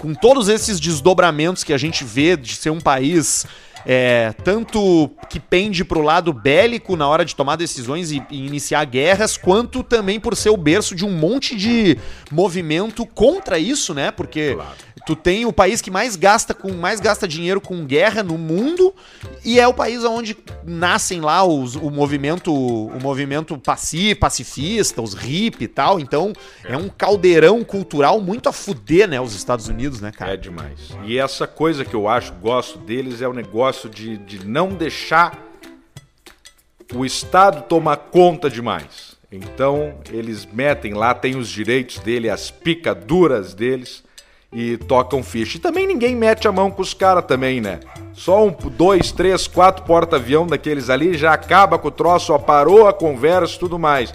com 0.00 0.14
todos 0.14 0.48
esses 0.48 0.80
desdobramentos 0.80 1.62
que 1.62 1.72
a 1.72 1.78
gente 1.78 2.02
vê 2.02 2.36
de 2.36 2.56
ser 2.56 2.70
um 2.70 2.80
país 2.80 3.46
é, 3.86 4.34
tanto 4.44 5.10
que 5.28 5.40
pende 5.40 5.84
para 5.84 5.98
o 5.98 6.02
lado 6.02 6.32
bélico 6.32 6.96
na 6.96 7.08
hora 7.08 7.24
de 7.24 7.34
tomar 7.34 7.56
decisões 7.56 8.10
e, 8.10 8.22
e, 8.30 8.46
iniciar 8.46 8.84
guerras, 8.84 9.36
quanto 9.36 9.82
também 9.82 10.20
por 10.20 10.36
ser 10.36 10.50
o 10.50 10.56
berço 10.56 10.94
de 10.94 11.04
um 11.04 11.10
monte 11.10 11.56
de 11.56 11.96
movimento 12.30 13.06
contra 13.06 13.58
isso, 13.58 13.94
né? 13.94 14.10
Porque 14.10 14.54
claro. 14.54 14.70
Tu 15.06 15.14
tem 15.14 15.46
o 15.46 15.52
país 15.52 15.80
que 15.80 15.90
mais 15.90 16.16
gasta 16.16 16.54
com 16.54 16.72
mais 16.72 17.00
gasta 17.00 17.26
dinheiro 17.26 17.60
com 17.60 17.84
guerra 17.84 18.22
no 18.22 18.36
mundo 18.36 18.94
e 19.44 19.58
é 19.58 19.66
o 19.66 19.74
país 19.74 20.04
onde 20.04 20.36
nascem 20.64 21.20
lá 21.20 21.44
os, 21.44 21.74
o 21.76 21.90
movimento 21.90 22.52
o 22.52 22.98
movimento 23.00 23.56
paci, 23.58 24.14
pacifista, 24.14 25.02
os 25.02 25.14
hip 25.14 25.62
e 25.64 25.68
tal. 25.68 26.00
Então 26.00 26.32
é 26.64 26.76
um 26.76 26.88
caldeirão 26.88 27.62
cultural 27.64 28.20
muito 28.20 28.48
a 28.48 28.52
fuder, 28.52 29.08
né? 29.08 29.20
Os 29.20 29.34
Estados 29.34 29.68
Unidos, 29.68 30.00
né, 30.00 30.10
cara? 30.10 30.34
É 30.34 30.36
demais. 30.36 30.90
E 31.04 31.18
essa 31.18 31.46
coisa 31.46 31.84
que 31.84 31.94
eu 31.94 32.08
acho 32.08 32.32
gosto 32.34 32.78
deles 32.78 33.22
é 33.22 33.28
o 33.28 33.32
negócio 33.32 33.50
negócio 33.50 33.90
de, 33.90 34.16
de 34.16 34.46
não 34.46 34.68
deixar 34.70 35.38
o 36.94 37.04
Estado 37.04 37.62
tomar 37.68 37.96
conta 37.96 38.48
demais. 38.48 39.16
Então 39.30 40.00
eles 40.10 40.46
metem 40.46 40.94
lá, 40.94 41.14
tem 41.14 41.36
os 41.36 41.48
direitos 41.48 41.98
dele, 41.98 42.28
as 42.28 42.50
picaduras 42.50 43.54
deles 43.54 44.02
e 44.52 44.76
tocam 44.76 45.22
ficha. 45.22 45.56
E 45.56 45.60
também 45.60 45.86
ninguém 45.86 46.16
mete 46.16 46.48
a 46.48 46.52
mão 46.52 46.70
com 46.70 46.82
os 46.82 46.92
caras 46.92 47.24
também, 47.24 47.60
né? 47.60 47.80
Só 48.12 48.44
um, 48.44 48.50
dois, 48.50 49.12
três, 49.12 49.46
quatro 49.46 49.84
porta-avião 49.84 50.46
daqueles 50.46 50.90
ali 50.90 51.16
já 51.16 51.32
acaba 51.32 51.78
com 51.78 51.88
o 51.88 51.90
troço, 51.90 52.32
ó, 52.32 52.38
parou 52.38 52.86
a 52.86 52.92
conversa 52.92 53.54
e 53.54 53.58
tudo 53.58 53.78
mais. 53.78 54.12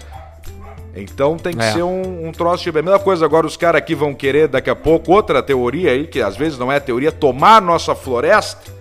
Então 0.94 1.36
tem 1.36 1.54
que 1.54 1.62
é. 1.62 1.72
ser 1.72 1.82
um, 1.82 2.26
um 2.26 2.32
troço 2.32 2.64
tipo. 2.64 2.78
A 2.78 2.82
mesma 2.82 2.98
coisa 2.98 3.24
agora 3.24 3.46
os 3.46 3.56
caras 3.56 3.78
aqui 3.80 3.94
vão 3.94 4.14
querer 4.14 4.48
daqui 4.48 4.70
a 4.70 4.76
pouco 4.76 5.12
outra 5.12 5.42
teoria 5.42 5.90
aí, 5.90 6.06
que 6.06 6.22
às 6.22 6.36
vezes 6.36 6.58
não 6.58 6.72
é 6.72 6.80
teoria, 6.80 7.12
tomar 7.12 7.60
nossa 7.60 7.94
floresta. 7.94 8.74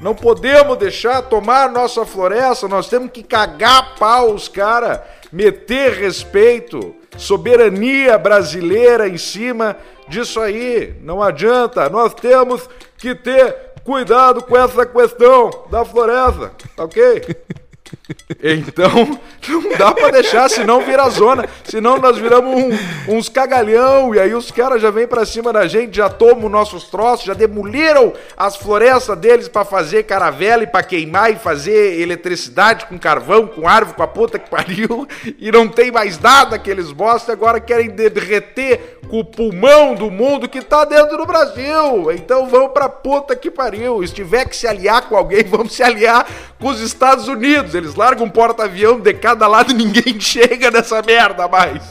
Não 0.00 0.16
podemos 0.16 0.76
deixar 0.78 1.22
tomar 1.22 1.70
nossa 1.70 2.04
floresta, 2.04 2.66
nós 2.66 2.88
temos 2.88 3.12
que 3.12 3.22
cagar 3.22 3.94
pau 3.96 4.34
os 4.34 4.48
caras, 4.48 4.98
meter 5.32 5.92
respeito, 5.94 6.94
soberania 7.16 8.18
brasileira 8.18 9.08
em 9.08 9.16
cima 9.16 9.76
disso 10.08 10.40
aí. 10.40 10.94
Não 11.00 11.22
adianta, 11.22 11.88
nós 11.88 12.12
temos 12.14 12.68
que 12.98 13.14
ter 13.14 13.72
cuidado 13.82 14.42
com 14.42 14.56
essa 14.56 14.84
questão 14.84 15.66
da 15.70 15.84
floresta, 15.84 16.52
tá 16.76 16.84
ok? 16.84 17.22
Então, 18.42 19.18
não 19.48 19.76
dá 19.76 19.92
pra 19.92 20.10
deixar, 20.10 20.48
senão 20.48 20.80
vira 20.80 21.08
zona. 21.08 21.48
Senão 21.64 21.98
nós 21.98 22.18
viramos 22.18 22.54
um, 22.54 23.16
uns 23.16 23.28
cagalhão 23.28 24.14
e 24.14 24.18
aí 24.18 24.34
os 24.34 24.50
caras 24.50 24.80
já 24.80 24.90
vêm 24.90 25.06
pra 25.06 25.24
cima 25.24 25.52
da 25.52 25.66
gente, 25.66 25.96
já 25.96 26.08
tomam 26.08 26.48
nossos 26.48 26.84
troços, 26.84 27.26
já 27.26 27.34
demoliram 27.34 28.12
as 28.36 28.56
florestas 28.56 29.16
deles 29.18 29.48
para 29.48 29.64
fazer 29.64 30.04
caravela 30.04 30.64
e 30.64 30.66
pra 30.66 30.82
queimar 30.82 31.32
e 31.32 31.36
fazer 31.36 32.00
eletricidade 32.00 32.86
com 32.86 32.98
carvão, 32.98 33.46
com 33.46 33.68
árvore, 33.68 33.96
com 33.96 34.02
a 34.02 34.08
puta 34.08 34.38
que 34.38 34.50
pariu. 34.50 35.06
E 35.38 35.50
não 35.50 35.68
tem 35.68 35.90
mais 35.90 36.18
nada 36.18 36.58
que 36.58 36.70
eles 36.70 36.92
bosta, 36.92 37.32
agora 37.32 37.60
querem 37.60 37.90
derreter 37.90 38.98
com 39.08 39.20
o 39.20 39.24
pulmão 39.24 39.94
do 39.94 40.10
mundo 40.10 40.48
que 40.48 40.62
tá 40.62 40.84
dentro 40.84 41.16
do 41.16 41.26
Brasil. 41.26 42.10
Então 42.12 42.46
vão 42.46 42.68
pra 42.68 42.88
puta 42.88 43.36
que 43.36 43.50
pariu. 43.50 44.06
Se 44.06 44.14
tiver 44.14 44.48
que 44.48 44.56
se 44.56 44.66
aliar 44.66 45.02
com 45.02 45.16
alguém, 45.16 45.44
vamos 45.48 45.74
se 45.74 45.82
aliar 45.82 46.26
com 46.58 46.68
os 46.68 46.80
Estados 46.80 47.28
Unidos. 47.28 47.74
Eles 47.74 47.94
largam 48.02 48.26
um 48.26 48.30
porta-avião 48.30 48.98
de 48.98 49.14
cada 49.14 49.46
lado 49.46 49.70
e 49.70 49.74
ninguém 49.74 50.18
chega 50.20 50.70
nessa 50.70 51.00
merda 51.02 51.46
mais. 51.46 51.82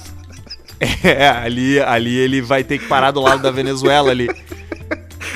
É, 1.03 1.30
ali, 1.30 1.80
ali 1.80 2.18
ele 2.18 2.41
vai 2.41 2.64
ter 2.64 2.80
que 2.80 2.88
parar 2.88 3.12
do 3.12 3.22
lado 3.22 3.41
da 3.41 3.51
Venezuela 3.51 4.09
ali. 4.09 4.28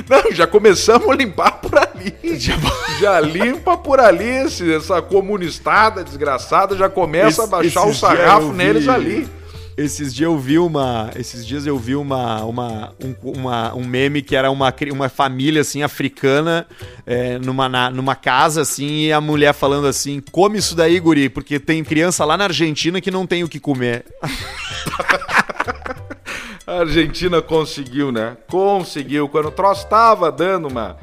Não, 0.10 0.32
já 0.32 0.46
começamos 0.46 1.10
a 1.10 1.16
limpar 1.16 1.52
por 1.54 1.78
ali. 1.78 2.14
Já, 2.38 2.56
já 3.00 3.20
limpa 3.20 3.78
por 3.78 4.00
ali, 4.00 4.46
essa 4.76 5.02
comunistada 5.02 6.04
desgraçada 6.04 6.76
já 6.76 6.90
começa 6.90 7.30
esse, 7.30 7.42
a 7.42 7.48
baixar 7.48 7.86
o 7.86 7.94
sarrafo 7.94 8.52
neles 8.52 8.90
ali. 8.90 9.30
Esses 9.78 10.14
dias 10.14 10.30
eu 10.30 10.40
vi 10.40 10.58
uma. 10.58 11.12
Esses 11.18 11.46
dias 11.46 11.68
eu 11.68 11.78
vi 11.78 11.98
uma, 11.98 12.46
uma, 12.46 12.94
um, 13.04 13.32
uma, 13.32 13.76
um 13.76 13.84
meme 13.84 14.22
que 14.22 14.34
era 14.34 14.50
uma, 14.50 14.74
uma 14.92 15.10
família 15.10 15.62
assim 15.62 15.84
africana 15.84 16.66
é, 17.06 17.38
numa, 17.40 17.68
na, 17.68 17.90
numa 17.90 18.16
casa 18.16 18.62
assim, 18.62 19.08
e 19.08 19.12
a 19.12 19.20
mulher 19.20 19.54
falando 19.54 19.86
assim: 19.86 20.24
come 20.32 20.60
isso 20.60 20.76
daí, 20.76 20.98
guri, 20.98 21.28
porque 21.28 21.60
tem 21.60 21.84
criança 21.84 22.24
lá 22.24 22.38
na 22.38 22.46
Argentina 22.46 23.02
que 23.02 23.12
não 23.12 23.28
tem 23.28 23.44
o 23.44 23.50
que 23.50 23.60
comer. 23.60 24.06
a 26.66 26.80
Argentina 26.80 27.42
conseguiu, 27.42 28.14
né? 28.14 28.38
Conseguiu. 28.48 29.28
Quando 29.28 29.50
o 29.50 29.52
troço 29.52 29.88
tava 29.88 30.32
dando 30.32 30.70
uma 30.70 30.96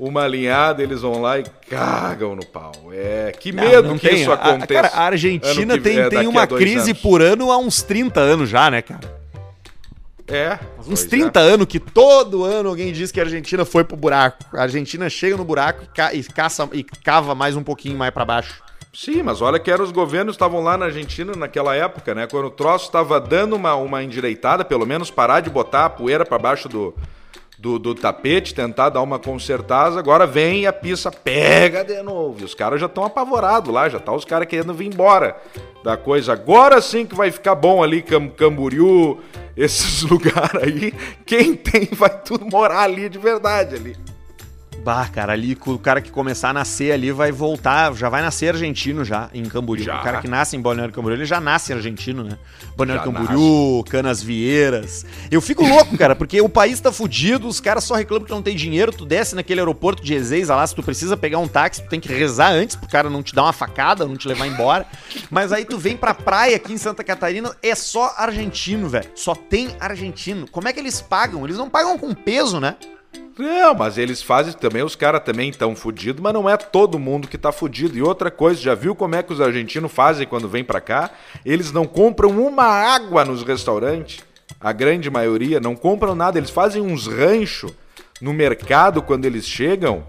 uma 0.00 0.22
alinhada, 0.22 0.82
eles 0.82 1.02
vão 1.02 1.20
lá 1.20 1.38
e 1.38 1.44
cagam 1.68 2.34
no 2.34 2.44
pau. 2.44 2.72
É, 2.90 3.32
que 3.38 3.52
medo 3.52 3.82
não, 3.82 3.90
não 3.90 3.98
que 3.98 4.08
tem. 4.08 4.22
isso 4.22 4.32
aconteça. 4.32 4.64
A, 4.64 4.66
cara, 4.66 4.88
a 4.88 5.02
Argentina 5.02 5.74
que, 5.74 5.84
tem, 5.84 5.98
é, 5.98 6.08
tem 6.08 6.26
uma 6.26 6.46
crise 6.46 6.90
anos. 6.90 7.02
por 7.02 7.20
ano 7.20 7.52
há 7.52 7.58
uns 7.58 7.82
30 7.82 8.18
anos 8.18 8.48
já, 8.48 8.70
né, 8.70 8.80
cara? 8.80 9.20
É. 10.26 10.58
Uns 10.86 11.04
30 11.04 11.38
é. 11.38 11.42
anos 11.42 11.66
que 11.66 11.78
todo 11.78 12.44
ano 12.44 12.70
alguém 12.70 12.92
diz 12.92 13.12
que 13.12 13.20
a 13.20 13.24
Argentina 13.24 13.64
foi 13.64 13.84
pro 13.84 13.96
buraco. 13.96 14.38
A 14.56 14.62
Argentina 14.62 15.10
chega 15.10 15.36
no 15.36 15.44
buraco 15.44 15.84
e, 15.84 15.86
ca 15.88 16.14
e 16.14 16.22
caça 16.22 16.66
e 16.72 16.82
cava 16.82 17.34
mais 17.34 17.54
um 17.54 17.62
pouquinho 17.62 17.98
mais 17.98 18.12
para 18.12 18.24
baixo. 18.24 18.62
Sim, 18.92 19.22
mas 19.22 19.40
olha 19.40 19.58
que 19.58 19.70
eram 19.70 19.84
os 19.84 19.92
governos 19.92 20.34
estavam 20.34 20.62
lá 20.62 20.76
na 20.76 20.86
Argentina 20.86 21.34
naquela 21.36 21.76
época, 21.76 22.14
né? 22.14 22.26
Quando 22.26 22.46
o 22.46 22.50
troço 22.50 22.86
estava 22.86 23.20
dando 23.20 23.54
uma, 23.54 23.74
uma 23.74 24.02
endireitada, 24.02 24.64
pelo 24.64 24.86
menos 24.86 25.10
parar 25.10 25.40
de 25.40 25.50
botar 25.50 25.84
a 25.84 25.90
poeira 25.90 26.24
para 26.24 26.38
baixo 26.38 26.68
do, 26.68 26.94
do, 27.60 27.78
do 27.78 27.94
tapete, 27.94 28.54
tentar 28.54 28.88
dar 28.88 29.02
uma 29.02 29.18
consertada, 29.18 29.98
agora 29.98 30.26
vem 30.26 30.62
e 30.62 30.66
a 30.66 30.72
pista 30.72 31.10
pega 31.10 31.84
de 31.84 32.02
novo. 32.02 32.40
E 32.40 32.44
os 32.44 32.54
caras 32.54 32.80
já 32.80 32.86
estão 32.86 33.04
apavorados 33.04 33.72
lá, 33.72 33.86
já 33.86 34.00
tá 34.00 34.12
os 34.12 34.24
caras 34.24 34.48
querendo 34.48 34.72
vir 34.72 34.86
embora 34.86 35.36
da 35.84 35.94
coisa. 35.94 36.32
Agora 36.32 36.80
sim 36.80 37.04
que 37.04 37.14
vai 37.14 37.30
ficar 37.30 37.54
bom 37.54 37.82
ali, 37.82 38.00
Cam 38.00 38.28
Camboriú, 38.28 39.18
esses 39.54 40.00
lugares 40.08 40.62
aí. 40.62 40.94
Quem 41.26 41.54
tem 41.54 41.86
vai 41.92 42.22
tudo 42.22 42.46
morar 42.46 42.84
ali 42.84 43.10
de 43.10 43.18
verdade 43.18 43.74
ali. 43.74 44.09
Bah, 44.82 45.08
cara, 45.08 45.32
ali 45.32 45.56
o 45.66 45.78
cara 45.78 46.00
que 46.00 46.10
começar 46.10 46.50
a 46.50 46.52
nascer 46.52 46.92
ali 46.92 47.12
vai 47.12 47.30
voltar, 47.30 47.94
já 47.94 48.08
vai 48.08 48.22
nascer 48.22 48.54
argentino 48.54 49.04
já 49.04 49.28
em 49.34 49.44
Camboriú. 49.44 49.84
Já. 49.84 50.00
O 50.00 50.02
cara 50.02 50.20
que 50.20 50.28
nasce 50.28 50.56
em 50.56 50.60
Balneário 50.60 50.94
Camboriú, 50.94 51.18
ele 51.18 51.26
já 51.26 51.40
nasce 51.40 51.72
argentino, 51.72 52.24
né? 52.24 52.38
Balneário 52.76 53.04
já 53.04 53.12
Camboriú, 53.12 53.78
nasce. 53.78 53.90
Canas 53.90 54.22
Vieiras. 54.22 55.06
Eu 55.30 55.40
fico 55.40 55.66
louco, 55.66 55.96
cara, 55.98 56.16
porque 56.16 56.40
o 56.40 56.48
país 56.48 56.80
tá 56.80 56.90
fudido, 56.90 57.46
os 57.46 57.60
caras 57.60 57.84
só 57.84 57.94
reclamam 57.94 58.24
que 58.24 58.30
não 58.30 58.42
tem 58.42 58.56
dinheiro, 58.56 58.90
tu 58.92 59.04
desce 59.04 59.34
naquele 59.34 59.60
aeroporto 59.60 60.02
de 60.02 60.14
Ezeiza 60.14 60.54
lá, 60.54 60.66
se 60.66 60.74
tu 60.74 60.82
precisa 60.82 61.16
pegar 61.16 61.38
um 61.38 61.48
táxi, 61.48 61.82
tu 61.82 61.88
tem 61.88 62.00
que 62.00 62.12
rezar 62.12 62.52
antes 62.52 62.76
pro 62.76 62.88
cara 62.88 63.10
não 63.10 63.22
te 63.22 63.34
dar 63.34 63.42
uma 63.42 63.52
facada, 63.52 64.06
não 64.06 64.16
te 64.16 64.26
levar 64.26 64.46
embora. 64.46 64.86
Mas 65.30 65.52
aí 65.52 65.64
tu 65.64 65.78
vem 65.78 65.96
pra 65.96 66.14
praia 66.14 66.56
aqui 66.56 66.72
em 66.72 66.78
Santa 66.78 67.04
Catarina, 67.04 67.54
é 67.62 67.74
só 67.74 68.14
argentino, 68.16 68.88
velho. 68.88 69.10
Só 69.14 69.34
tem 69.34 69.68
argentino. 69.78 70.48
Como 70.50 70.68
é 70.68 70.72
que 70.72 70.80
eles 70.80 71.00
pagam? 71.00 71.44
Eles 71.44 71.56
não 71.56 71.68
pagam 71.68 71.98
com 71.98 72.14
peso, 72.14 72.58
né? 72.58 72.76
Não, 73.40 73.74
mas 73.74 73.96
eles 73.96 74.22
fazem 74.22 74.52
também, 74.52 74.82
os 74.82 74.94
caras 74.94 75.22
também 75.24 75.48
estão 75.48 75.74
fudidos, 75.74 76.20
mas 76.20 76.34
não 76.34 76.48
é 76.48 76.58
todo 76.58 76.98
mundo 76.98 77.26
que 77.26 77.38
tá 77.38 77.50
fudido. 77.50 77.96
E 77.96 78.02
outra 78.02 78.30
coisa, 78.30 78.60
já 78.60 78.74
viu 78.74 78.94
como 78.94 79.14
é 79.14 79.22
que 79.22 79.32
os 79.32 79.40
argentinos 79.40 79.90
fazem 79.90 80.26
quando 80.26 80.46
vêm 80.46 80.62
para 80.62 80.78
cá? 80.78 81.10
Eles 81.42 81.72
não 81.72 81.86
compram 81.86 82.28
uma 82.30 82.64
água 82.64 83.24
nos 83.24 83.42
restaurantes. 83.42 84.20
A 84.60 84.72
grande 84.72 85.08
maioria 85.08 85.58
não 85.58 85.74
compram 85.74 86.14
nada, 86.14 86.36
eles 86.36 86.50
fazem 86.50 86.82
uns 86.82 87.06
ranchos 87.06 87.72
no 88.20 88.34
mercado 88.34 89.00
quando 89.00 89.24
eles 89.24 89.46
chegam 89.46 90.04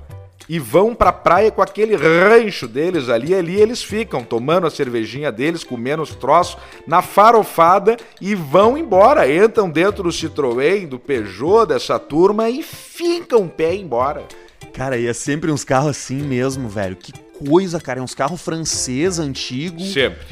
e 0.48 0.60
vão 0.60 0.94
pra 0.94 1.12
praia 1.12 1.52
com 1.52 1.62
aquele 1.62 1.96
rancho 1.96 2.68
deles 2.68 3.10
ali. 3.10 3.34
Ali 3.34 3.60
eles 3.60 3.84
ficam 3.84 4.24
tomando 4.24 4.68
a 4.68 4.72
cervejinha 4.72 5.32
deles, 5.32 5.64
comendo 5.64 6.04
os 6.04 6.16
troços 6.16 6.58
na 6.86 7.02
farofada 7.02 7.98
e 8.20 8.36
vão 8.36 8.78
embora. 8.78 9.32
Entram 9.32 9.70
dentro 9.70 10.04
do 10.04 10.10
Citroën, 10.10 10.88
do 10.88 11.00
Peugeot, 11.00 11.68
dessa 11.68 11.98
turma 12.00 12.50
e 12.50 12.64
ficam 12.64 13.48
pé 13.48 13.76
embora. 13.76 14.26
Cara, 14.74 14.98
e 14.98 15.08
é 15.08 15.14
sempre 15.14 15.52
uns 15.52 15.64
carros 15.64 15.90
assim 15.90 16.22
mesmo, 16.22 16.70
velho. 16.70 16.96
Que 16.96 17.14
coisa, 17.48 17.80
cara. 17.80 18.00
É 18.00 18.04
uns 18.04 18.16
carros 18.16 18.42
francês 18.42 19.20
antigos. 19.20 19.94
Sempre. 19.94 20.26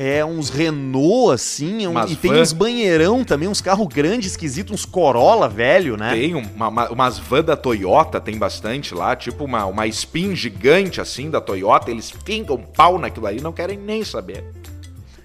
É 0.00 0.24
uns 0.24 0.48
Renault, 0.48 1.32
assim. 1.34 1.84
um- 1.88 2.06
e 2.06 2.14
tem 2.14 2.30
van. 2.32 2.40
uns 2.40 2.52
banheirão 2.52 3.24
também, 3.24 3.48
uns 3.48 3.60
carros 3.60 3.88
grandes, 3.88 4.30
esquisitos, 4.30 4.72
uns 4.72 4.84
Corolla, 4.84 5.48
velho, 5.48 5.96
né? 5.96 6.12
Tem 6.12 6.36
uma, 6.36 6.68
uma- 6.68 6.88
umas 6.90 7.18
van 7.18 7.42
da 7.42 7.56
Toyota, 7.56 8.20
tem 8.20 8.38
bastante 8.38 8.94
lá, 8.94 9.16
tipo 9.16 9.44
uma, 9.44 9.64
uma 9.66 9.88
spin 9.88 10.36
gigante 10.36 11.00
assim 11.00 11.28
da 11.28 11.40
Toyota. 11.40 11.90
Eles 11.90 12.12
ficam 12.12 12.58
pau 12.58 12.96
naquilo 12.96 13.26
ali, 13.26 13.40
não 13.40 13.52
querem 13.52 13.76
nem 13.76 14.04
saber. 14.04 14.44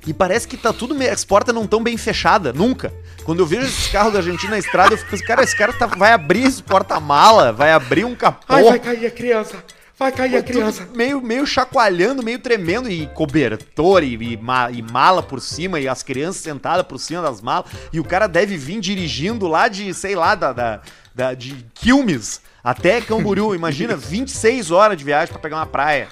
E 0.08 0.14
parece 0.14 0.48
que 0.48 0.58
tá 0.58 0.74
tudo. 0.74 0.96
me- 0.96 1.08
As 1.08 1.24
portas 1.24 1.54
não 1.54 1.68
tão 1.68 1.84
bem 1.84 1.96
fechadas, 1.96 2.54
nunca. 2.56 2.92
Quando 3.24 3.40
eu 3.42 3.46
vejo 3.46 3.68
esses 3.68 3.88
carros 3.90 4.12
da 4.12 4.20
Argentina 4.20 4.52
na 4.54 4.58
estrada, 4.60 4.96
eu 4.96 4.98
fico 4.98 5.14
assim, 5.14 5.24
cara, 5.24 5.44
esse 5.44 5.56
cara 5.56 5.72
tá- 5.72 5.86
vai 5.86 6.12
abrir 6.14 6.46
esse 6.46 6.64
porta-mala, 6.64 7.54
vai 7.54 7.72
abrir 7.72 8.06
um 8.06 8.16
capô. 8.16 8.54
cair 8.80 9.06
a 9.06 9.12
criança! 9.12 9.64
Vai 9.98 10.12
cair 10.12 10.36
tudo 10.44 10.98
meio, 10.98 11.22
meio 11.22 11.46
chacoalhando, 11.46 12.24
meio 12.24 12.40
tremendo, 12.40 12.90
e 12.90 13.08
cobertor, 13.08 14.04
e, 14.04 14.16
e 14.16 14.34
e 14.34 14.82
mala 14.82 15.22
por 15.22 15.40
cima, 15.40 15.80
e 15.80 15.88
as 15.88 16.02
crianças 16.02 16.42
sentadas 16.42 16.86
por 16.86 16.98
cima 17.00 17.22
das 17.22 17.42
malas, 17.42 17.70
e 17.92 18.00
o 18.00 18.04
cara 18.04 18.28
deve 18.28 18.58
vir 18.58 18.80
dirigindo 18.80 19.48
lá 19.48 19.68
de, 19.68 19.94
sei 19.94 20.16
lá, 20.16 20.34
da, 20.36 20.52
da, 20.52 20.82
da- 21.14 21.34
de 21.34 21.64
Quilmes 21.76 22.42
até 22.64 23.00
Camboriú. 23.02 23.54
Imagina, 23.54 23.96
26 23.98 24.72
horas 24.72 24.98
de 24.98 25.04
viagem 25.04 25.32
pra 25.32 25.42
pegar 25.42 25.58
uma 25.58 25.66
praia. 25.68 26.08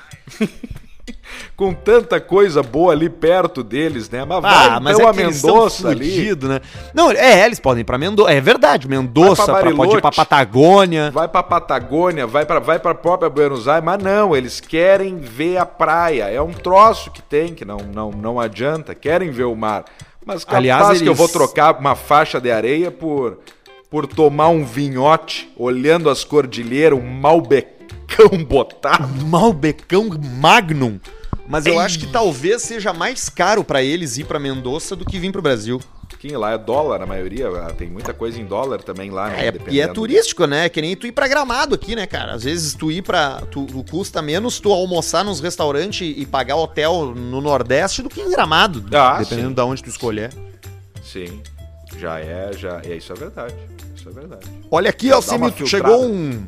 Com 1.56 1.74
tanta 1.74 2.20
coisa 2.20 2.62
boa 2.64 2.92
ali 2.94 3.10
perto 3.10 3.64
deles, 3.64 4.10
né? 4.10 4.26
Mas 4.26 4.42
vai 4.42 4.54
Ah, 4.68 4.80
mas 4.80 4.98
então 4.98 5.10
é 5.10 5.12
a 5.12 5.22
eles 5.22 5.42
Mendoza 5.44 5.90
ali. 5.90 6.10
fudido, 6.10 6.48
né? 6.50 6.62
Não, 6.94 7.12
é, 7.12 7.46
eles 7.46 7.60
podem 7.60 7.82
ir 7.82 7.86
pra 7.86 7.98
Mendoza, 7.98 8.32
é 8.32 8.42
verdade, 8.42 8.88
Mendoza, 8.88 9.46
Vai 9.46 9.62
pra 9.62 9.72
pra, 9.72 9.76
pode 9.76 9.98
ir 9.98 10.02
pra. 10.02 10.12
Patagônia. 10.12 11.12
Vai 11.12 11.28
pra 11.28 11.44
Patagônia, 11.44 12.26
vai 12.28 12.46
pra, 12.46 12.60
vai 12.60 12.80
pra 12.80 12.96
própria 12.96 13.30
Buenos 13.30 13.68
Aires, 13.68 13.84
mas 13.86 14.02
não, 14.04 14.36
eles 14.36 14.60
querem 14.60 15.18
ver 15.18 15.58
a 15.58 15.66
praia. 15.66 16.24
É 16.26 16.42
um 16.42 16.52
troço 16.54 17.12
que 17.12 17.22
tem, 17.22 17.54
que 17.54 17.64
não, 17.66 17.78
não, 17.78 18.12
não 18.12 18.40
adianta. 18.40 18.94
Querem 18.96 19.30
ver 19.32 19.46
o 19.46 19.56
mar. 19.56 19.86
Mas 20.26 20.44
capaz 20.44 20.58
Aliás, 20.60 21.02
que 21.02 21.08
eu 21.10 21.16
vou 21.16 21.26
eles- 21.26 21.34
trocar 21.34 21.78
uma 21.80 21.96
faixa 21.96 22.40
de 22.40 22.52
areia 22.52 22.92
por, 22.92 23.40
por 23.90 24.06
tomar 24.06 24.50
um 24.50 24.64
vinhote, 24.64 25.52
olhando 25.58 26.10
as 26.10 26.24
cordilheiras, 26.24 26.98
um 26.98 27.02
malbecão 28.18 28.44
botado. 28.44 29.26
Malbecão 29.26 30.10
Magnum. 30.40 31.00
Mas 31.48 31.66
eu 31.66 31.74
Ei. 31.74 31.80
acho 31.80 32.00
que 32.00 32.08
talvez 32.08 32.62
seja 32.62 32.94
mais 32.94 33.28
caro 33.28 33.64
pra 33.64 33.84
eles 33.84 34.18
ir 34.18 34.24
pra 34.26 34.40
Mendoza 34.40 34.96
do 34.96 35.04
que 35.06 35.20
vir 35.20 35.32
pro 35.32 35.42
Brasil. 35.42 35.82
Quem 36.20 36.38
lá 36.38 36.52
é 36.52 36.58
dólar, 36.58 37.02
a 37.02 37.06
maioria. 37.08 37.48
ah, 37.50 37.74
Tem 37.74 37.90
muita 37.90 38.14
coisa 38.14 38.40
em 38.40 38.46
dólar 38.46 38.84
também 38.84 39.10
lá, 39.10 39.30
né? 39.30 39.48
É, 39.48 39.54
e 39.70 39.82
é 39.82 39.88
turístico, 39.88 40.46
né? 40.46 40.70
Que 40.70 40.80
nem 40.80 40.96
tu 40.96 41.08
ir 41.08 41.12
pra 41.12 41.28
Gramado 41.28 41.74
aqui, 41.74 41.96
né, 41.96 42.06
cara? 42.06 42.34
Às 42.34 42.44
vezes 42.44 42.76
tu 42.76 42.92
ir 42.92 43.02
pra. 43.02 43.42
Tu, 43.50 43.66
tu 43.66 43.84
custa 43.90 44.22
menos 44.22 44.60
tu 44.60 44.72
almoçar 44.72 45.26
nos 45.26 45.40
restaurantes 45.40 46.14
e 46.16 46.24
pagar 46.26 46.58
hotel 46.58 47.16
no 47.16 47.42
Nordeste 47.42 48.04
do 48.04 48.10
que 48.10 48.22
em 48.22 48.30
Gramado. 48.30 48.86
Ah, 48.94 49.18
dependendo 49.18 49.50
sim. 49.50 49.56
de 49.56 49.62
onde 49.62 49.84
tu 49.84 49.90
escolher. 49.90 50.32
Sim. 51.04 51.42
Já 51.98 52.20
é, 52.20 52.52
já. 52.56 52.82
É, 52.86 52.96
isso 52.96 53.12
é 53.12 53.16
verdade. 53.16 53.56
Isso 53.96 54.08
é 54.08 54.12
verdade. 54.12 54.48
Olha 54.70 54.90
aqui, 54.92 55.08
filtrada. 55.08 55.68
chegou 55.68 56.06
um. 56.06 56.46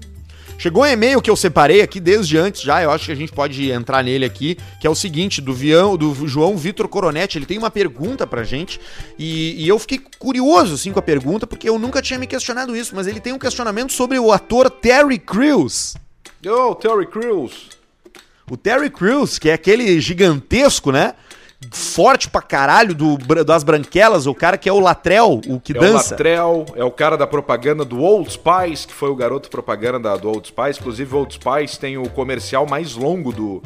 Chegou 0.64 0.84
um 0.84 0.86
e-mail 0.86 1.22
que 1.22 1.30
eu 1.30 1.36
separei 1.36 1.82
aqui 1.82 1.99
desde 1.99 2.38
antes 2.38 2.61
já, 2.61 2.82
eu 2.82 2.89
acho 2.89 3.07
que 3.07 3.11
a 3.11 3.16
gente 3.16 3.34
pode 3.34 3.70
entrar 3.70 4.01
nele 4.01 4.24
aqui, 4.24 4.57
que 4.80 4.88
é 4.88 4.89
o 4.89 4.95
seguinte, 4.95 5.41
do, 5.41 5.53
Vião, 5.53 5.97
do 5.97 6.26
João 6.26 6.55
Vitor 6.55 6.88
Coronetti, 6.88 7.38
ele 7.38 7.45
tem 7.45 7.57
uma 7.57 7.70
pergunta 7.70 8.26
pra 8.26 8.45
gente, 8.45 8.80
e, 9.20 9.61
e 9.61 9.68
eu 9.68 9.78
fiquei 9.78 10.01
curioso, 10.18 10.76
assim, 10.76 10.93
com 10.93 10.99
a 10.99 11.01
pergunta, 11.01 11.45
porque 11.45 11.68
eu 11.68 11.78
nunca 11.78 12.01
tinha 12.01 12.18
me 12.18 12.26
questionado 12.26 12.78
isso, 12.78 12.95
mas 12.95 13.07
ele 13.07 13.20
tem 13.20 13.34
um 13.34 13.38
questionamento 13.38 13.91
sobre 13.91 14.18
o 14.18 14.32
ator 14.32 14.70
Terry 14.70 15.20
Crews. 15.20 15.95
Ô, 16.47 16.74
Terry 16.76 17.07
Crews. 17.07 17.68
O 18.49 18.55
Terry 18.55 18.89
Crews, 18.89 19.38
que 19.38 19.49
é 19.49 19.53
aquele 19.55 19.99
gigantesco, 19.99 20.93
né? 20.93 21.14
Forte 21.72 22.30
pra 22.30 22.41
caralho 22.41 22.93
do, 22.95 23.18
das 23.45 23.64
branquelas, 23.64 24.26
o 24.26 24.34
cara 24.34 24.57
que 24.57 24.68
é 24.68 24.74
o 24.74 24.80
Latrell, 24.80 25.41
o 25.47 25.59
que 25.59 25.74
É 25.74 25.78
o 25.78 25.80
dança. 25.82 26.11
Latrell, 26.16 26.66
é 26.76 26.84
o 26.84 26.91
cara 26.91 27.16
da 27.18 27.28
propaganda 27.28 27.86
do 27.86 28.01
Old 28.01 28.32
Spice, 28.32 28.88
que 28.88 28.93
foi 28.93 29.09
o 29.09 29.16
garoto 29.16 29.49
propaganda 29.49 30.18
do 30.18 30.30
Old 30.30 30.47
Spice. 30.47 30.80
Inclusive, 30.80 31.16
o 31.16 31.20
Old 31.20 31.34
Spice 31.36 31.80
tem 31.80 31.97
o 31.97 32.09
comercial 32.09 32.66
mais 32.68 32.95
longo 32.95 33.32
do, 33.32 33.61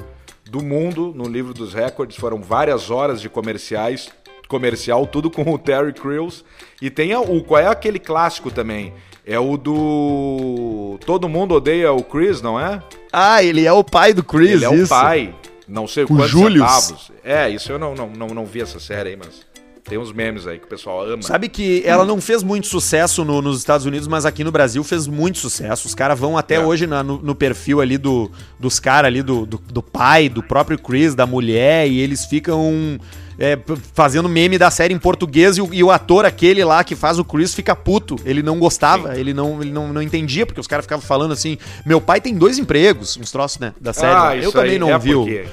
do 0.50 0.62
mundo 0.64 1.14
no 1.16 1.26
livro 1.28 1.54
dos 1.54 1.74
recordes. 1.74 2.18
Foram 2.18 2.42
várias 2.42 2.90
horas 2.92 3.22
de 3.22 3.30
comerciais, 3.30 4.10
comercial, 4.48 5.06
tudo 5.08 5.30
com 5.32 5.44
o 5.54 5.58
Terry 5.58 5.94
Crews. 5.94 6.44
E 6.82 6.90
tem 6.90 7.16
o 7.16 7.44
qual 7.44 7.62
é 7.62 7.68
aquele 7.68 8.00
clássico 8.00 8.52
também? 8.52 8.94
É 9.26 9.38
o 9.38 9.58
do 9.58 10.98
Todo 11.06 11.28
mundo 11.28 11.56
odeia 11.56 11.92
o 11.92 12.02
Chris, 12.02 12.42
não 12.42 12.60
é? 12.60 12.82
Ah, 13.12 13.44
ele 13.44 13.66
é 13.66 13.74
o 13.74 13.84
pai 13.84 14.14
do 14.14 14.24
Chris, 14.24 14.52
Ele 14.52 14.66
é 14.66 14.70
o 14.70 14.76
isso. 14.76 14.90
pai. 14.90 15.36
Não 15.68 15.88
sei 15.88 16.06
O 16.06 16.08
quantos 16.08 16.32
centavos. 16.32 17.12
É, 17.24 17.50
isso 17.50 17.72
eu 17.72 17.78
não, 17.78 17.94
não, 17.94 18.10
não, 18.10 18.28
não 18.28 18.46
vi 18.46 18.62
essa 18.62 18.80
série 18.80 19.10
aí, 19.10 19.16
mas 19.18 19.46
tem 19.88 19.98
uns 19.98 20.12
memes 20.12 20.46
aí 20.48 20.58
que 20.60 20.66
o 20.66 20.68
pessoal 20.68 21.04
ama. 21.06 21.22
Sabe 21.22 21.48
que 21.50 21.82
ela 21.86 22.06
não 22.06 22.20
fez 22.22 22.44
muito 22.44 22.68
sucesso 22.68 23.24
no- 23.24 23.42
nos 23.42 23.58
Estados 23.60 23.86
Unidos, 23.86 24.08
mas 24.08 24.26
aqui 24.26 24.44
no 24.44 24.52
Brasil 24.52 24.84
fez 24.84 25.08
muito 25.08 25.38
sucesso. 25.38 25.88
Os 25.88 25.96
caras 25.96 26.20
vão 26.20 26.38
até 26.38 26.56
É. 26.56 26.60
hoje 26.60 26.86
na- 26.86 27.04
no, 27.04 27.18
no 27.22 27.34
perfil 27.36 27.82
ali 27.82 27.98
do, 27.98 28.30
dos 28.60 28.80
caras 28.80 29.08
ali, 29.08 29.22
do, 29.22 29.46
do, 29.46 29.58
do 29.72 29.82
pai, 29.84 30.30
do 30.30 30.44
próprio 30.44 30.78
Chris, 30.78 31.16
da 31.16 31.26
mulher, 31.26 31.88
e 31.88 32.00
eles 32.00 32.26
ficam 32.26 33.00
é, 33.40 33.56
fazendo 33.94 34.28
meme 34.28 34.58
da 34.58 34.72
série 34.72 34.96
em 34.96 34.98
português 34.98 35.58
e 35.58 35.62
o, 35.62 35.70
e 35.72 35.84
o 35.84 35.92
ator 35.92 36.26
aquele 36.26 36.64
lá 36.64 36.84
que 36.84 36.96
faz 36.96 37.20
o 37.20 37.24
Chris 37.24 37.54
fica 37.54 37.76
puto. 37.76 38.16
Ele 38.26 38.42
não 38.42 38.58
gostava, 38.58 39.16
ele, 39.16 39.32
não, 39.32 39.62
ele 39.62 39.72
não, 39.72 39.94
não 39.94 40.02
entendia, 40.02 40.44
porque 40.44 40.60
os 40.60 40.66
caras 40.66 40.86
ficavam 40.86 41.06
falando 41.06 41.34
assim: 41.34 41.56
meu 41.86 42.02
pai 42.02 42.20
tem 42.20 42.34
dois 42.34 42.58
empregos, 42.58 43.16
uns 43.16 43.32
troços, 43.32 43.60
né? 43.60 43.74
Da 43.80 43.94
série. 43.94 44.12
lá. 44.14 44.36
Eu 44.36 44.52
também 44.52 44.80
não 44.80 44.90
é 44.90 44.98
vi. 44.98 45.14
porque 45.14 45.46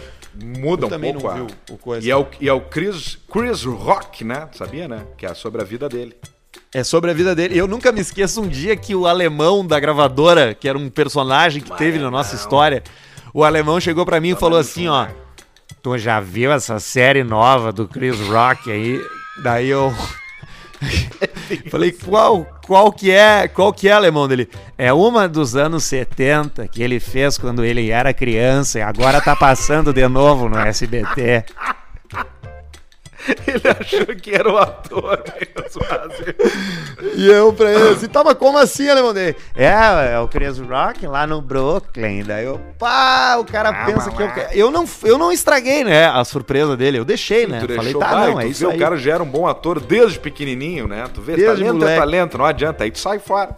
Muda 0.43 0.87
Eu 0.87 0.97
um 0.97 1.01
pouco 1.01 1.22
não 1.22 1.30
a... 1.30 1.72
o- 1.72 1.78
coisa. 1.78 2.07
E 2.07 2.11
é 2.11 2.16
o, 2.16 2.26
e 2.41 2.49
é 2.49 2.53
o 2.53 2.61
Chris, 2.61 3.18
Chris 3.32 3.64
Rock, 3.64 4.24
né? 4.24 4.49
Sabia, 4.53 4.89
né? 4.89 5.07
Que 5.16 5.26
é 5.26 5.35
sobre 5.35 5.61
a 5.61 5.64
vida 5.64 5.89
dele. 5.89 6.16
É 6.72 6.82
sobre 6.82 7.11
a 7.11 7.14
vida 7.14 7.35
dele. 7.35 7.57
Eu 7.57 7.66
nunca 7.68 7.93
me 7.93 8.01
esqueço 8.01 8.41
um 8.43 8.49
dia 8.49 8.76
que 8.76 8.95
o 8.95 9.07
alemão 9.07 9.64
da 9.64 9.78
gravadora, 9.78 10.55
que 10.55 10.68
era 10.68 10.76
um 10.76 10.89
personagem 10.91 11.62
que 11.62 11.70
teve 11.76 11.99
na 11.99 12.11
nossa 12.11 12.35
história, 12.35 12.82
o 13.32 13.45
alemão 13.45 13.78
chegou 13.80 14.05
pra 14.05 14.20
mim 14.20 14.30
e 14.30 14.37
falou 14.37 14.59
assim, 14.59 14.89
ó. 14.89 15.07
Tu 15.82 15.99
já 15.99 16.18
viu 16.18 16.51
essa 16.51 16.80
série 16.80 17.22
nova 17.22 17.70
do 17.72 17.87
Chris 17.87 18.18
Rock 18.20 18.72
aí? 18.72 19.01
Daí 19.43 19.68
eu 19.68 19.93
falei, 21.70 21.92
qual, 21.92 22.47
qual 22.66 22.92
que 22.92 23.11
é, 23.11 23.49
qual 23.49 23.72
que 23.72 23.88
é, 23.88 23.92
alemão 23.92 24.26
dele? 24.26 24.49
É 24.76 24.92
uma 24.92 25.28
dos 25.28 25.57
anos 25.57 25.84
70 25.84 26.68
que 26.68 26.82
ele 26.82 27.01
fez 27.01 27.38
quando 27.38 27.64
ele 27.64 27.90
era 27.90 28.12
criança 28.12 28.78
e 28.78 28.82
agora 28.82 29.20
tá 29.20 29.36
passando 29.36 29.92
de 29.92 30.07
novo 30.09 30.49
no 30.49 30.59
SBT. 30.59 31.45
Ele 33.47 33.77
achou 33.81 34.07
que 34.16 34.35
era 34.35 34.51
o 34.51 34.59
ator 34.59 35.22
mesmo. 35.35 35.81
E 37.16 37.31
eu 37.31 37.53
pra 37.53 37.72
ele 37.72 37.89
assim, 37.91 38.09
tava 38.09 38.35
como 38.35 38.59
assim, 38.59 38.89
alemão 38.89 39.14
dele? 39.14 39.37
É, 39.55 40.12
é 40.14 40.18
o 40.18 40.29
Chris 40.29 40.59
Rock 40.59 41.07
lá 41.07 41.27
no 41.27 41.41
Brooklyn. 41.41 42.22
Daí 42.25 42.45
eu, 42.45 42.61
pá, 42.79 43.37
o 43.39 43.45
cara 43.45 43.87
pensa 43.87 44.11
que 44.11 44.22
eu. 44.22 44.29
Eu 44.53 44.70
não, 44.70 44.85
eu 45.05 45.18
não 45.18 45.33
estraguei, 45.33 45.85
né, 45.85 46.07
a 46.07 46.25
surpresa 46.25 46.77
dele. 46.77 46.99
Eu 46.99 47.05
deixei, 47.05 47.47
né? 47.47 47.61
Falei, 47.61 47.95
tá, 47.95 48.11
vai, 48.11 48.31
não, 48.31 48.41
é 48.41 48.47
isso 48.47 48.66
vê, 48.66 48.72
aí. 48.72 48.77
O 48.77 48.81
cara 48.81 48.97
já 48.97 49.14
era 49.14 49.22
um 49.22 49.27
bom 49.27 49.47
ator 49.47 49.81
desde 49.81 50.18
pequenininho, 50.18 50.87
né? 50.87 51.05
Tu 51.12 51.20
vê, 51.20 51.37
Desde 51.37 51.55
talento 51.55 51.75
moleque. 51.75 51.93
é 51.93 51.99
talento, 51.99 52.39
não 52.39 52.45
adianta. 52.45 52.85
Aí 52.85 52.91
tu 52.91 52.99
sai 52.99 53.18
fora. 53.18 53.55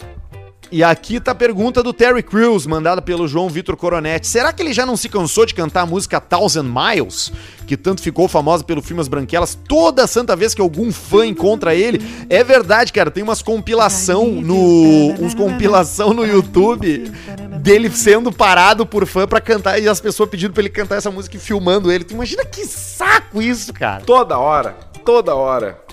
E 0.71 0.83
aqui 0.83 1.21
tá 1.21 1.31
a 1.31 1.35
pergunta 1.35 1.83
do 1.83 1.93
Terry 1.93 2.23
Crews, 2.23 2.67
mandada 2.67 3.01
pelo 3.01 3.29
João 3.29 3.49
Vitor 3.49 3.77
Coronetti. 3.77 4.27
Será 4.27 4.53
que 4.53 4.63
ele 4.63 4.73
já 4.73 4.85
não 4.85 4.97
se 4.97 5.09
cansou 5.09 5.47
de 5.47 5.55
cantar 5.55 5.83
a 5.83 5.87
música 5.87 6.21
Thousand 6.21 6.65
Miles, 6.65 7.33
que 7.67 7.77
tanto 7.77 8.03
ficou 8.03 8.27
famosa 8.27 8.65
pelo 8.65 8.83
filme 8.83 9.01
As 9.01 9.07
Branquelas, 9.07 9.57
toda 9.69 10.07
santa 10.07 10.35
vez 10.35 10.55
que 10.55 10.61
algum 10.61 10.93
fã 10.93 11.25
encontra 11.25 11.75
ele? 11.75 12.05
É 12.29 12.43
verdade, 12.43 12.93
cara, 12.93 13.11
tem 13.11 13.23
umas 13.23 13.43
compilação 13.43 14.27
no 14.27 15.15
uns 15.21 15.35
compilação 15.35 16.13
no 16.13 16.25
YouTube 16.27 17.13
dele 17.61 17.91
sendo 17.91 18.33
parado 18.33 18.85
por 18.85 19.07
fã 19.07 19.27
pra 19.27 19.41
cantar 19.41 19.81
e 19.81 19.89
as 19.89 20.01
pessoas 20.01 20.29
pedindo 20.29 20.53
pra 20.53 20.63
ele 20.63 20.71
cantar 20.71 20.97
essa 20.97 21.11
música 21.11 21.37
e 21.37 21.41
filmando 21.41 21.93
ele. 21.93 22.03
Tu 22.03 22.15
imagina 22.15 22.45
que 22.45 22.65
saco 22.67 23.41
isso, 23.41 23.73
cara. 23.73 24.03
Toda 24.05 24.37
hora, 24.37 24.77
toda 25.05 25.35
hora. 25.35 25.86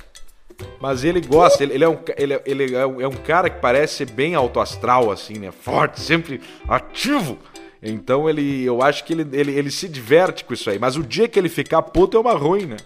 Mas 0.80 1.04
ele 1.04 1.22
gosta, 1.22 1.64
ele, 1.64 1.74
ele 1.74 1.84
é, 1.84 1.90
um, 1.90 1.98
ele, 2.18 2.42
ele 2.46 2.76
é, 2.76 2.86
um, 2.86 3.02
é 3.02 3.08
um 3.08 3.12
cara 3.16 3.50
que 3.50 3.60
parece 3.60 4.06
bem 4.06 4.36
autoastral, 4.36 5.12
assim, 5.12 5.34
né? 5.40 5.52
Forte, 5.52 6.00
sempre 6.02 6.42
ativo. 6.68 7.38
Então 7.82 8.30
ele, 8.30 8.64
eu 8.64 8.82
acho 8.82 9.04
que 9.04 9.14
ele, 9.14 9.28
ele, 9.34 9.52
ele 9.52 9.72
se 9.72 9.88
diverte 9.90 10.44
com 10.46 10.54
isso 10.54 10.70
aí. 10.70 10.80
Mas 10.80 10.96
o 10.96 11.04
dia 11.04 11.28
que 11.28 11.38
ele 11.38 11.50
ficar 11.50 11.82
puto 11.82 12.16
é 12.18 12.20
uma 12.20 12.34
ruim, 12.34 12.66
né? 12.66 12.78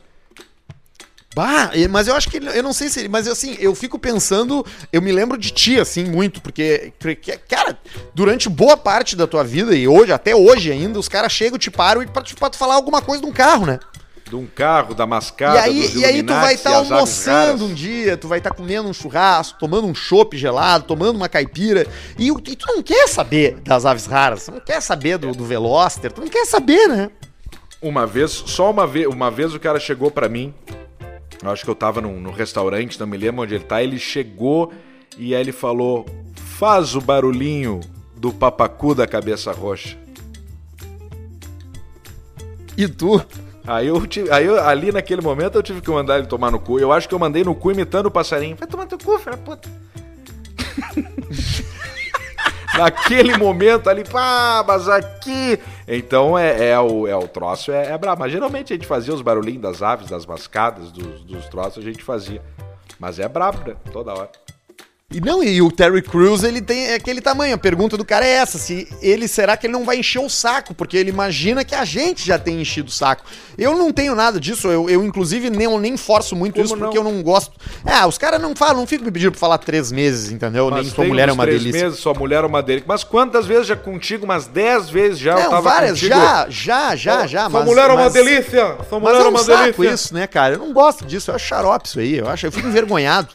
Bah, 1.36 1.70
mas 1.92 2.08
eu 2.08 2.16
acho 2.16 2.32
que 2.32 2.38
ele- 2.38 2.50
eu 2.58 2.64
não 2.64 2.74
sei 2.74 2.90
se 2.90 3.00
ele, 3.02 3.10
mas 3.10 3.28
assim, 3.28 3.56
eu 3.60 3.76
fico 3.76 4.00
pensando, 4.00 4.66
eu 4.92 5.00
me 5.04 5.12
lembro 5.12 5.38
de 5.38 5.52
ti 5.52 5.80
assim 5.80 6.04
muito, 6.06 6.42
porque 6.42 6.92
que- 7.22 7.38
cara, 7.38 7.78
durante 8.12 8.50
boa 8.50 8.76
parte 8.76 9.16
da 9.16 9.28
tua 9.28 9.44
vida 9.44 9.76
e 9.76 9.88
hoje, 9.88 10.12
até 10.12 10.36
hoje 10.36 10.72
ainda, 10.72 10.98
os 10.98 11.08
caras 11.08 11.32
chegam, 11.32 11.60
te 11.60 11.70
param 11.70 12.02
e 12.02 12.08
te- 12.08 12.34
pra 12.36 12.50
tu 12.50 12.58
falar 12.58 12.74
alguma 12.74 13.04
coisa 13.04 13.22
de 13.22 13.30
um 13.30 13.32
carro, 13.32 13.68
né? 13.68 13.80
De 14.30 14.36
um 14.36 14.46
carro, 14.46 14.94
da 14.94 15.06
E 15.06 15.08
mascada, 15.08 15.62
aí, 15.62 15.82
dos 15.82 15.96
e 15.96 16.06
aí 16.06 16.22
tu 16.22 16.34
vai 16.34 16.54
estar 16.54 16.72
e 16.72 16.74
aves 16.76 16.92
almoçando 16.92 17.66
um 17.66 17.74
dia, 17.74 18.18
tu 18.18 18.28
vai 18.28 18.40
estar 18.40 18.52
comendo 18.52 18.90
um 18.90 18.94
churrasco, 18.94 19.58
tomando 19.58 19.88
um 19.88 19.96
chopp 19.96 20.38
gelado, 20.38 20.84
tomando 20.84 21.16
uma 21.16 21.30
caipira, 21.30 21.88
e, 22.20 22.28
e 22.28 22.56
tu 22.56 22.66
não 22.68 22.84
quer 22.84 23.08
saber 23.08 23.58
das 23.64 23.86
aves 23.86 24.06
raras, 24.06 24.46
tu 24.46 24.52
não 24.52 24.60
quer 24.60 24.82
saber 24.82 25.18
do, 25.18 25.32
do 25.32 25.46
Veloster, 25.46 26.12
tu 26.12 26.22
não 26.22 26.28
quer 26.28 26.46
saber, 26.46 26.88
né? 26.88 27.10
Uma 27.82 28.06
vez, 28.06 28.32
só 28.32 28.72
uma 28.72 28.86
vez, 28.86 29.08
uma 29.08 29.32
vez 29.32 29.54
o 29.54 29.60
cara 29.60 29.80
chegou 29.80 30.12
pra 30.12 30.28
mim. 30.28 30.54
Eu 31.44 31.52
acho 31.52 31.64
que 31.64 31.70
eu 31.70 31.76
tava 31.76 32.02
num, 32.02 32.20
num 32.20 32.32
restaurante, 32.32 33.00
não 33.00 33.06
me 33.08 33.18
lembro 33.18 33.44
onde 33.44 33.54
ele 33.56 33.64
tá. 33.64 33.82
Ele 33.84 34.00
chegou 34.00 34.74
e 35.18 35.36
aí 35.36 35.42
ele 35.42 35.52
falou: 35.52 36.06
Faz 36.36 36.96
o 36.96 37.02
barulhinho 37.02 37.80
do 38.16 38.34
papacu 38.34 38.96
da 38.96 39.06
cabeça 39.06 39.52
roxa. 39.52 39.96
E 42.76 42.88
tu? 42.88 43.24
Aí 43.68 43.88
eu, 43.88 44.08
tive, 44.08 44.32
aí 44.32 44.46
eu- 44.46 44.64
ali 44.66 44.92
naquele 44.94 45.22
momento 45.22 45.56
eu 45.56 45.64
tive 45.64 45.82
que 45.82 45.90
mandar 45.92 46.18
ele 46.18 46.28
tomar 46.28 46.50
no 46.50 46.60
cu. 46.60 46.80
Eu 46.80 46.92
acho 46.92 47.08
que 47.08 47.14
eu 47.14 47.20
mandei 47.20 47.44
no 47.44 47.54
cu 47.54 47.72
imitando 47.72 48.06
o 48.06 48.12
passarinho. 48.12 48.56
Vai 48.56 48.68
tomar 48.68 48.86
teu 48.86 48.98
cu, 48.98 49.20
filha 49.20 49.36
puta. 49.38 49.68
Naquele 52.78 53.36
momento 53.38 53.90
ali, 53.90 54.04
pá, 54.04 54.64
mas 54.68 54.88
aqui. 54.88 55.60
Então 55.88 56.38
é, 56.38 56.70
é 56.70 56.80
o, 56.80 57.08
é 57.08 57.16
o 57.16 57.28
troço, 57.28 57.72
é, 57.72 57.92
é 57.92 57.98
brabo. 57.98 58.22
Mas 58.22 58.32
geralmente 58.32 58.72
a 58.72 58.76
gente 58.76 58.88
fazia 58.88 59.14
os 59.14 59.22
barulhinhos 59.22 59.62
das 59.62 59.82
aves, 59.82 60.10
das 60.10 60.26
mascadas, 60.26 60.92
dos, 60.92 61.22
dos 61.24 61.46
troços, 61.48 61.84
a 61.84 61.86
gente 61.86 62.04
fazia. 62.04 62.42
Mas 63.00 63.20
é 63.20 63.28
brabo, 63.28 63.68
né? 63.68 63.76
Toda 63.92 64.14
hora. 64.14 64.30
E 65.10 65.22
não, 65.22 65.42
e 65.42 65.62
o 65.62 65.72
Terry 65.72 66.02
Crews, 66.02 66.44
ele 66.44 66.62
tem 66.62 66.94
aquele 66.94 67.22
tamanho. 67.22 67.56
A 67.56 67.58
pergunta 67.58 67.96
do 67.96 68.04
cara 68.04 68.26
é 68.26 68.30
essa: 68.32 68.58
se 68.58 68.90
ele 69.02 69.26
será 69.26 69.56
que 69.56 69.66
ele 69.66 69.72
não 69.72 69.86
vai 69.86 69.96
encher 70.00 70.20
o 70.20 70.28
saco? 70.30 70.74
Porque 70.76 70.98
ele 70.98 71.10
imagina 71.10 71.64
que 71.64 71.74
a 71.74 71.86
gente 71.86 72.26
já 72.28 72.38
tem 72.38 72.60
enchido 72.62 72.90
o 72.90 72.92
saco. 72.92 73.24
Eu 73.58 73.78
não 73.78 73.94
tenho 73.94 74.14
nada 74.16 74.38
disso, 74.38 74.68
eu, 74.68 74.90
eu 74.90 75.06
inclusive 75.06 75.50
nem, 75.50 75.64
eu 75.64 75.80
nem 75.80 75.96
forço 75.96 76.36
muito 76.36 76.56
Como 76.56 76.66
isso 76.66 76.76
não? 76.76 76.88
porque 76.88 76.98
eu 76.98 77.06
não 77.06 77.24
gosto. 77.24 77.54
Ah, 77.86 78.06
os 78.06 78.18
caras 78.18 78.42
não 78.42 78.54
falam, 78.54 78.80
não 78.82 78.86
ficam 78.86 79.06
me 79.06 79.12
pedindo 79.12 79.32
pra 79.32 79.40
falar 79.40 79.60
três 79.60 79.94
meses, 79.94 80.30
entendeu? 80.30 80.70
Mas 80.70 80.82
nem 80.88 80.94
sua 80.94 81.06
mulher 81.06 81.30
é 81.30 81.32
uma 81.32 81.46
três 81.46 81.62
delícia. 81.64 81.84
meses, 81.86 82.00
sua 82.02 82.14
mulher 82.14 82.44
é 82.44 82.48
uma 82.48 82.62
delícia. 82.62 82.86
Mas 82.86 83.06
quantas 83.06 83.46
vezes 83.46 83.66
já 83.68 83.78
contigo? 83.78 84.26
Umas 84.26 84.46
dez 84.46 84.90
vezes 84.90 85.20
já 85.20 85.36
eu 85.36 85.44
Não, 85.44 85.50
tava 85.52 85.62
várias, 85.62 85.92
contigo. 86.02 86.10
já, 86.16 86.48
já, 86.50 86.96
já, 86.98 87.26
já. 87.26 87.50
Sua 87.50 87.64
mulher 87.64 87.90
é 87.90 87.94
uma 87.94 88.10
delícia. 88.10 88.76
Sua 88.90 89.00
mulher 89.00 89.14
Mas 89.14 89.22
é 89.22 89.24
é 89.24 89.26
um 89.26 89.30
uma 89.30 89.40
saco 89.40 89.64
delícia. 89.82 89.94
isso, 89.94 90.14
né, 90.14 90.28
cara? 90.28 90.56
Eu 90.56 90.60
não 90.60 90.74
gosto 90.74 91.06
disso, 91.06 91.32
eu 91.32 91.36
acho 91.36 91.46
xarope 91.48 91.88
isso 91.88 91.98
aí. 91.98 92.18
Eu 92.18 92.28
acho, 92.28 92.46
eu 92.46 92.52
fico 92.52 92.68
envergonhado. 92.68 93.30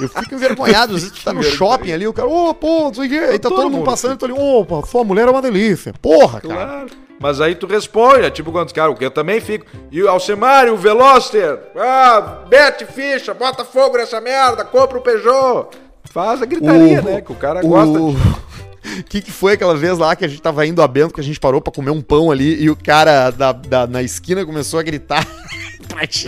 Eu 0.00 0.08
fico 0.08 0.34
envergonhado. 0.34 0.94
Às 0.94 1.02
vezes 1.02 1.18
tu 1.18 1.24
tá 1.24 1.32
no 1.32 1.42
shopping 1.42 1.92
ali, 1.92 2.06
o 2.06 2.12
cara, 2.12 2.28
ô, 2.28 2.52
pô, 2.54 2.84
não 2.84 2.94
sei 2.94 3.06
o 3.06 3.08
quê. 3.08 3.18
Aí 3.18 3.38
tá 3.38 3.48
Todo 3.48 3.62
todo 3.62 3.70
mundo 3.70 3.84
passando 3.84 4.14
e 4.14 4.16
tu 4.16 4.24
ali, 4.26 4.34
opa, 4.34 4.86
sua 4.86 5.04
mulher 5.04 5.26
é 5.26 5.30
uma 5.30 5.40
delícia. 5.42 5.92
Porra, 6.00 6.40
cara. 6.40 6.54
Claro. 6.54 6.86
Mas 7.18 7.40
aí 7.40 7.54
tu 7.54 7.66
responde, 7.66 8.26
é 8.26 8.30
tipo 8.30 8.52
quantos 8.52 8.74
caras, 8.74 8.94
o 8.94 8.98
que 8.98 9.04
eu 9.04 9.10
também 9.10 9.40
fico. 9.40 9.64
E 9.90 10.02
o 10.02 10.08
Alcemar, 10.08 10.66
e 10.66 10.70
o 10.70 10.76
Veloster, 10.76 11.58
ah, 11.74 12.40
mete 12.50 12.84
ficha, 12.84 13.32
bota 13.32 13.64
fogo 13.64 13.96
nessa 13.96 14.20
merda, 14.20 14.64
compra 14.64 14.98
o 14.98 15.00
Peugeot. 15.00 15.68
Faz 16.04 16.42
a 16.42 16.46
gritaria, 16.46 17.00
né? 17.00 17.20
Que 17.22 17.32
o 17.32 17.34
cara 17.34 17.62
gosta 17.62 17.98
o... 17.98 18.12
de. 18.12 19.02
que, 19.08 19.22
que 19.22 19.32
foi 19.32 19.54
aquela 19.54 19.74
vez 19.74 19.96
lá 19.98 20.14
que 20.14 20.24
a 20.26 20.28
gente 20.28 20.42
tava 20.42 20.66
indo 20.66 20.82
a 20.82 20.86
Bento, 20.86 21.14
que 21.14 21.20
a 21.20 21.24
gente 21.24 21.40
parou 21.40 21.60
pra 21.60 21.72
comer 21.72 21.90
um 21.90 22.02
pão 22.02 22.30
ali 22.30 22.62
e 22.62 22.68
o 22.68 22.76
cara 22.76 23.30
da, 23.30 23.52
da- 23.52 23.86
na 23.86 24.02
esquina 24.02 24.44
começou 24.44 24.78
a 24.78 24.82
gritar 24.82 25.26
pra 25.88 26.06
ti. 26.06 26.26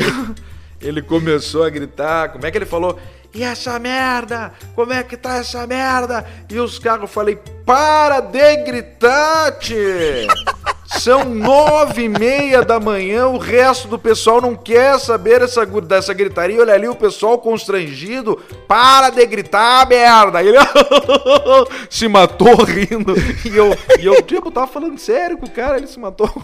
Ele 0.81 1.03
começou 1.03 1.65
a 1.65 1.71
gritar, 1.71 2.31
como 2.31 2.47
é 2.47 2.51
que 2.51 2.59
ele 2.59 2.67
falou? 2.67 2.99
E 3.35 3.43
essa 3.43 3.79
merda? 3.79 4.53
Como 4.75 4.93
é 4.93 5.03
que 5.03 5.17
tá 5.17 5.37
essa 5.37 5.67
merda? 5.67 6.25
E 6.49 6.59
os 6.59 6.79
caras, 6.79 7.03
eu 7.03 7.09
falei, 7.09 7.39
para 7.67 8.21
de 8.21 8.57
gritar, 8.65 9.59
tchê! 9.59 10.27
São 10.89 11.23
nove 11.23 12.05
e 12.05 12.09
meia 12.09 12.63
da 12.63 12.81
manhã, 12.81 13.27
o 13.27 13.37
resto 13.37 13.87
do 13.89 13.99
pessoal 13.99 14.41
não 14.41 14.57
quer 14.57 14.99
saber 14.99 15.43
essa, 15.43 15.67
dessa 15.67 16.15
gritaria. 16.15 16.61
Olha 16.61 16.73
ali 16.73 16.89
o 16.89 16.95
pessoal 16.95 17.39
constrangido. 17.39 18.37
Para 18.67 19.11
de 19.11 19.25
gritar, 19.27 19.87
merda! 19.87 20.43
Ele 20.43 20.57
se 21.91 22.09
matou 22.09 22.65
rindo. 22.65 23.15
E 23.45 23.55
eu, 23.55 23.77
e 24.01 24.07
eu, 24.07 24.23
tipo, 24.23 24.51
tava 24.51 24.67
falando 24.67 24.99
sério 24.99 25.37
com 25.37 25.45
o 25.45 25.51
cara, 25.51 25.77
ele 25.77 25.87
se 25.87 25.99
matou. 25.99 26.31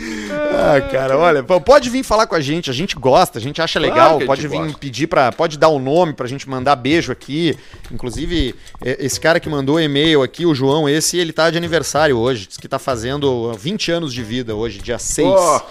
Ah, 0.00 0.80
cara, 0.80 1.18
olha, 1.18 1.42
pode 1.42 1.90
vir 1.90 2.02
falar 2.04 2.26
com 2.26 2.34
a 2.34 2.40
gente, 2.40 2.70
a 2.70 2.72
gente 2.72 2.94
gosta, 2.94 3.38
a 3.38 3.40
gente 3.40 3.60
acha 3.60 3.80
Claro 3.80 3.94
legal, 3.94 4.22
a 4.22 4.26
pode 4.26 4.46
vir 4.46 4.58
gosta. 4.58 4.78
pedir 4.78 5.06
pra. 5.06 5.32
Pode 5.32 5.58
dar 5.58 5.68
o 5.68 5.78
nome 5.78 6.12
pra 6.12 6.26
gente 6.26 6.48
mandar 6.48 6.76
beijo 6.76 7.10
aqui. 7.10 7.56
Inclusive, 7.90 8.54
é, 8.84 9.04
esse 9.04 9.18
cara 9.20 9.40
que 9.40 9.48
mandou 9.48 9.80
e-mail 9.80 10.22
aqui, 10.22 10.46
o 10.46 10.54
João, 10.54 10.88
esse, 10.88 11.16
ele 11.16 11.32
tá 11.32 11.50
de 11.50 11.56
aniversário 11.56 12.16
hoje, 12.16 12.46
diz 12.46 12.56
que 12.56 12.68
tá 12.68 12.78
fazendo 12.78 13.52
20 13.54 13.90
anos 13.90 14.14
de 14.14 14.22
vida 14.22 14.54
hoje, 14.54 14.78
dia 14.78 14.98
6. 14.98 15.26
Ó, 15.28 15.66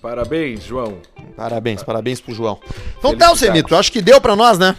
parabéns, 0.00 0.64
João. 0.64 0.98
Parabéns, 1.36 1.82
parabéns 1.82 2.20
pro 2.20 2.34
João. 2.34 2.58
Então 2.98 3.16
tá. 3.16 3.34
Semito, 3.36 3.74
acho 3.74 3.90
que 3.90 4.00
deu 4.00 4.20
pra 4.20 4.36
nós, 4.36 4.58
né? 4.58 4.76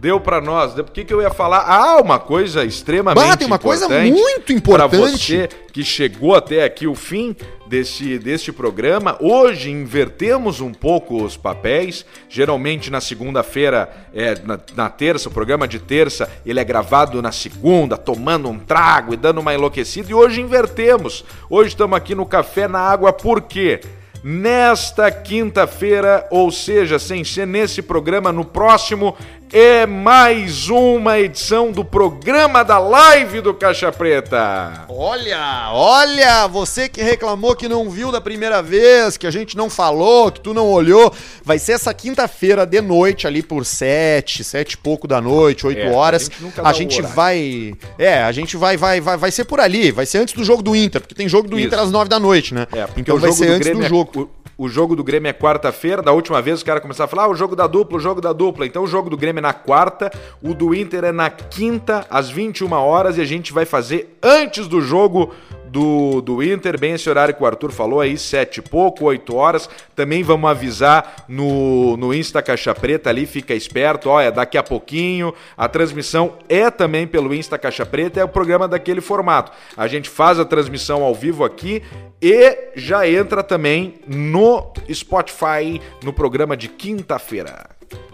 Deu 0.00 0.18
pra 0.20 0.40
nós. 0.40 0.76
O 0.78 0.84
que, 0.84 1.04
que 1.04 1.12
eu 1.12 1.20
ia 1.20 1.30
falar? 1.30 1.64
Ah, 1.66 2.00
uma 2.00 2.18
coisa 2.18 2.64
extremamente 2.64 3.26
Bah, 3.26 3.36
tem 3.36 3.46
uma 3.46 3.58
coisa 3.58 3.84
importante 3.86 4.10
muito 4.12 4.46
Pra 4.46 4.54
importante. 4.86 5.36
você 5.36 5.48
que 5.72 5.84
chegou 5.84 6.34
até 6.34 6.64
aqui 6.64 6.86
o 6.86 6.94
fim 6.94 7.36
deste, 7.66 8.18
deste 8.18 8.52
programa. 8.52 9.16
Hoje 9.20 9.70
invertemos 9.70 10.60
um 10.60 10.72
pouco 10.72 11.22
os 11.22 11.36
papéis. 11.36 12.06
Geralmente 12.28 12.90
na 12.90 13.00
segunda-feira, 13.00 13.90
é, 14.14 14.34
na, 14.44 14.58
na 14.74 14.88
terça, 14.88 15.28
o 15.28 15.32
programa 15.32 15.68
de 15.68 15.78
terça, 15.78 16.30
ele 16.44 16.60
é 16.60 16.64
gravado 16.64 17.20
na 17.20 17.32
segunda, 17.32 17.96
tomando 17.96 18.48
um 18.48 18.58
trago 18.58 19.12
e 19.14 19.16
dando 19.16 19.40
uma 19.40 19.54
enlouquecida. 19.54 20.10
E 20.10 20.14
hoje 20.14 20.40
invertemos. 20.40 21.24
Hoje 21.50 21.70
estamos 21.70 21.96
aqui 21.96 22.14
no 22.14 22.24
Café 22.24 22.66
na 22.68 22.78
Água, 22.80 23.12
por 23.12 23.42
quê? 23.42 23.80
Nesta 24.24 25.08
quinta-feira, 25.10 26.26
ou 26.32 26.50
seja, 26.50 26.98
sem 26.98 27.22
ser 27.22 27.46
nesse 27.46 27.80
programa, 27.80 28.32
no 28.32 28.44
próximo, 28.44 29.16
é 29.52 29.86
mais 29.86 30.68
uma 30.68 31.18
edição 31.18 31.70
do 31.70 31.84
programa 31.84 32.62
da 32.64 32.78
live 32.78 33.40
do 33.40 33.54
Caixa 33.54 33.92
Preta. 33.92 34.84
Olha, 34.88 35.68
olha, 35.72 36.46
você 36.48 36.88
que 36.88 37.00
reclamou 37.02 37.54
que 37.54 37.68
não 37.68 37.88
viu 37.88 38.10
da 38.10 38.20
primeira 38.20 38.60
vez, 38.62 39.16
que 39.16 39.26
a 39.26 39.30
gente 39.30 39.56
não 39.56 39.70
falou, 39.70 40.30
que 40.32 40.40
tu 40.40 40.52
não 40.52 40.66
olhou, 40.70 41.12
vai 41.44 41.58
ser 41.58 41.72
essa 41.72 41.94
quinta-feira 41.94 42.66
de 42.66 42.80
noite 42.80 43.26
ali 43.26 43.42
por 43.42 43.64
sete, 43.64 44.42
sete 44.42 44.72
e 44.72 44.76
pouco 44.76 45.06
da 45.06 45.20
noite, 45.20 45.66
oito 45.66 45.80
É, 45.80 45.90
horas. 45.90 46.28
a 46.62 46.72
gente 46.72 46.86
A 46.86 46.98
gente 46.98 47.02
vai, 47.02 47.74
é, 47.98 48.22
a 48.22 48.32
gente 48.32 48.56
vai, 48.56 48.76
vai, 48.76 49.00
vai, 49.00 49.16
vai 49.16 49.30
ser 49.30 49.44
por 49.44 49.60
ali, 49.60 49.90
vai 49.90 50.06
ser 50.06 50.18
antes 50.18 50.34
do 50.34 50.44
jogo 50.44 50.62
do 50.62 50.74
Inter, 50.76 51.00
porque 51.00 51.14
tem 51.14 51.28
jogo 51.28 51.48
do 51.48 51.58
Isso. 51.58 51.68
Inter 51.68 51.78
às 51.80 51.90
nove 51.90 52.08
da 52.08 52.18
noite, 52.20 52.52
né? 52.54 52.66
É, 52.72 52.86
porque 52.86 53.00
então 53.00 53.16
o 53.16 53.18
vai 53.18 53.30
jogo 53.30 53.38
ser 53.38 53.46
do 53.46 53.52
antes 53.54 53.66
Grêmio 53.66 53.80
do 53.80 53.86
é- 53.86 53.88
jogo. 53.88 54.20
o, 54.22 54.45
o 54.58 54.68
jogo 54.68 54.96
do 54.96 55.04
Grêmio 55.04 55.28
é 55.28 55.32
quarta-feira. 55.32 56.02
Da 56.02 56.12
última 56.12 56.40
vez 56.40 56.58
os 56.58 56.62
caras 56.62 56.82
começaram 56.82 57.06
a 57.06 57.08
falar: 57.08 57.24
ah, 57.24 57.28
o 57.28 57.34
jogo 57.34 57.54
da 57.54 57.66
dupla, 57.66 57.98
o 57.98 58.00
jogo 58.00 58.20
da 58.20 58.32
dupla. 58.32 58.66
Então 58.66 58.84
o 58.84 58.86
jogo 58.86 59.10
do 59.10 59.16
Grêmio 59.16 59.38
é 59.38 59.42
na 59.42 59.52
quarta, 59.52 60.10
o 60.42 60.54
do 60.54 60.74
Inter 60.74 61.04
é 61.04 61.12
na 61.12 61.28
quinta, 61.28 62.06
às 62.10 62.30
21 62.30 62.72
horas, 62.72 63.18
e 63.18 63.20
a 63.20 63.24
gente 63.24 63.52
vai 63.52 63.64
fazer 63.64 64.18
antes 64.22 64.66
do 64.66 64.80
jogo 64.80 65.32
do, 65.76 66.22
do 66.22 66.42
Inter, 66.42 66.80
bem 66.80 66.94
esse 66.94 67.06
horário 67.10 67.34
que 67.34 67.42
o 67.42 67.46
Arthur 67.46 67.70
falou 67.70 68.00
aí, 68.00 68.16
sete 68.16 68.60
e 68.60 68.62
pouco, 68.62 69.04
oito 69.04 69.36
horas. 69.36 69.68
Também 69.94 70.22
vamos 70.22 70.48
avisar 70.48 71.26
no, 71.28 71.98
no 71.98 72.14
Insta 72.14 72.40
Caixa 72.40 72.74
Preta 72.74 73.10
ali, 73.10 73.26
fica 73.26 73.52
esperto, 73.52 74.08
olha, 74.08 74.32
daqui 74.32 74.56
a 74.56 74.62
pouquinho. 74.62 75.34
A 75.54 75.68
transmissão 75.68 76.38
é 76.48 76.70
também 76.70 77.06
pelo 77.06 77.34
Insta 77.34 77.58
Caixa 77.58 77.84
Preta, 77.84 78.18
é 78.18 78.24
o 78.24 78.28
programa 78.28 78.66
daquele 78.66 79.02
formato. 79.02 79.52
A 79.76 79.86
gente 79.86 80.08
faz 80.08 80.40
a 80.40 80.46
transmissão 80.46 81.02
ao 81.02 81.14
vivo 81.14 81.44
aqui 81.44 81.82
e 82.22 82.70
já 82.74 83.06
entra 83.06 83.42
também 83.42 83.96
no 84.06 84.72
Spotify, 84.90 85.78
no 86.02 86.10
programa 86.10 86.56
de 86.56 86.68
quinta-feira. 86.68 87.66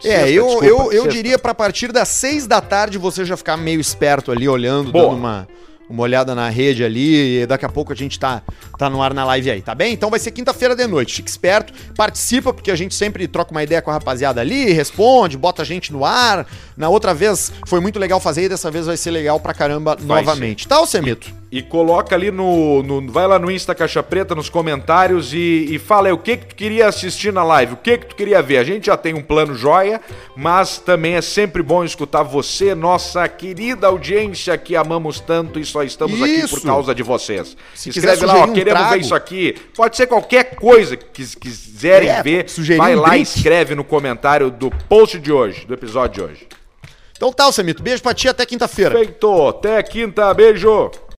É, 0.05 0.25
Sexta, 0.25 0.31
eu, 0.31 0.45
desculpa, 0.47 0.67
eu, 0.67 0.79
eu 0.79 1.03
sexta. 1.05 1.09
diria 1.11 1.39
pra 1.39 1.55
partir 1.55 1.93
das 1.93 2.09
seis 2.09 2.45
da 2.45 2.61
tarde 2.61 2.99
você 2.99 3.25
já 3.25 3.37
ficar 3.37 3.57
meio 3.57 3.79
esperto 3.79 4.33
ali, 4.33 4.49
olhando, 4.49 4.91
Boa. 4.91 5.05
dando 5.05 5.17
uma, 5.17 5.49
uma 5.89 6.03
olhada 6.03 6.35
na 6.35 6.49
rede 6.49 6.85
ali, 6.85 7.43
e 7.43 7.47
daqui 7.47 7.65
a 7.65 7.69
pouco 7.69 7.93
a 7.93 7.97
gente 7.97 8.19
tá, 8.19 8.43
tá 8.79 8.89
no 8.89 9.03
ar 9.03 9.13
na 9.13 9.25
live 9.25 9.51
aí, 9.51 9.63
tá 9.63 9.75
bem? 9.75 9.93
Então 9.93 10.11
vai 10.11 10.19
ser 10.19 10.31
quinta-feira 10.31 10.75
de 10.75 10.87
noite, 10.87 11.15
fique 11.15 11.31
esperto, 11.31 11.73
participa, 11.95 12.53
porque 12.53 12.71
a 12.71 12.77
gente 12.77 12.95
sempre 12.95 13.27
troca 13.29 13.51
uma 13.51 13.63
ideia 13.63 13.83
com 13.83 13.91
a 13.91 13.95
rapaziada 13.95 14.41
ali, 14.41 14.73
responde, 14.73 15.37
bota 15.37 15.63
a 15.63 15.65
gente 15.65 15.93
no 15.93 16.05
ar. 16.05 16.47
Na 16.77 16.89
outra 16.89 17.13
vez 17.13 17.53
foi 17.67 17.81
muito 17.81 17.99
legal 17.99 18.21
fazer 18.21 18.45
e 18.45 18.49
dessa 18.49 18.71
vez 18.71 18.87
vai 18.87 18.97
ser 18.97 19.11
legal 19.11 19.39
pra 19.39 19.53
caramba 19.53 19.97
Vai 20.01 20.21
novamente. 20.21 20.67
Tá, 20.67 20.81
ô 20.81 20.87
Semito? 20.87 21.42
E 21.55 21.61
coloca 21.61 22.15
ali 22.17 22.31
no, 22.31 22.83
no- 22.83 23.13
Vai 23.13 23.27
lá 23.27 23.39
no 23.39 23.51
Insta 23.51 23.75
Caixa 23.75 24.03
Preta, 24.03 24.35
nos 24.35 24.49
comentários 24.49 25.35
e, 25.35 25.67
e 25.71 25.79
fala 25.79 26.09
aí 26.09 26.13
o 26.13 26.17
que, 26.17 26.39
que 26.39 26.47
tu 26.47 26.55
queria 26.57 26.89
assistir 26.89 27.31
na 27.31 27.45
live, 27.45 27.75
o 27.75 27.77
que, 27.77 27.99
que 27.99 28.07
tu 28.07 28.17
queria 28.17 28.41
ver. 28.41 28.57
A 28.57 28.65
gente 28.65 28.87
já 28.87 28.97
tem 28.97 29.13
um 29.13 29.21
plano 29.21 29.55
joia, 29.55 30.01
mas 30.35 30.79
também 30.79 31.13
é 31.15 31.21
sempre 31.21 31.63
bom 31.63 31.85
escutar 31.85 32.23
você, 32.23 32.75
nossa 32.75 33.29
querida 33.29 33.87
audiência 33.87 34.57
que 34.57 34.75
amamos 34.75 35.21
tanto 35.21 35.61
e 35.61 35.65
só 35.67 35.83
estamos 35.83 36.23
aqui 36.23 36.41
por 36.49 36.57
Isso. 36.57 36.63
causa 36.67 36.95
de 36.95 37.03
vocês. 37.03 37.55
Se 37.75 37.91
Escreve 37.91 38.25
lá, 38.25 38.35
ó, 38.39 38.45
um 38.47 38.55
queremos 38.55 38.81
ver 38.81 38.87
trago. 38.89 39.03
isso 39.03 39.15
aqui. 39.15 39.55
Pode 39.77 39.95
ser 39.95 40.07
qualquer 40.07 40.55
coisa 40.57 40.97
que 40.97 41.05
quis- 41.05 41.35
quiserem 41.35 42.09
É, 42.09 42.23
ver. 42.23 42.47
Vai 42.79 42.97
um 42.97 43.01
lá 43.01 43.19
e 43.19 43.21
escreve 43.21 43.75
no 43.75 43.85
comentário 43.85 44.51
do 44.51 44.71
post 44.89 45.19
de 45.19 45.31
hoje, 45.31 45.67
do 45.67 45.75
episódio 45.75 46.25
de 46.25 46.31
hoje. 46.33 46.49
Então 47.15 47.31
tá, 47.31 47.45
Alcemito. 47.45 47.83
Beijo 47.83 48.03
pra 48.03 48.15
ti 48.15 48.27
até 48.27 48.47
quinta-feira. 48.47 48.97
Feito, 48.99 49.47
até 49.49 49.83
quinta, 49.83 50.33
beijo! 50.35 50.91